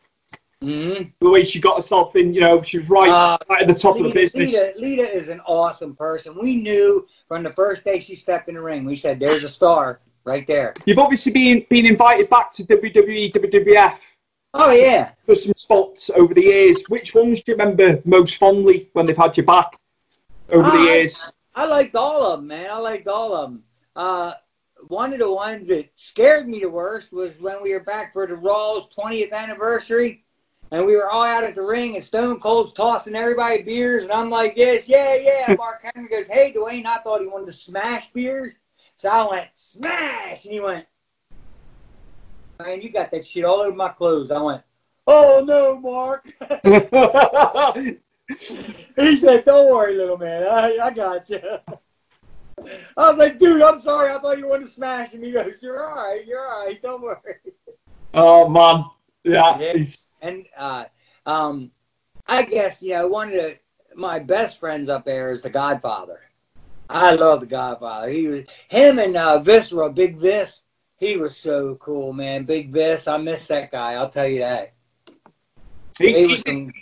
Mm-hmm. 0.63 1.09
The 1.21 1.29
way 1.31 1.43
she 1.43 1.61
got 1.61 1.77
herself 1.77 2.15
in, 2.15 2.33
you 2.33 2.43
know, 2.43 2.63
she 2.63 2.79
was 2.79 2.89
right, 2.89 3.11
Uh, 3.11 3.37
right 3.51 3.63
at 3.63 3.67
the 3.67 3.75
top 3.75 3.97
of 3.97 4.05
the 4.05 4.13
business. 4.13 4.53
Lita, 4.53 4.73
Lita 4.79 5.03
is 5.03 5.31
an 5.31 5.41
awesome 5.47 5.97
person. 5.97 6.39
We 6.41 6.57
knew 6.57 7.09
from 7.27 7.43
the 7.43 7.51
first 7.53 7.85
day 7.85 7.99
she 7.99 8.15
stepped 8.15 8.49
in 8.49 8.55
the 8.55 8.61
ring. 8.63 8.85
We 8.85 8.95
said, 8.95 9.19
"There's 9.19 9.43
a 9.43 9.49
star 9.49 10.01
right 10.23 10.47
there." 10.47 10.75
You've 10.87 11.01
obviously 11.01 11.33
been 11.33 11.67
been 11.69 11.87
invited 11.87 12.31
back 12.31 12.53
to 12.53 12.63
WWE, 12.65 13.33
WWF 13.33 13.97
Oh 14.57 14.71
yeah. 14.71 15.11
for 15.27 15.35
some 15.35 15.53
spots 15.57 16.11
over 16.15 16.33
the 16.33 16.43
years. 16.43 16.83
Which 16.89 17.15
ones 17.15 17.43
do 17.43 17.53
you 17.53 17.57
remember 17.57 18.01
most 18.05 18.37
fondly 18.37 18.89
when 18.93 19.05
they've 19.07 19.17
had 19.17 19.37
you 19.37 19.43
back 19.43 19.77
over 20.51 20.71
the 20.71 20.77
Ah, 20.77 20.85
years? 20.85 21.33
I 21.55 21.67
liked 21.67 21.97
all 21.97 22.31
of 22.31 22.41
them, 22.41 22.47
man. 22.49 22.71
I 22.71 22.79
liked 22.79 23.09
all 23.09 23.35
of 23.35 23.51
them. 23.51 23.65
Uh, 23.97 24.33
one 24.89 25.13
of 25.13 25.19
the 25.19 25.33
ones 25.33 25.69
that 25.69 25.89
scared 25.97 26.47
me 26.49 26.61
the 26.61 26.69
worst 26.69 27.13
was 27.13 27.41
when 27.41 27.63
we 27.63 27.73
were 27.73 27.81
back 27.81 28.13
for 28.13 28.27
the 28.27 28.37
Raw's 28.37 28.89
20th 28.89 29.33
anniversary, 29.33 30.25
and 30.71 30.85
we 30.87 30.95
were 30.95 31.11
all 31.11 31.23
out 31.25 31.43
at 31.45 31.55
the 31.55 31.63
ring, 31.63 31.95
and 31.95 32.05
Stone 32.05 32.39
Cold's 32.41 32.73
tossing 32.73 33.15
everybody 33.17 33.63
beers, 33.63 34.05
and 34.05 34.13
I'm 34.13 34.31
like, 34.31 34.55
yes, 34.57 34.89
yeah, 34.89 35.15
yeah. 35.15 35.55
Mark 35.57 35.85
Henry 35.95 36.09
goes, 36.09 36.29
hey, 36.29 36.53
Duane, 36.53 36.87
I 36.87 36.99
thought 36.99 37.21
he 37.21 37.27
wanted 37.27 37.47
to 37.47 37.53
smash 37.53 38.11
beers. 38.13 38.59
So 38.97 39.09
I 39.09 39.27
went, 39.29 39.49
smash! 39.55 40.45
And 40.45 40.53
he 40.55 40.61
went, 40.61 40.87
man, 42.65 42.81
you 42.81 42.91
got 42.91 43.11
that 43.11 43.27
shit 43.27 43.45
all 43.45 43.61
over 43.61 43.77
my 43.77 43.89
clothes. 43.91 44.31
I 44.31 44.41
went, 44.41 44.63
oh, 45.07 45.43
no, 45.45 45.79
Mark. 45.81 46.29
He 48.97 49.17
said, 49.17 49.45
"Don't 49.45 49.71
worry, 49.71 49.97
little 49.97 50.17
man. 50.17 50.45
I, 50.45 50.79
I 50.83 50.91
got 50.91 51.29
you." 51.29 51.41
I 52.97 53.11
was 53.11 53.19
like, 53.19 53.39
"Dude, 53.39 53.63
I'm 53.63 53.81
sorry. 53.81 54.11
I 54.11 54.19
thought 54.19 54.39
you 54.39 54.49
wanted 54.49 54.65
to 54.65 54.71
smash 54.71 55.13
him." 55.13 55.23
He 55.23 55.33
goes, 55.33 55.63
"You're 55.63 55.87
all 55.87 55.95
right. 55.95 56.25
You're 56.27 56.47
all 56.47 56.67
right. 56.67 56.81
Don't 56.83 57.03
worry." 57.03 57.37
oh 58.15 58.49
mom. 58.49 58.91
yeah. 59.25 59.59
Yeah. 59.59 59.85
And 60.23 60.47
uh, 60.57 60.85
um, 61.27 61.71
I 62.27 62.43
guess 62.45 62.83
you 62.83 62.95
know 62.95 63.09
one 63.09 63.29
of 63.29 63.35
the, 63.35 63.59
my 63.95 64.19
best 64.19 64.59
friends 64.59 64.89
up 64.89 65.05
there 65.05 65.31
is 65.31 65.43
the 65.43 65.51
Godfather. 65.51 66.21
I 66.89 67.15
love 67.15 67.41
the 67.41 67.47
Godfather. 67.47 68.09
He 68.09 68.29
was 68.29 68.45
him 68.69 68.99
and 68.99 69.17
uh, 69.17 69.39
Viscera, 69.39 69.91
Big 69.91 70.19
Vis. 70.19 70.63
He 70.99 71.17
was 71.17 71.37
so 71.37 71.77
cool, 71.77 72.13
man. 72.13 72.45
Big 72.45 72.71
Vis, 72.73 73.09
I 73.09 73.17
miss 73.17 73.49
that 73.49 73.71
guy. 73.71 73.95
I'll 73.95 74.09
tell 74.09 74.29
you 74.29 74.41
that. 74.41 74.75
He, 75.99 76.13
He 76.13 76.27
he 76.27 76.37
did, 76.37 76.73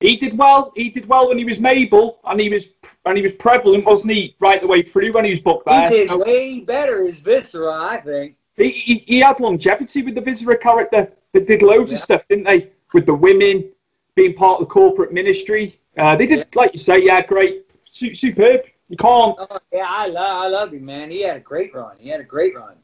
he 0.00 0.16
did 0.16 0.36
well. 0.36 0.72
He 0.74 0.90
did 0.90 1.06
well 1.06 1.28
when 1.28 1.38
he 1.38 1.44
was 1.44 1.60
Mabel, 1.60 2.18
and 2.24 2.40
he 2.40 2.48
was 2.48 2.68
and 3.04 3.16
he 3.16 3.22
was 3.22 3.34
prevalent, 3.34 3.84
wasn't 3.84 4.12
he? 4.12 4.36
Right 4.40 4.60
the 4.60 4.66
way 4.66 4.82
through 4.82 5.12
when 5.12 5.24
he 5.24 5.30
was 5.30 5.40
booked 5.40 5.66
there. 5.66 5.88
he 5.88 5.96
did 5.96 6.08
So 6.08 6.24
way 6.24 6.60
better 6.60 7.06
as 7.06 7.20
Viscera, 7.20 7.72
I 7.72 7.98
think. 7.98 8.36
he, 8.56 8.70
he, 8.70 9.04
he 9.06 9.20
had 9.20 9.40
longevity 9.40 10.02
with 10.02 10.14
the 10.14 10.20
Viscera 10.20 10.58
character. 10.58 11.10
They 11.32 11.40
did 11.40 11.62
loads 11.62 11.92
of 11.92 11.98
stuff, 11.98 12.26
didn't 12.28 12.44
they? 12.44 12.70
With 12.92 13.06
the 13.06 13.14
women 13.14 13.70
being 14.14 14.34
part 14.34 14.60
of 14.60 14.68
the 14.68 14.72
corporate 14.72 15.12
ministry, 15.12 15.80
uh, 15.96 16.14
they 16.14 16.26
did, 16.26 16.54
like 16.54 16.72
you 16.74 16.78
say, 16.78 17.02
yeah, 17.02 17.22
great, 17.22 17.64
Su- 17.84 18.14
superb. 18.14 18.62
You 18.88 18.96
can't. 18.98 19.36
Oh, 19.38 19.58
yeah, 19.72 19.86
I 19.88 20.08
love, 20.08 20.44
I 20.44 20.48
love 20.48 20.74
him, 20.74 20.84
man. 20.84 21.10
He 21.10 21.22
had 21.22 21.36
a 21.36 21.40
great 21.40 21.74
run. 21.74 21.96
He 21.98 22.10
had 22.10 22.20
a 22.20 22.24
great 22.24 22.54
run. 22.54 22.76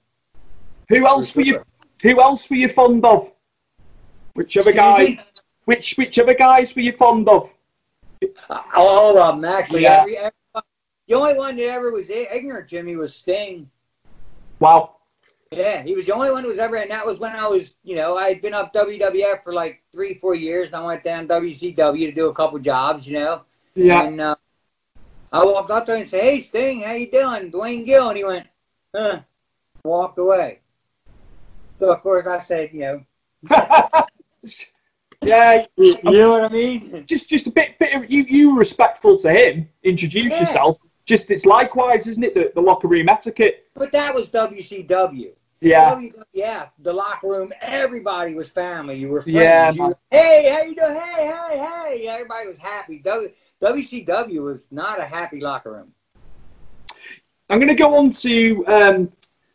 Who 0.89 1.07
else 1.07 1.35
were 1.35 1.43
you? 1.43 1.63
Who 2.03 2.21
else 2.21 2.49
were 2.49 2.57
you 2.57 2.69
fond 2.69 3.05
of? 3.05 3.33
Which 4.35 4.57
other 4.57 4.73
guy? 4.73 5.19
Which 5.65 5.95
which 5.97 6.19
other 6.19 6.35
guys 6.35 6.75
were 6.75 6.83
you 6.83 6.93
fond 6.93 7.29
of? 7.29 7.53
All 8.75 9.19
of 9.19 9.41
them, 9.41 9.45
actually. 9.45 9.83
Yeah. 9.83 10.01
Every, 10.01 10.17
everybody, 10.17 10.67
the 11.07 11.15
only 11.15 11.35
one 11.35 11.57
that 11.57 11.69
ever 11.69 11.93
was 11.93 12.11
ignorant 12.11 12.69
to 12.71 12.83
me 12.83 12.97
was 12.97 13.15
Sting. 13.15 13.71
Wow. 14.61 14.97
Yeah, 15.51 15.83
he 15.83 15.95
was 15.95 16.07
the 16.07 16.15
only 16.15 16.31
one 16.31 16.43
who 16.43 16.51
was 16.51 16.59
ever, 16.59 16.77
and 16.77 16.91
that 16.91 17.07
was 17.07 17.21
when 17.21 17.33
I 17.33 17.47
was, 17.47 17.77
you 17.83 17.97
know, 17.97 18.19
I 18.19 18.29
had 18.29 18.43
been 18.43 18.53
up 18.53 18.73
WWF 18.75 19.43
for 19.43 19.55
like 19.55 19.83
three, 19.95 20.15
four 20.15 20.35
years, 20.35 20.69
and 20.69 20.77
I 20.77 20.85
went 20.85 21.05
down 21.05 21.27
WCW 21.27 22.01
to 22.01 22.13
do 22.13 22.29
a 22.29 22.35
couple 22.35 22.59
jobs, 22.59 23.07
you 23.07 23.19
know. 23.19 23.43
Yeah. 23.75 24.03
And 24.03 24.21
uh, 24.21 24.37
I 25.33 25.45
walked 25.45 25.71
up 25.71 25.87
to 25.87 25.95
him 25.95 26.01
and 26.01 26.09
said, 26.09 26.23
"Hey, 26.23 26.41
Sting, 26.41 26.83
how 26.83 26.93
you 26.93 27.11
doing?" 27.11 27.51
Duane 27.51 27.85
Gill, 27.87 28.09
and 28.09 28.19
he 28.19 28.25
went, 28.25 28.47
"Huh," 28.95 29.21
walked 29.85 30.19
away. 30.19 30.61
So 31.79 31.93
of 31.93 32.01
course 32.01 32.27
I 32.27 32.39
said, 32.39 32.71
you 32.73 32.81
know, 32.81 33.05
yeah, 35.23 35.67
you 35.77 35.97
know 36.03 36.31
what 36.31 36.45
I 36.45 36.49
mean. 36.49 37.05
Just, 37.07 37.29
just 37.29 37.47
a 37.47 37.51
bit, 37.51 37.79
bit. 37.79 37.95
Of, 37.95 38.11
you, 38.11 38.25
you 38.25 38.53
were 38.53 38.59
respectful 38.59 39.17
to 39.19 39.31
him. 39.33 39.69
Introduce 39.83 40.33
Yeah. 40.33 40.41
yourself. 40.41 40.79
Just, 41.05 41.31
it's 41.31 41.47
likewise, 41.47 42.07
isn't 42.07 42.23
it? 42.23 42.35
The, 42.35 42.53
the 42.55 42.61
locker 42.61 42.89
room 42.89 43.09
etiquette. 43.09 43.67
But 43.75 43.93
that 43.93 44.15
was 44.15 44.29
WCW. 44.31 45.33
Yeah. 45.61 45.95
WWF, 46.37 46.69
the 46.81 46.93
locker 46.93 47.27
room, 47.29 47.53
everybody 47.61 48.35
was 48.35 48.49
family. 48.49 48.97
You 48.97 49.09
were 49.09 49.21
friends. 49.21 49.35
Yeah, 49.37 49.73
You- 49.73 49.95
hey, 50.11 50.49
how 50.53 50.63
you 50.63 50.75
doing? 50.75 50.95
Hey, 50.95 51.27
hey, 51.27 51.59
hey. 51.59 52.07
Everybody 52.09 52.47
was 52.49 52.59
happy. 52.59 52.99
W- 53.01 53.31
WCW 53.61 54.43
was 54.43 54.69
not 54.71 55.01
a 55.01 55.05
happy 55.05 55.41
locker 55.41 55.73
room. 55.73 55.93
I'm 57.51 57.59
going 57.59 57.69
to 57.69 57.75
go 57.75 57.97
on 57.97 58.11
to 58.11 58.65
um, 58.69 59.13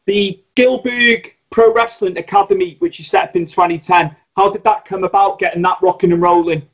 the 0.07 0.43
Gillberg 0.55 1.32
Pro 1.54 1.72
Wrestling 1.72 2.18
Academy, 2.18 2.78
which 2.80 2.97
you 2.97 3.06
set 3.06 3.26
up 3.26 3.36
in 3.36 3.45
2010. 3.45 4.16
How 4.36 4.49
did 4.49 4.64
that 4.64 4.86
come 4.86 5.04
about, 5.04 5.38
getting 5.38 5.62
that 5.62 5.78
rocking 5.84 6.12
and 6.12 6.20
rolling? 6.20 6.68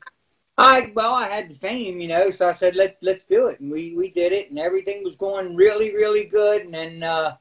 I 0.56 0.90
well, 0.94 1.12
I 1.12 1.28
had 1.28 1.50
the 1.50 1.54
fame, 1.54 2.00
you 2.00 2.08
know, 2.08 2.30
so 2.30 2.48
I 2.48 2.52
said 2.52 2.76
let 2.76 2.96
let's 3.02 3.24
do 3.24 3.48
it, 3.48 3.60
and 3.60 3.70
we 3.70 3.94
we 3.94 4.10
did 4.10 4.32
it, 4.32 4.48
and 4.48 4.58
everything 4.58 5.04
was 5.04 5.16
going 5.16 5.54
really 5.54 5.94
really 5.94 6.24
good, 6.24 6.62
and 6.62 6.72
then 6.72 7.02
uh, 7.02 7.36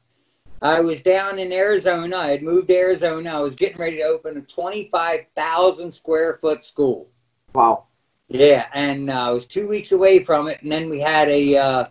I 0.61 0.81
was 0.81 1.01
down 1.01 1.39
in 1.39 1.53
Arizona. 1.53 2.17
I 2.17 2.27
had 2.27 2.43
moved 2.43 2.67
to 2.67 2.75
Arizona. 2.75 3.37
I 3.37 3.39
was 3.39 3.55
getting 3.55 3.77
ready 3.77 3.97
to 3.97 4.03
open 4.03 4.37
a 4.37 4.41
twenty 4.41 4.89
five 4.91 5.21
thousand 5.33 5.93
square 5.93 6.39
foot 6.41 6.65
school. 6.65 7.07
Wow. 7.53 7.85
Yeah, 8.27 8.67
and 8.73 9.09
uh, 9.09 9.29
I 9.29 9.31
was 9.31 9.47
two 9.47 9.69
weeks 9.69 9.93
away 9.93 10.23
from 10.23 10.49
it, 10.49 10.61
and 10.61 10.69
then 10.69 10.89
we 10.89 10.99
had 10.99 11.29
a 11.29 11.55
uh, 11.55 11.85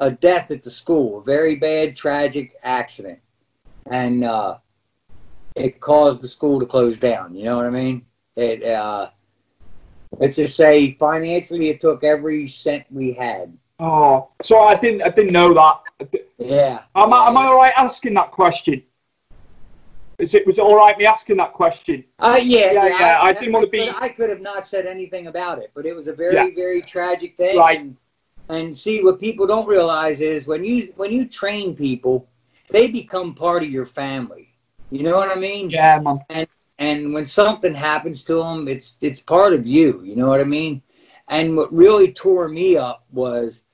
a 0.00 0.10
death 0.10 0.50
at 0.50 0.62
the 0.62 0.70
school, 0.70 1.20
a 1.20 1.24
very 1.24 1.56
bad, 1.56 1.96
tragic 1.96 2.54
accident, 2.62 3.20
and 3.90 4.24
uh, 4.24 4.58
it 5.56 5.80
caused 5.80 6.22
the 6.22 6.28
school 6.28 6.60
to 6.60 6.66
close 6.66 6.98
down. 6.98 7.34
You 7.34 7.44
know 7.44 7.56
what 7.56 7.66
I 7.66 7.70
mean? 7.70 8.04
It 8.36 8.64
uh, 8.64 9.10
let's 10.18 10.36
just 10.36 10.56
say 10.56 10.92
financially, 10.92 11.68
it 11.68 11.80
took 11.80 12.04
every 12.04 12.46
cent 12.46 12.84
we 12.90 13.12
had. 13.12 13.56
Oh, 13.78 14.28
so 14.40 14.60
I 14.60 14.76
didn't, 14.76 15.02
I 15.02 15.08
didn't 15.08 15.32
know 15.32 15.52
that. 15.54 16.12
Yeah. 16.38 16.82
Am 16.94 17.12
I, 17.12 17.28
am 17.28 17.36
I 17.36 17.46
all 17.46 17.56
right 17.56 17.72
asking 17.76 18.14
that 18.14 18.30
question? 18.30 18.82
Is 20.18 20.34
it 20.34 20.46
was 20.46 20.58
it 20.58 20.62
all 20.62 20.76
right 20.76 20.96
me 20.96 21.04
asking 21.04 21.38
that 21.38 21.52
question? 21.52 22.04
Uh, 22.18 22.38
yeah, 22.40 22.72
yeah, 22.72 22.86
yeah. 22.86 23.18
I, 23.20 23.32
didn't 23.32 23.52
want 23.52 23.64
to 23.64 23.70
be. 23.70 23.90
I 23.90 24.08
could 24.08 24.30
have 24.30 24.40
not 24.40 24.66
said 24.66 24.86
anything 24.86 25.26
about 25.26 25.58
it, 25.58 25.72
but 25.74 25.84
it 25.84 25.96
was 25.96 26.06
a 26.06 26.14
very, 26.14 26.34
Yeah. 26.34 26.48
very 26.54 26.80
tragic 26.80 27.36
thing. 27.36 27.58
Right. 27.58 27.80
And, 27.80 27.96
and 28.48 28.76
see, 28.76 29.02
what 29.02 29.18
people 29.18 29.46
don't 29.46 29.66
realize 29.66 30.20
is 30.20 30.46
when 30.46 30.64
you 30.64 30.92
when 30.96 31.10
you 31.10 31.26
train 31.26 31.74
people, 31.74 32.28
they 32.70 32.88
become 32.90 33.34
part 33.34 33.62
of 33.64 33.70
your 33.70 33.86
family. 33.86 34.51
You 34.92 35.02
know 35.04 35.16
what 35.16 35.34
I 35.34 35.40
mean? 35.40 35.70
Yeah, 35.70 35.98
man. 36.00 36.20
And 36.28 36.46
and 36.78 37.14
when 37.14 37.24
something 37.26 37.72
happens 37.72 38.22
to 38.24 38.34
them, 38.34 38.68
it's 38.68 38.98
it's 39.00 39.22
part 39.22 39.54
of 39.54 39.66
you. 39.66 40.02
You 40.04 40.16
know 40.16 40.28
what 40.28 40.40
I 40.40 40.44
mean? 40.44 40.82
And 41.28 41.56
what 41.56 41.72
really 41.72 42.12
tore 42.12 42.48
me 42.48 42.76
up 42.76 43.06
was 43.10 43.64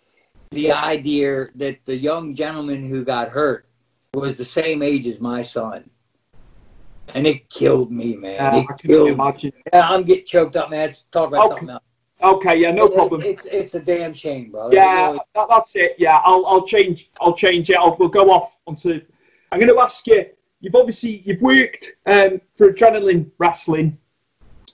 the 0.53 0.71
idea 0.71 1.47
that 1.57 1.85
the 1.87 1.97
young 1.97 2.35
gentleman 2.37 2.89
who 2.89 3.05
got 3.05 3.31
hurt 3.31 3.67
was 4.15 4.37
the 4.37 4.45
same 4.45 4.81
age 4.81 5.07
as 5.09 5.21
my 5.21 5.43
son. 5.43 5.91
And 7.15 7.27
it 7.27 7.51
killed 7.51 7.91
me, 7.91 8.17
man. 8.17 8.35
Yeah, 8.35 8.57
it 8.61 8.67
I 8.71 8.73
can 8.75 8.89
killed 8.89 9.19
me. 9.19 9.53
Yeah, 9.73 9.89
I'm 9.89 10.05
getting 10.05 10.25
choked 10.27 10.57
up, 10.57 10.71
man. 10.71 10.85
Let's 10.87 11.03
talk 11.05 11.29
about 11.29 11.47
Okay. 11.47 11.49
something 11.51 11.71
else. 11.71 11.83
Okay, 12.23 12.57
yeah, 12.61 12.71
no 12.71 12.89
problem. 12.89 13.23
It's 13.23 13.47
it's 13.47 13.75
a 13.75 13.81
damn 13.81 14.13
shame, 14.13 14.53
brother. 14.53 14.73
It 14.73 14.77
Yeah, 14.77 15.07
really- 15.09 15.21
that, 15.35 15.49
that's 15.49 15.75
it. 15.75 15.97
Yeah, 15.99 16.21
I'll 16.25 16.47
I'll 16.47 16.67
change. 16.67 17.11
I'll 17.21 17.35
change 17.35 17.71
it. 17.71 17.77
I'll, 17.77 17.97
we'll 17.99 18.09
go 18.09 18.31
off 18.31 18.53
onto. 18.69 19.01
I'm 19.51 19.59
going 19.59 19.73
to 19.73 19.81
ask 19.81 20.07
you. 20.07 20.27
You've 20.61 20.75
obviously 20.75 21.23
you've 21.25 21.41
worked 21.43 21.87
um, 22.07 22.41
for 22.57 22.73
Adrenaline 22.73 23.31
Wrestling, 23.39 23.97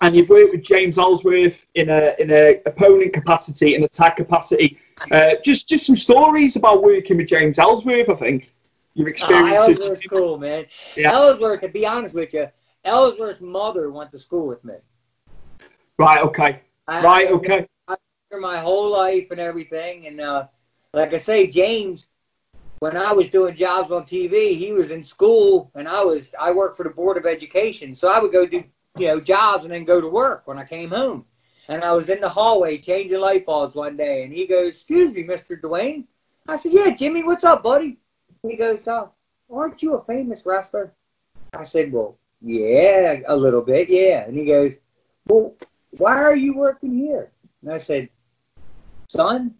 and 0.00 0.16
you've 0.16 0.28
worked 0.30 0.52
with 0.52 0.62
James 0.62 0.98
Ellsworth 0.98 1.64
in 1.74 1.90
a 1.90 2.14
in 2.18 2.30
a 2.30 2.60
opponent 2.66 3.12
capacity 3.12 3.74
and 3.74 3.84
attack 3.84 4.16
capacity. 4.16 4.78
Uh, 5.10 5.32
just 5.44 5.68
just 5.68 5.86
some 5.86 5.96
stories 5.96 6.56
about 6.56 6.82
working 6.82 7.18
with 7.18 7.28
James 7.28 7.58
Ellsworth. 7.58 8.08
I 8.08 8.14
think 8.14 8.52
your 8.94 9.08
Ah, 9.08 9.10
experiences. 9.10 9.78
Ellsworth's 9.80 10.06
cool, 10.06 10.38
man. 10.38 10.64
Yeah. 10.96 11.12
Ellsworth, 11.12 11.60
to 11.62 11.68
be 11.68 11.86
honest 11.86 12.14
with 12.14 12.32
you, 12.32 12.46
Ellsworth's 12.84 13.40
mother 13.42 13.90
went 13.90 14.10
to 14.12 14.18
school 14.18 14.46
with 14.46 14.64
me. 14.64 14.74
Right. 15.98 16.22
Okay. 16.22 16.60
I- 16.88 17.02
Right. 17.02 17.28
I- 17.28 17.32
Okay. 17.32 17.66
for 18.30 18.40
my 18.40 18.58
whole 18.58 18.90
life 18.90 19.30
and 19.30 19.38
everything. 19.38 20.06
And 20.08 20.20
uh, 20.20 20.46
like 20.92 21.12
I 21.14 21.18
say, 21.18 21.46
James, 21.46 22.06
when 22.84 22.98
I 22.98 23.14
was 23.14 23.30
doing 23.30 23.54
jobs 23.54 23.90
on 23.90 24.02
TV, 24.02 24.54
he 24.54 24.74
was 24.74 24.90
in 24.90 25.02
school, 25.02 25.70
and 25.74 25.88
I 25.88 26.04
was 26.04 26.34
I 26.38 26.52
worked 26.52 26.76
for 26.76 26.82
the 26.82 26.90
Board 26.90 27.16
of 27.16 27.24
Education, 27.24 27.94
so 27.94 28.12
I 28.12 28.20
would 28.20 28.30
go 28.30 28.46
do 28.46 28.62
you 28.98 29.06
know 29.06 29.20
jobs 29.20 29.64
and 29.64 29.72
then 29.72 29.86
go 29.86 30.02
to 30.02 30.06
work 30.06 30.46
when 30.46 30.58
I 30.58 30.64
came 30.64 30.90
home. 30.90 31.24
And 31.68 31.82
I 31.82 31.92
was 31.92 32.10
in 32.10 32.20
the 32.20 32.28
hallway 32.28 32.76
changing 32.76 33.20
light 33.20 33.46
bulbs 33.46 33.74
one 33.74 33.96
day, 33.96 34.24
and 34.24 34.34
he 34.34 34.46
goes, 34.46 34.74
"Excuse 34.74 35.14
me, 35.14 35.22
Mister 35.22 35.56
Duane." 35.56 36.06
I 36.46 36.56
said, 36.56 36.72
"Yeah, 36.72 36.90
Jimmy, 36.90 37.22
what's 37.24 37.42
up, 37.42 37.62
buddy?" 37.62 37.96
He 38.42 38.54
goes, 38.54 38.86
"Oh, 38.86 39.12
aren't 39.50 39.82
you 39.82 39.94
a 39.94 40.04
famous 40.04 40.44
wrestler?" 40.44 40.92
I 41.54 41.64
said, 41.64 41.90
"Well, 41.90 42.18
yeah, 42.42 43.20
a 43.28 43.34
little 43.34 43.62
bit, 43.62 43.88
yeah." 43.88 44.26
And 44.26 44.36
he 44.36 44.44
goes, 44.44 44.76
"Well, 45.26 45.54
why 45.96 46.18
are 46.22 46.36
you 46.36 46.54
working 46.54 46.94
here?" 46.94 47.32
And 47.62 47.72
I 47.72 47.78
said, 47.78 48.10
son, 49.08 49.54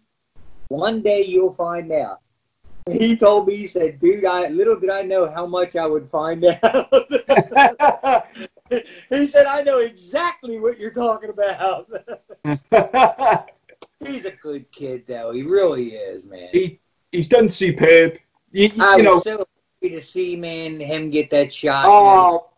one 0.67 1.01
day 1.01 1.23
you'll 1.25 1.53
find 1.53 1.91
out. 1.91 2.21
He 2.91 3.15
told 3.15 3.47
me, 3.47 3.55
he 3.55 3.65
said, 3.65 3.97
dude, 3.97 4.25
I 4.25 4.47
little 4.47 4.79
did 4.79 4.91
I 4.91 5.01
know 5.01 5.31
how 5.31 5.47
much 5.47 5.75
I 5.75 5.87
would 5.87 6.07
find 6.07 6.45
out. 6.45 6.61
he 8.69 9.27
said, 9.27 9.47
I 9.47 9.63
know 9.63 9.79
exactly 9.79 10.59
what 10.59 10.79
you're 10.79 10.91
talking 10.91 11.31
about. 11.31 11.89
He's 14.05 14.25
a 14.25 14.31
good 14.31 14.71
kid, 14.71 15.07
though. 15.07 15.31
He 15.31 15.41
really 15.41 15.93
is, 15.93 16.27
man. 16.27 16.49
he 16.51 16.79
he's 17.11 17.27
done 17.27 17.49
superb. 17.49 18.19
You, 18.51 18.67
you, 18.67 18.83
I 18.83 18.97
know. 18.97 19.15
was 19.15 19.23
so 19.23 19.43
happy 19.81 19.95
to 19.95 20.01
see, 20.01 20.35
man, 20.35 20.79
him 20.79 21.09
get 21.09 21.31
that 21.31 21.51
shot. 21.51 21.85
Oh, 21.87 22.49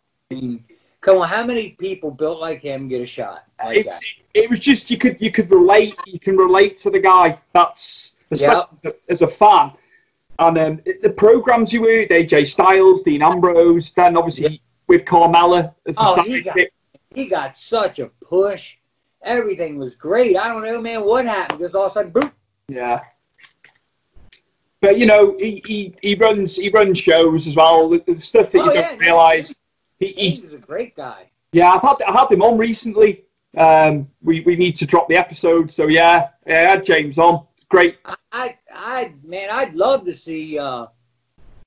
come 0.99 1.19
on, 1.19 1.27
how 1.29 1.45
many 1.45 1.71
people 1.71 2.11
built 2.11 2.41
like 2.41 2.61
him 2.61 2.89
get 2.89 3.01
a 3.01 3.05
shot 3.05 3.45
like 3.63 3.77
it, 3.77 3.85
that? 3.85 4.01
it 4.33 4.49
was 4.49 4.59
just 4.59 4.91
you 4.91 4.97
could 4.97 5.15
you 5.21 5.31
could 5.31 5.49
relate 5.49 5.95
you 6.05 6.19
can 6.19 6.35
relate 6.35 6.77
to 6.77 6.89
the 6.89 6.99
guy 6.99 7.39
that's 7.53 8.15
especially 8.31 8.77
as, 8.83 8.93
a, 8.93 9.11
as 9.11 9.21
a 9.21 9.27
fan 9.27 9.71
and 10.39 10.57
um, 10.57 10.81
the 11.01 11.09
programs 11.09 11.73
you 11.73 11.81
were 11.81 12.05
AJ 12.07 12.47
Styles 12.47 13.01
Dean 13.01 13.21
Ambrose 13.21 13.91
then 13.91 14.15
obviously 14.17 14.61
with 14.87 15.03
Carmella 15.05 15.73
as 15.87 15.95
the 15.95 16.01
Oh, 16.01 16.21
he 16.23 16.41
got, 16.41 16.57
he 17.13 17.27
got 17.27 17.57
such 17.57 17.99
a 17.99 18.07
push. 18.21 18.77
Everything 19.23 19.77
was 19.77 19.95
great. 19.95 20.37
I 20.37 20.47
don't 20.49 20.63
know, 20.63 20.79
man, 20.81 21.03
what 21.03 21.25
happened. 21.25 21.59
Just 21.59 21.75
all 21.75 21.85
of 21.87 21.91
a 21.91 21.93
sudden, 21.93 22.11
boom. 22.11 22.31
yeah 22.69 23.01
but 24.79 24.97
you 24.99 25.05
know 25.05 25.35
he, 25.39 25.61
he, 25.65 25.95
he 26.01 26.15
runs 26.15 26.55
he 26.55 26.69
runs 26.69 26.97
shows 26.97 27.47
as 27.47 27.55
well 27.55 27.89
the, 27.89 28.03
the 28.07 28.17
stuff 28.17 28.51
that 28.51 28.61
Oh, 28.61 28.65
you 28.65 28.73
yeah, 28.79 28.89
don't 28.89 28.99
realize 28.99 29.59
he, 29.99 30.07
He's 30.13 30.43
he's 30.43 30.53
a 30.53 30.57
great 30.59 30.95
guy. 30.95 31.29
yeah 31.51 31.71
I've 31.73 31.81
had 31.81 32.01
I 32.07 32.11
had 32.11 32.31
him 32.31 32.41
on 32.43 32.57
recently 32.57 33.23
um 33.57 34.07
we, 34.21 34.41
we 34.41 34.55
need 34.55 34.75
to 34.75 34.85
drop 34.85 35.07
the 35.09 35.15
episode 35.15 35.71
so 35.71 35.87
yeah 35.87 36.29
yeah 36.45 36.57
I 36.59 36.61
had 36.71 36.85
James 36.85 37.17
on 37.17 37.45
great 37.69 37.97
I, 38.05 38.15
I, 38.31 38.57
I 38.77 39.13
man, 39.23 39.49
I'd 39.51 39.75
love 39.75 40.05
to 40.05 40.13
see 40.13 40.57
uh, 40.57 40.87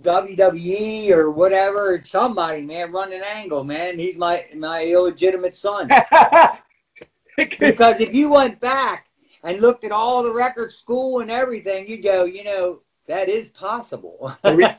WWE 0.03 1.11
or 1.11 1.31
whatever, 1.31 2.01
somebody, 2.03 2.63
man, 2.63 2.93
run 2.93 3.13
an 3.13 3.23
angle, 3.35 3.65
man. 3.65 3.99
He's 3.99 4.17
my 4.17 4.47
my 4.55 4.85
illegitimate 4.85 5.57
son. 5.57 5.89
because 7.37 8.01
if 8.01 8.15
you 8.15 8.31
went 8.31 8.61
back 8.61 9.09
and 9.43 9.61
looked 9.61 9.85
at 9.85 9.93
all 9.93 10.23
the 10.23 10.33
record 10.33 10.73
school 10.73 11.21
and 11.21 11.31
everything, 11.31 11.89
you'd 11.89 12.03
go, 12.03 12.25
you 12.25 12.45
know, 12.45 12.81
that 13.07 13.29
is 13.29 13.51
possible. 13.51 14.33
They're, 14.43 14.77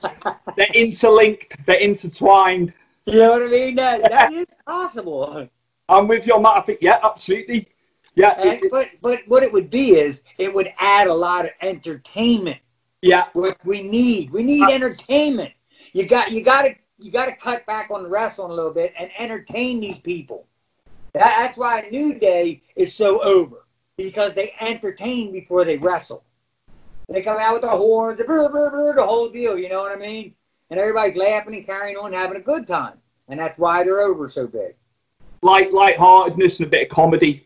they're 0.55 0.67
interlinked, 0.73 1.65
they're 1.65 1.79
intertwined. 1.79 2.73
You 3.05 3.19
know 3.19 3.31
what 3.31 3.43
I 3.43 3.47
mean? 3.47 3.75
That, 3.75 4.09
that 4.09 4.31
is 4.31 4.47
possible. 4.65 5.49
I'm 5.89 6.07
with 6.07 6.27
you 6.27 6.35
on 6.35 6.43
that. 6.43 6.57
I 6.57 6.61
think, 6.61 6.79
yeah, 6.81 6.99
absolutely. 7.03 7.67
Yeah, 8.15 8.39
it- 8.41 8.63
it- 8.63 8.71
but 8.71 8.89
but 9.01 9.21
what 9.27 9.43
it 9.43 9.51
would 9.53 9.69
be 9.69 9.91
is 9.91 10.23
it 10.37 10.53
would 10.53 10.71
add 10.77 11.07
a 11.07 11.13
lot 11.13 11.45
of 11.45 11.51
entertainment. 11.61 12.59
yeah, 13.01 13.25
Which 13.33 13.55
we 13.65 13.81
need. 13.83 14.31
We 14.31 14.43
need 14.43 14.63
uh, 14.63 14.71
entertainment. 14.71 15.53
You 15.93 16.05
got 16.05 16.31
you 16.31 16.43
got 16.43 16.63
to 16.63 16.75
you 16.99 17.11
got 17.11 17.25
to 17.27 17.35
cut 17.35 17.65
back 17.65 17.89
on 17.89 18.03
the 18.03 18.09
wrestling 18.09 18.51
a 18.51 18.53
little 18.53 18.73
bit 18.73 18.93
and 18.97 19.09
entertain 19.17 19.79
these 19.79 19.99
people. 19.99 20.45
That, 21.13 21.35
that's 21.39 21.57
why 21.57 21.87
New 21.91 22.19
Day 22.19 22.61
is 22.75 22.95
so 22.95 23.21
over 23.23 23.65
because 23.97 24.33
they 24.33 24.53
entertain 24.59 25.31
before 25.31 25.65
they 25.65 25.77
wrestle. 25.77 26.23
They 27.09 27.21
come 27.21 27.37
out 27.39 27.53
with 27.53 27.63
the 27.63 27.69
horns, 27.69 28.19
the, 28.19 28.23
brr, 28.23 28.47
brr, 28.49 28.69
brr, 28.69 28.95
the 28.95 29.05
whole 29.05 29.27
deal. 29.29 29.57
You 29.57 29.67
know 29.67 29.81
what 29.81 29.91
I 29.91 29.97
mean? 29.99 30.33
And 30.69 30.79
everybody's 30.79 31.17
laughing 31.17 31.55
and 31.55 31.65
carrying 31.65 31.97
on, 31.97 32.13
having 32.13 32.37
a 32.37 32.41
good 32.41 32.65
time, 32.65 32.97
and 33.27 33.37
that's 33.39 33.57
why 33.57 33.83
they're 33.83 33.99
over 33.99 34.27
so 34.29 34.47
big. 34.47 34.75
Light, 35.41 35.73
lightheartedness 35.73 36.59
and 36.59 36.67
a 36.67 36.69
bit 36.69 36.83
of 36.83 36.89
comedy. 36.89 37.45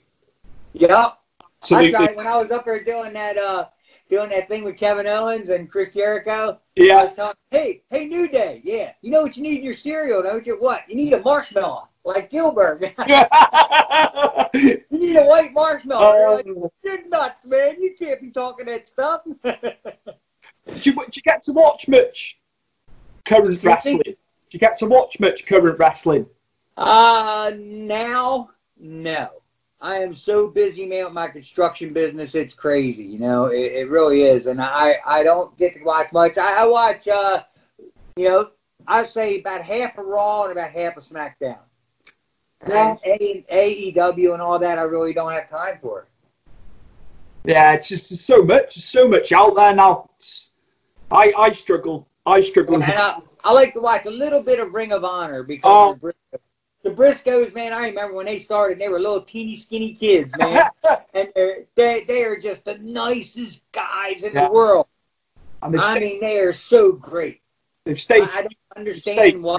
Yep. 0.79 1.17
Absolutely. 1.61 1.91
That's 1.91 1.99
right. 2.07 2.17
When 2.17 2.27
I 2.27 2.37
was 2.37 2.51
up 2.51 2.65
there 2.65 2.83
doing 2.83 3.13
that, 3.13 3.37
uh, 3.37 3.65
doing 4.09 4.29
that 4.29 4.47
thing 4.49 4.63
with 4.63 4.77
Kevin 4.77 5.07
Owens 5.07 5.49
and 5.49 5.69
Chris 5.69 5.93
Jericho, 5.93 6.59
Yeah. 6.75 6.97
I 6.97 7.03
was 7.03 7.13
talking. 7.13 7.35
hey, 7.49 7.81
hey, 7.89 8.05
New 8.05 8.27
Day, 8.27 8.61
yeah, 8.63 8.91
you 9.01 9.09
know 9.09 9.23
what 9.23 9.35
you 9.37 9.43
need 9.43 9.59
in 9.59 9.63
your 9.63 9.73
cereal, 9.73 10.21
don't 10.21 10.45
you? 10.45 10.57
What? 10.59 10.81
You 10.87 10.95
need 10.95 11.13
a 11.13 11.21
marshmallow, 11.21 11.87
like 12.03 12.29
Gillberg. 12.29 12.81
you 14.53 14.99
need 14.99 15.15
a 15.15 15.25
white 15.25 15.53
marshmallow. 15.53 16.11
They're 16.13 16.35
like, 16.35 16.47
Um, 16.47 16.69
You're 16.83 17.07
nuts, 17.07 17.45
man. 17.45 17.81
You 17.81 17.95
can't 17.97 18.21
be 18.21 18.29
talking 18.31 18.65
that 18.67 18.87
stuff. 18.87 19.21
Did 19.43 20.85
you, 20.85 20.93
you 20.93 21.21
get 21.23 21.41
to 21.43 21.53
watch 21.53 21.87
much 21.87 22.37
current 23.25 23.63
wrestling? 23.63 24.01
Did 24.03 24.17
you 24.51 24.59
get 24.59 24.77
to 24.79 24.85
watch 24.87 25.19
much 25.19 25.45
current 25.45 25.79
wrestling? 25.79 26.25
Uh, 26.77 27.51
now, 27.57 28.49
no. 28.77 29.29
I 29.85 29.99
am 29.99 30.15
so 30.15 30.47
busy, 30.47 30.87
man, 30.87 31.05
with 31.05 31.13
my 31.13 31.27
construction 31.27 31.93
business. 31.93 32.33
It's 32.33 32.55
crazy, 32.55 33.03
you 33.05 33.19
know. 33.19 33.45
It, 33.45 33.71
it 33.73 33.89
really 33.89 34.23
is, 34.23 34.47
and 34.47 34.59
I 34.59 34.95
I 35.05 35.21
don't 35.21 35.55
get 35.57 35.75
to 35.75 35.83
watch 35.83 36.11
much. 36.11 36.39
I, 36.39 36.63
I 36.63 36.65
watch, 36.65 37.07
uh, 37.07 37.43
you 38.15 38.27
know, 38.29 38.49
I'd 38.87 39.05
say 39.05 39.39
about 39.39 39.61
half 39.61 39.95
of 39.99 40.07
Raw 40.07 40.43
and 40.45 40.53
about 40.53 40.71
half 40.71 40.97
of 40.97 41.03
SmackDown. 41.03 41.59
And 42.61 42.97
A- 43.05 43.45
AEW 43.93 44.33
and 44.33 44.41
all 44.41 44.57
that, 44.57 44.79
I 44.79 44.83
really 44.83 45.13
don't 45.13 45.31
have 45.31 45.47
time 45.47 45.77
for. 45.79 46.07
Yeah, 47.43 47.73
it's 47.73 47.87
just 47.87 48.09
so 48.25 48.41
much, 48.41 48.81
so 48.81 49.07
much 49.07 49.31
out 49.31 49.55
there 49.55 49.75
now. 49.75 50.09
It's, 50.15 50.53
I 51.11 51.31
I 51.37 51.51
struggle. 51.51 52.07
I 52.25 52.41
struggle. 52.41 52.81
And 52.81 52.85
I, 52.85 53.19
I 53.43 53.53
like 53.53 53.75
to 53.75 53.81
watch 53.81 54.07
a 54.07 54.09
little 54.09 54.41
bit 54.41 54.59
of 54.59 54.73
Ring 54.73 54.93
of 54.93 55.03
Honor 55.05 55.43
because 55.43 55.99
Oh. 56.01 56.11
The, 56.85 56.91
Briscoes. 56.91 57.53
man. 57.55 57.73
I 57.73 57.87
remember 57.89 58.13
when 58.15 58.27
they 58.27 58.37
started; 58.37 58.77
they 58.79 58.89
were 58.89 58.99
little 58.99 59.21
teeny 59.21 59.55
skinny 59.55 59.93
kids, 59.93 60.37
man, 60.37 60.69
and 61.15 61.29
they 61.75 62.03
they 62.07 62.23
are 62.23 62.37
just 62.37 62.63
the 62.63 62.77
nicest 62.77 63.63
guys 63.71 64.23
in 64.23 64.33
Yeah. 64.33 64.45
the 64.47 64.51
world. 64.51 64.85
and 65.63 65.73
they've, 65.73 65.81
I 65.83 65.99
mean, 65.99 66.19
they 66.19 66.39
are 66.39 66.53
so 66.53 66.91
great. 66.91 67.41
They've 67.85 67.99
stayed. 67.99 68.23
I, 68.23 68.27
I 68.37 68.41
don't 68.43 68.53
understand 68.77 69.41
why 69.43 69.57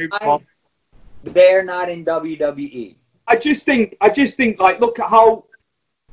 they're 1.24 1.64
not 1.64 1.89
in. 1.89 2.05
WWE. 2.05 2.95
I 3.27 3.35
just 3.37 3.64
think, 3.66 3.97
I 4.01 4.09
just 4.09 4.37
think, 4.37 4.61
like, 4.61 4.79
look 4.79 5.01
at 5.01 5.11
how 5.11 5.47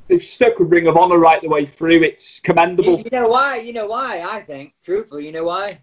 they've 0.08 0.24
stuck 0.24 0.58
with 0.58 0.72
Ring 0.72 0.88
of 0.88 0.98
Honor 0.98 1.20
right 1.20 1.40
the 1.44 1.48
way 1.48 1.68
through. 1.68 2.02
It's 2.02 2.38
You, 2.38 2.42
commendable. 2.44 2.98
you 3.00 3.10
know 3.12 3.28
why? 3.30 3.58
You 3.58 3.72
know 3.74 3.86
why? 3.86 4.24
I 4.28 4.42
think, 4.42 4.74
truthfully, 4.84 5.28
you 5.28 5.32
know 5.32 5.44
why? 5.44 5.80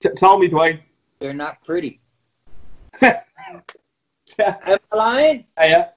T- 0.00 0.10
tell 0.14 0.38
me, 0.38 0.46
Duane. 0.48 0.80
They're 1.20 1.32
not 1.32 1.64
pretty. 1.64 2.00
Am 4.66 4.78
I 4.92 4.96
lying? 4.96 5.44
yeah. 5.58 5.88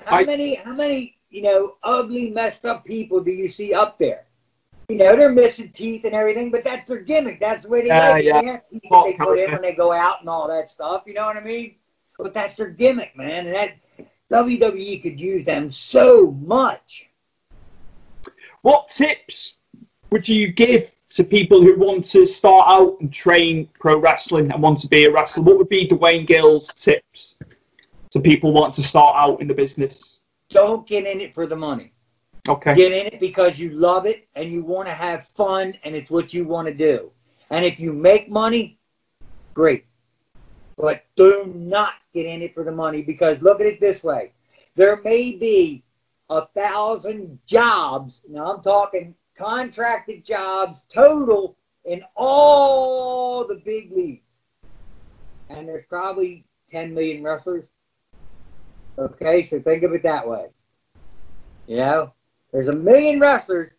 Uh, 0.00 0.10
how 0.10 0.16
I- 0.18 0.24
many, 0.24 0.56
how 0.56 0.74
many, 0.74 1.18
you 1.30 1.42
know, 1.42 1.76
ugly, 1.82 2.30
messed 2.30 2.64
up 2.64 2.84
people 2.84 3.20
do 3.20 3.32
you 3.32 3.48
see 3.48 3.74
up 3.74 3.98
there? 3.98 4.24
You 4.88 4.96
know, 4.98 5.16
they're 5.16 5.32
missing 5.32 5.70
teeth 5.70 6.04
and 6.04 6.14
everything, 6.14 6.50
but 6.52 6.62
that's 6.62 6.86
their 6.86 7.00
gimmick. 7.00 7.40
That's 7.40 7.64
the 7.64 7.70
way 7.70 7.82
they 7.82 7.88
Yeah, 7.88 8.10
like 8.10 8.24
yeah. 8.24 8.40
They 8.40 8.46
have 8.46 8.62
teeth 8.70 8.82
Talk 8.88 9.06
they 9.06 9.12
put 9.14 9.38
in 9.38 9.50
when 9.50 9.62
they 9.62 9.74
go 9.74 9.90
out 9.92 10.20
and 10.20 10.28
all 10.28 10.46
that 10.48 10.70
stuff. 10.70 11.02
You 11.06 11.14
know 11.14 11.26
what 11.26 11.36
I 11.36 11.40
mean? 11.40 11.74
But 12.18 12.32
that's 12.32 12.54
their 12.54 12.70
gimmick, 12.70 13.16
man. 13.16 13.46
And 13.48 13.56
that 13.56 13.74
WWE 14.30 15.02
could 15.02 15.18
use 15.18 15.44
them 15.44 15.70
so 15.70 16.30
much. 16.40 17.10
What 18.62 18.88
tips 18.88 19.54
would 20.10 20.28
you 20.28 20.48
give 20.52 20.90
to 21.10 21.24
people 21.24 21.62
who 21.62 21.76
want 21.76 22.04
to 22.06 22.26
start 22.26 22.66
out 22.68 22.96
and 23.00 23.12
train 23.12 23.68
pro 23.78 23.98
wrestling 23.98 24.50
and 24.52 24.62
want 24.62 24.78
to 24.78 24.88
be 24.88 25.04
a 25.04 25.12
wrestler? 25.12 25.44
What 25.44 25.58
would 25.58 25.68
be 25.68 25.86
Duane 25.86 26.26
Gill's 26.26 26.72
tips 26.74 27.35
to 28.10 28.20
people 28.20 28.52
wanting 28.52 28.74
to 28.74 28.82
start 28.82 29.16
out 29.16 29.40
in 29.40 29.48
the 29.48 29.54
business? 29.54 30.20
Don't 30.48 30.86
get 30.86 31.06
in 31.06 31.20
it 31.20 31.34
for 31.34 31.46
the 31.46 31.56
money. 31.56 31.92
Okay. 32.48 32.74
Get 32.74 32.92
in 32.92 33.06
it 33.12 33.20
because 33.20 33.58
you 33.58 33.70
love 33.70 34.06
it 34.06 34.28
and 34.36 34.52
you 34.52 34.62
want 34.62 34.86
to 34.88 34.94
have 34.94 35.24
fun 35.24 35.76
and 35.82 35.96
it's 35.96 36.10
what 36.10 36.32
you 36.32 36.46
want 36.46 36.68
to 36.68 36.74
do. 36.74 37.10
And 37.50 37.64
if 37.64 37.80
you 37.80 37.92
make 37.92 38.30
money, 38.30 38.78
great. 39.54 39.86
But 40.76 41.04
do 41.16 41.52
not 41.54 41.94
get 42.14 42.26
in 42.26 42.42
it 42.42 42.54
for 42.54 42.62
the 42.62 42.72
money 42.72 43.02
because 43.02 43.40
look 43.42 43.60
at 43.60 43.66
it 43.66 43.80
this 43.80 44.04
way. 44.04 44.32
There 44.76 45.00
may 45.02 45.32
be 45.32 45.82
a 46.28 46.46
thousand 46.46 47.38
jobs. 47.46 48.22
Now 48.28 48.52
I'm 48.52 48.62
talking 48.62 49.14
contracted 49.36 50.24
jobs 50.24 50.84
total 50.92 51.56
in 51.84 52.02
all 52.14 53.46
the 53.46 53.60
big 53.64 53.92
leagues. 53.92 54.22
And 55.48 55.68
there's 55.68 55.86
probably 55.86 56.44
10 56.68 56.92
million 56.92 57.22
wrestlers. 57.22 57.64
Okay, 58.98 59.42
so 59.42 59.60
think 59.60 59.82
of 59.82 59.92
it 59.92 60.02
that 60.02 60.26
way. 60.26 60.46
You 61.66 61.78
know, 61.78 62.12
there's 62.52 62.68
a 62.68 62.74
million 62.74 63.20
wrestlers, 63.20 63.76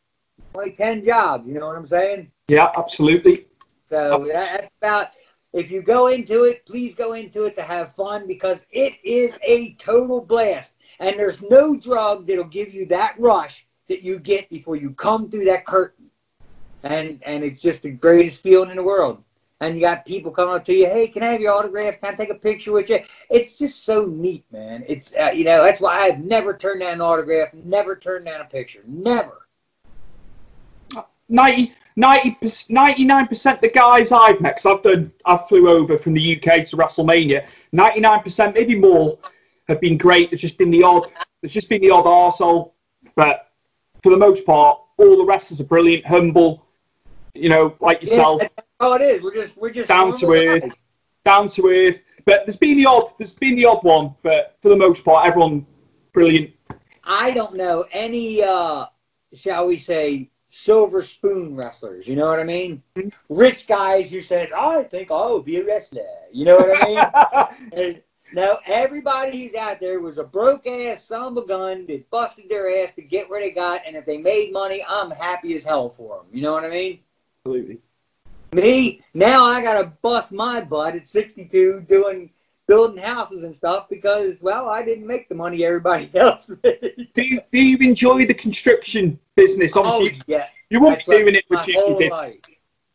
only 0.53 0.71
10 0.71 1.03
jobs. 1.03 1.47
You 1.47 1.55
know 1.55 1.67
what 1.67 1.77
I'm 1.77 1.85
saying? 1.85 2.31
Yeah, 2.47 2.71
absolutely. 2.77 3.47
So 3.89 4.25
that's 4.31 4.67
about. 4.81 5.11
If 5.53 5.71
you 5.71 5.81
go 5.81 6.07
into 6.07 6.43
it, 6.43 6.65
please 6.65 6.93
go 6.93 7.13
into 7.13 7.45
it 7.45 7.55
to 7.55 7.61
have 7.61 7.93
fun 7.93 8.27
because 8.27 8.67
it 8.69 8.95
is 9.03 9.39
a 9.41 9.73
total 9.75 10.21
blast. 10.21 10.75
And 10.99 11.17
there's 11.17 11.41
no 11.41 11.77
drug 11.77 12.27
that'll 12.27 12.43
give 12.43 12.73
you 12.73 12.85
that 12.87 13.15
rush 13.17 13.65
that 13.87 14.03
you 14.03 14.19
get 14.19 14.49
before 14.49 14.75
you 14.75 14.91
come 14.91 15.29
through 15.29 15.45
that 15.45 15.65
curtain. 15.65 16.11
And 16.83 17.21
and 17.25 17.43
it's 17.43 17.61
just 17.61 17.83
the 17.83 17.91
greatest 17.91 18.43
feeling 18.43 18.69
in 18.69 18.75
the 18.75 18.83
world. 18.83 19.23
And 19.59 19.75
you 19.75 19.81
got 19.81 20.05
people 20.05 20.29
coming 20.31 20.55
up 20.55 20.65
to 20.65 20.73
you, 20.73 20.85
hey, 20.85 21.07
can 21.07 21.23
I 21.23 21.27
have 21.27 21.41
your 21.41 21.53
autograph? 21.53 21.99
Can 21.99 22.13
I 22.13 22.15
take 22.15 22.29
a 22.29 22.35
picture 22.35 22.71
with 22.71 22.89
you? 22.89 22.99
It's 23.29 23.57
just 23.57 23.85
so 23.85 24.05
neat, 24.05 24.45
man. 24.51 24.83
It's 24.87 25.15
uh, 25.15 25.31
you 25.33 25.43
know 25.43 25.63
that's 25.63 25.81
why 25.81 26.01
I've 26.01 26.19
never 26.19 26.55
turned 26.55 26.81
down 26.81 26.93
an 26.93 27.01
autograph, 27.01 27.53
never 27.53 27.95
turned 27.95 28.25
down 28.25 28.41
a 28.41 28.45
picture, 28.45 28.83
never. 28.85 29.47
90, 31.29 31.73
90, 31.95 32.37
99% 32.41 33.61
the 33.61 33.69
guys 33.69 34.11
I've 34.11 34.39
met, 34.39 34.55
because 34.55 34.77
I've 34.77 34.83
done, 34.83 35.11
I 35.25 35.37
flew 35.49 35.69
over 35.69 35.97
from 35.97 36.13
the 36.13 36.37
UK 36.37 36.65
to 36.67 36.77
WrestleMania, 36.77 37.45
99%, 37.73 38.53
maybe 38.53 38.75
more, 38.75 39.17
have 39.67 39.81
been 39.81 39.97
great. 39.97 40.29
There's 40.29 40.41
just 40.41 40.57
been 40.57 40.71
the 40.71 40.83
odd, 40.83 41.07
there's 41.41 41.53
just 41.53 41.69
been 41.69 41.81
the 41.81 41.91
odd 41.91 42.05
arsehole. 42.05 42.71
But 43.15 43.51
for 44.03 44.11
the 44.11 44.17
most 44.17 44.45
part, 44.45 44.79
all 44.97 45.17
the 45.17 45.25
wrestlers 45.25 45.59
are 45.59 45.65
brilliant, 45.65 46.05
humble, 46.05 46.65
you 47.33 47.49
know, 47.49 47.75
like 47.81 48.01
yourself, 48.01 48.41
Yeah, 48.41 48.63
all 48.79 48.93
it 48.95 49.01
is. 49.01 49.21
We're 49.21 49.33
just 49.33 49.57
we're 49.57 49.71
just 49.71 49.87
down 49.87 50.17
to 50.17 50.31
earth, 50.31 50.61
guys. 50.61 50.75
down 51.25 51.49
to 51.49 51.67
earth. 51.67 52.01
But 52.25 52.45
there's 52.45 52.57
been 52.57 52.77
the 52.77 52.85
odd, 52.85 53.13
there's 53.17 53.33
been 53.33 53.55
the 53.55 53.65
odd 53.65 53.83
one, 53.83 54.13
but 54.21 54.57
for 54.61 54.69
the 54.69 54.75
most 54.75 55.03
part, 55.05 55.25
everyone 55.25 55.65
brilliant. 56.11 56.51
I 57.03 57.31
don't 57.31 57.55
know 57.55 57.85
any, 57.91 58.43
uh, 58.43 58.87
shall 59.33 59.65
we 59.65 59.77
say, 59.77 60.29
silver 60.49 61.01
spoon 61.01 61.55
wrestlers. 61.55 62.07
You 62.07 62.17
know 62.17 62.25
what 62.25 62.39
I 62.39 62.43
mean? 62.43 62.83
Rich 63.29 63.67
guys 63.67 64.11
who 64.11 64.21
said, 64.21 64.51
"I 64.51 64.83
think 64.83 65.09
I'll 65.09 65.41
be 65.41 65.57
a 65.57 65.65
wrestler." 65.65 66.05
You 66.31 66.45
know 66.45 66.57
what 66.57 66.83
I 66.83 66.85
mean? 66.85 67.71
And 67.81 68.01
no, 68.33 68.57
everybody 68.65 69.41
who's 69.41 69.55
out 69.55 69.79
there 69.79 70.01
was 70.01 70.17
a 70.17 70.23
broke 70.23 70.67
ass 70.67 71.05
son 71.05 71.23
of 71.23 71.37
a 71.37 71.45
gun 71.47 71.85
that 71.87 72.09
busted 72.09 72.49
their 72.49 72.83
ass 72.83 72.93
to 72.95 73.01
get 73.01 73.29
where 73.29 73.39
they 73.39 73.51
got, 73.51 73.81
and 73.85 73.95
if 73.95 74.05
they 74.05 74.17
made 74.17 74.51
money, 74.51 74.83
I'm 74.87 75.11
happy 75.11 75.55
as 75.55 75.63
hell 75.63 75.89
for 75.89 76.17
them. 76.17 76.25
You 76.33 76.41
know 76.41 76.51
what 76.51 76.65
I 76.65 76.69
mean? 76.69 76.99
Absolutely. 77.45 77.79
Me 78.57 79.01
now, 79.13 79.43
I 79.43 79.61
gotta 79.61 79.91
bust 80.01 80.31
my 80.31 80.61
butt 80.61 80.95
at 80.95 81.05
62 81.07 81.85
doing 81.87 82.31
building 82.67 82.97
houses 82.97 83.43
and 83.43 83.55
stuff 83.55 83.87
because, 83.87 84.39
well, 84.41 84.67
I 84.67 84.81
didn't 84.83 85.05
make 85.05 85.29
the 85.29 85.35
money 85.35 85.63
everybody 85.63 86.09
else 86.15 86.49
made. 86.63 87.07
Do 87.13 87.21
you, 87.21 87.39
do 87.51 87.59
you 87.59 87.77
enjoy 87.87 88.25
the 88.25 88.33
construction 88.33 89.19
business? 89.35 89.73
Oh 89.75 89.83
Obviously, 89.83 90.23
yeah, 90.25 90.45
you 90.71 90.79
won't 90.81 91.05
be 91.05 91.17
doing 91.19 91.35
it 91.35 91.45
with 91.51 91.61
Chicky 91.61 91.79
whole 91.79 91.99
Dip. 91.99 92.11
life. 92.11 92.35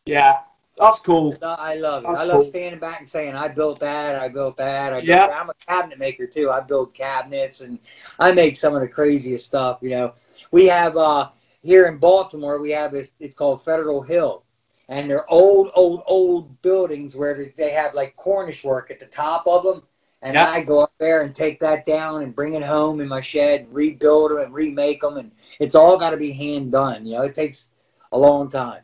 Yeah, 0.05 0.39
that's 0.77 0.99
cool. 0.99 1.37
I 1.41 1.75
love 1.75 2.03
it. 2.03 2.07
That's 2.07 2.19
I 2.19 2.23
love 2.25 2.41
cool. 2.41 2.45
standing 2.49 2.79
back 2.81 2.99
and 2.99 3.07
saying, 3.07 3.33
"I 3.35 3.47
built 3.47 3.79
that. 3.79 4.21
I 4.21 4.27
built 4.27 4.57
that. 4.57 4.91
I 4.91 4.97
built 4.97 5.05
Yeah. 5.07 5.27
that." 5.27 5.41
I'm 5.41 5.49
a 5.49 5.53
cabinet 5.65 5.97
maker 5.97 6.27
too. 6.27 6.51
I 6.51 6.59
build 6.59 6.93
cabinets 6.93 7.61
and 7.61 7.79
I 8.19 8.33
make 8.33 8.57
some 8.57 8.75
of 8.75 8.81
the 8.81 8.87
craziest 8.89 9.45
stuff. 9.45 9.77
You 9.81 9.91
know, 9.91 10.13
we 10.51 10.65
have 10.67 10.97
uh, 10.97 11.29
here 11.61 11.87
in 11.87 11.99
Baltimore. 11.99 12.59
We 12.59 12.71
have 12.71 12.91
this. 12.91 13.11
It's 13.21 13.33
called 13.33 13.63
Federal 13.63 14.01
Hill, 14.01 14.42
and 14.89 15.09
they're 15.09 15.29
old, 15.31 15.71
old, 15.75 16.03
old 16.07 16.61
buildings 16.61 17.15
where 17.15 17.33
they 17.55 17.71
have 17.71 17.93
like 17.93 18.15
cornice 18.15 18.63
work 18.63 18.91
at 18.91 18.99
the 18.99 19.05
top 19.05 19.47
of 19.47 19.63
them. 19.63 19.83
And 20.21 20.35
Yeah. 20.35 20.49
I 20.49 20.61
go 20.61 20.81
up 20.81 20.93
there 20.99 21.23
and 21.23 21.35
take 21.35 21.59
that 21.59 21.85
down 21.85 22.23
and 22.23 22.33
bring 22.33 22.53
it 22.53 22.63
home 22.63 23.01
in 23.01 23.09
my 23.09 23.19
shed, 23.19 23.61
and 23.61 23.73
rebuild 23.73 24.31
them 24.31 24.39
and 24.39 24.53
remake 24.53 25.01
them, 25.01 25.17
and 25.17 25.31
it's 25.59 25.75
all 25.75 25.97
got 25.97 26.11
to 26.11 26.17
be 26.17 26.31
hand 26.31 26.71
done. 26.71 27.05
You 27.05 27.15
know, 27.15 27.23
it 27.23 27.35
takes 27.35 27.67
a 28.13 28.17
long 28.17 28.49
time, 28.49 28.83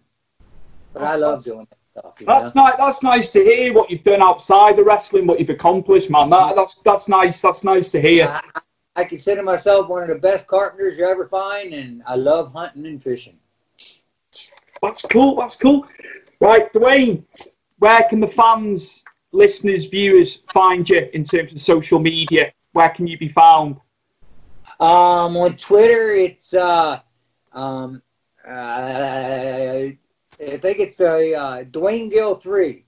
but 0.94 1.04
I 1.04 1.16
love 1.16 1.44
doing 1.46 1.66
that 1.70 2.02
stuff. 2.02 2.16
That's 2.26 2.56
know? 2.56 2.64
nice. 2.64 2.74
That's 2.78 3.04
nice 3.04 3.32
to 3.32 3.44
hear 3.44 3.72
what 3.72 3.90
you've 3.90 4.04
done 4.04 4.22
outside 4.22 4.76
the 4.76 4.84
wrestling, 4.84 5.28
what 5.28 5.40
you've 5.40 5.50
accomplished, 5.50 6.10
man. 6.10 6.30
That, 6.30 6.58
that's 6.58 6.76
that's 6.84 7.08
nice. 7.08 7.40
That's 7.40 7.64
nice 7.64 7.90
to 7.92 8.02
hear. 8.02 8.28
I, 8.28 8.60
I 8.98 9.04
consider 9.06 9.42
myself 9.42 9.88
one 9.88 10.04
of 10.04 10.10
the 10.10 10.16
best 10.16 10.46
carpenters 10.46 10.98
you 10.98 11.08
ever 11.08 11.30
find, 11.30 11.74
and 11.74 12.04
I 12.06 12.16
love 12.16 12.52
hunting 12.52 12.86
and 12.86 13.02
fishing. 13.02 13.38
That's 14.82 15.02
cool. 15.04 15.36
That's 15.38 15.56
cool. 15.56 15.88
Right, 16.40 16.72
Duane, 16.72 17.26
where 17.80 18.04
can 18.04 18.20
the 18.20 18.28
fans, 18.28 19.04
listeners, 19.32 19.86
viewers 19.86 20.40
find 20.52 20.90
you 20.90 21.10
in 21.14 21.24
terms 21.24 21.54
of 21.54 21.62
social 21.62 22.00
media? 22.00 22.52
Where 22.74 22.90
can 22.90 23.08
you 23.08 23.18
be 23.18 23.30
found? 23.30 23.78
Um, 24.80 25.36
on 25.36 25.58
Twitter, 25.58 26.12
it's 26.14 26.54
uh, 26.54 27.00
um, 27.52 28.02
uh, 28.48 28.52
I 28.52 29.98
think 30.38 30.80
it's 30.80 30.96
the 30.96 31.36
uh, 31.36 31.64
Duane 31.64 32.10
Gill 32.10 32.36
three 32.36 32.86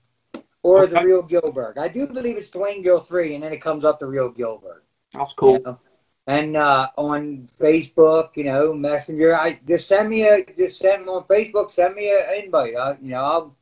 or 0.62 0.86
the 0.86 1.02
real 1.02 1.22
Gillberg. 1.22 1.76
I 1.76 1.88
do 1.88 2.06
believe 2.06 2.36
it's 2.38 2.48
Duane 2.48 2.82
Gill 2.82 3.00
three, 3.00 3.34
and 3.34 3.42
then 3.42 3.52
it 3.52 3.60
comes 3.60 3.84
up 3.84 3.98
the 3.98 4.06
real 4.06 4.30
Gillberg. 4.32 4.80
That's 5.12 5.34
cool. 5.34 5.58
You 5.58 5.62
know? 5.64 5.78
And 6.26 6.56
uh, 6.56 6.88
on 6.96 7.48
Facebook, 7.60 8.30
you 8.36 8.44
know, 8.44 8.72
Messenger, 8.72 9.34
I 9.34 9.58
just 9.66 9.88
send 9.88 10.08
me 10.08 10.22
a 10.28 10.44
just 10.56 10.78
send 10.78 11.08
on 11.08 11.24
Facebook, 11.24 11.70
send 11.70 11.96
me 11.96 12.12
an 12.12 12.44
invite. 12.44 12.76
I, 12.76 12.96
you 13.02 13.10
know, 13.10 13.24
I'll 13.24 13.56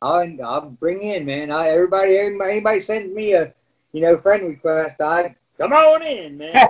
I'll 0.00 0.44
I'll 0.44 0.70
bring 0.70 1.02
in, 1.02 1.26
man. 1.26 1.50
I, 1.50 1.68
everybody, 1.68 2.16
everybody, 2.16 2.52
anybody 2.52 2.80
sends 2.80 3.14
me 3.14 3.34
a 3.34 3.52
you 3.92 4.00
know 4.00 4.16
friend 4.16 4.48
request, 4.48 5.00
I 5.00 5.36
come 5.58 5.72
on 5.72 6.02
in, 6.02 6.38
man. 6.38 6.68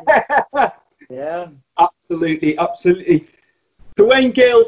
yeah. 1.10 1.46
Absolutely, 1.78 2.58
absolutely. 2.58 3.28
Duane 3.96 4.30
Gill, 4.30 4.64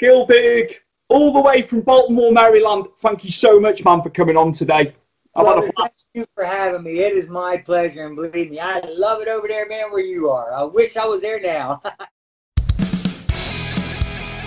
Gillberg, 0.00 0.74
all 1.08 1.32
the 1.32 1.40
way 1.40 1.62
from 1.62 1.82
Baltimore, 1.82 2.32
Maryland. 2.32 2.86
Thank 3.00 3.24
you 3.24 3.30
so 3.30 3.60
much, 3.60 3.84
man, 3.84 4.02
for 4.02 4.10
coming 4.10 4.36
on 4.36 4.52
today. 4.52 4.94
I've 5.38 5.46
had 5.46 5.52
a 5.52 5.60
Brother, 5.60 5.72
thank 5.76 5.92
you 6.14 6.24
for 6.34 6.44
having 6.44 6.82
me. 6.82 6.98
It 6.98 7.12
is 7.12 7.28
my 7.28 7.58
pleasure, 7.58 8.04
and 8.04 8.16
believe 8.16 8.50
me, 8.50 8.58
I 8.58 8.80
love 8.80 9.22
it 9.22 9.28
over 9.28 9.46
there, 9.46 9.68
man, 9.68 9.92
where 9.92 10.04
you 10.04 10.30
are. 10.30 10.52
I 10.52 10.64
wish 10.64 10.96
I 10.96 11.06
was 11.06 11.22
there 11.22 11.40
now. 11.40 11.80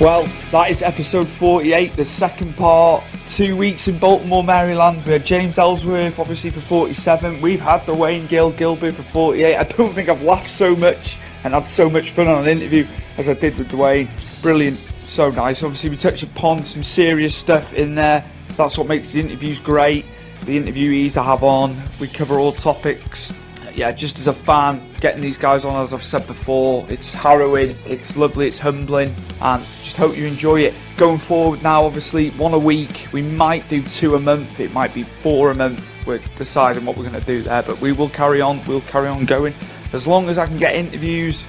Well, 0.02 0.24
that 0.50 0.72
is 0.72 0.82
episode 0.82 1.28
48, 1.28 1.94
the 1.94 2.04
second 2.04 2.58
part. 2.58 3.04
Two 3.28 3.56
weeks 3.56 3.88
in 3.88 4.00
Baltimore, 4.00 4.44
Maryland. 4.44 5.04
We 5.06 5.12
had 5.12 5.24
James 5.24 5.60
Ellsworth, 5.60 6.18
obviously, 6.18 6.50
for 6.50 6.60
47. 6.60 7.40
We've 7.40 7.62
had 7.62 7.86
the 7.86 7.94
Wayne 7.94 8.26
Gill 8.26 8.52
Gillberg 8.52 8.94
for 8.94 9.04
48. 9.04 9.56
I 9.58 9.64
don't 9.64 9.94
think 9.94 10.10
I've 10.10 10.24
laughed 10.24 10.50
so 10.50 10.76
much 10.76 11.20
and 11.44 11.54
had 11.54 11.68
so 11.68 11.88
much 11.88 12.14
fun 12.14 12.28
on 12.28 12.46
an 12.46 12.50
interview 12.50 12.88
as 13.20 13.30
I 13.30 13.36
did 13.36 13.56
with 13.60 13.70
Duane. 13.70 14.10
Brilliant, 14.42 14.80
so 15.06 15.30
nice. 15.30 15.62
Obviously, 15.62 15.92
we 15.92 15.98
touched 15.98 16.24
upon 16.24 16.64
some 16.64 16.82
serious 16.82 17.36
stuff 17.36 17.76
in 17.76 17.94
there. 17.94 18.26
That's 18.58 18.80
what 18.80 18.88
makes 18.88 19.14
the 19.14 19.20
interviews 19.20 19.60
great. 19.60 20.06
The 20.46 20.60
interviewees 20.60 21.18
I 21.18 21.24
have 21.24 21.44
on, 21.44 21.76
we 22.00 22.08
cover 22.08 22.40
all 22.40 22.52
topics 22.52 23.32
yeah, 23.76 23.92
just 23.92 24.20
as 24.20 24.28
a 24.28 24.34
fan, 24.34 24.82
getting 25.00 25.22
these 25.22 25.38
guys 25.38 25.66
on, 25.66 25.86
as 25.86 25.94
I've 25.94 26.04
said 26.04 26.28
before, 26.28 26.86
it's 26.90 27.14
harrowing, 27.14 27.76
it's 27.88 28.18
lovely, 28.18 28.48
it's 28.48 28.60
humbling, 28.60 29.14
and 29.42 29.64
just 29.84 29.98
hope 29.98 30.18
you 30.18 30.26
enjoy 30.26 30.62
it. 30.62 30.74
Going 30.98 31.18
forward 31.18 31.64
now, 31.64 31.84
obviously, 31.84 32.32
one 32.32 32.54
a 32.54 32.60
week. 32.60 33.08
We 33.12 33.22
might 33.22 33.68
do 33.70 33.82
two 33.82 34.16
a 34.16 34.20
month, 34.20 34.60
it 34.60 34.74
might 34.74 34.94
be 34.94 35.04
four 35.04 35.52
a 35.52 35.56
month. 35.56 35.88
We're 36.06 36.22
deciding 36.38 36.86
what 36.86 36.98
we're 36.98 37.08
going 37.08 37.20
to 37.20 37.26
do 37.26 37.42
there, 37.42 37.64
but 37.64 37.80
we 37.82 37.92
will 37.92 38.10
carry 38.10 38.42
on, 38.42 38.64
we'll 38.66 38.82
carry 38.82 39.08
on 39.08 39.26
going. 39.26 39.54
As 39.94 40.08
long 40.08 40.30
as 40.30 40.38
I 40.38 40.46
can 40.48 40.58
get 40.58 40.76
interviews, 40.76 41.46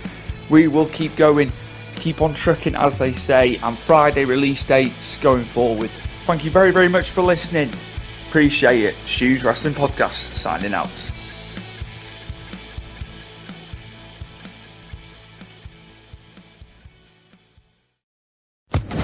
we 0.48 0.68
will 0.68 0.86
keep 0.86 1.14
going, 1.16 1.50
keep 1.96 2.20
on 2.20 2.34
trucking, 2.34 2.74
as 2.74 2.98
they 2.98 3.12
say, 3.12 3.56
and 3.56 3.76
Friday 3.76 4.24
release 4.24 4.64
dates 4.64 5.18
going 5.18 5.44
forward. 5.44 5.90
Thank 6.24 6.44
you 6.44 6.50
very, 6.50 6.70
very 6.70 6.88
much 6.88 7.10
for 7.10 7.22
listening. 7.22 7.70
Appreciate 8.32 8.80
it. 8.84 8.94
Stu's 8.94 9.44
Wrestling 9.44 9.74
Podcast 9.74 10.32
signing 10.32 10.72
out. 10.72 10.88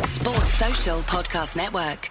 Sports 0.07 0.55
Social 0.55 1.01
Podcast 1.01 1.57
Network. 1.59 2.11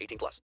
18 0.00 0.18
plus. 0.18 0.42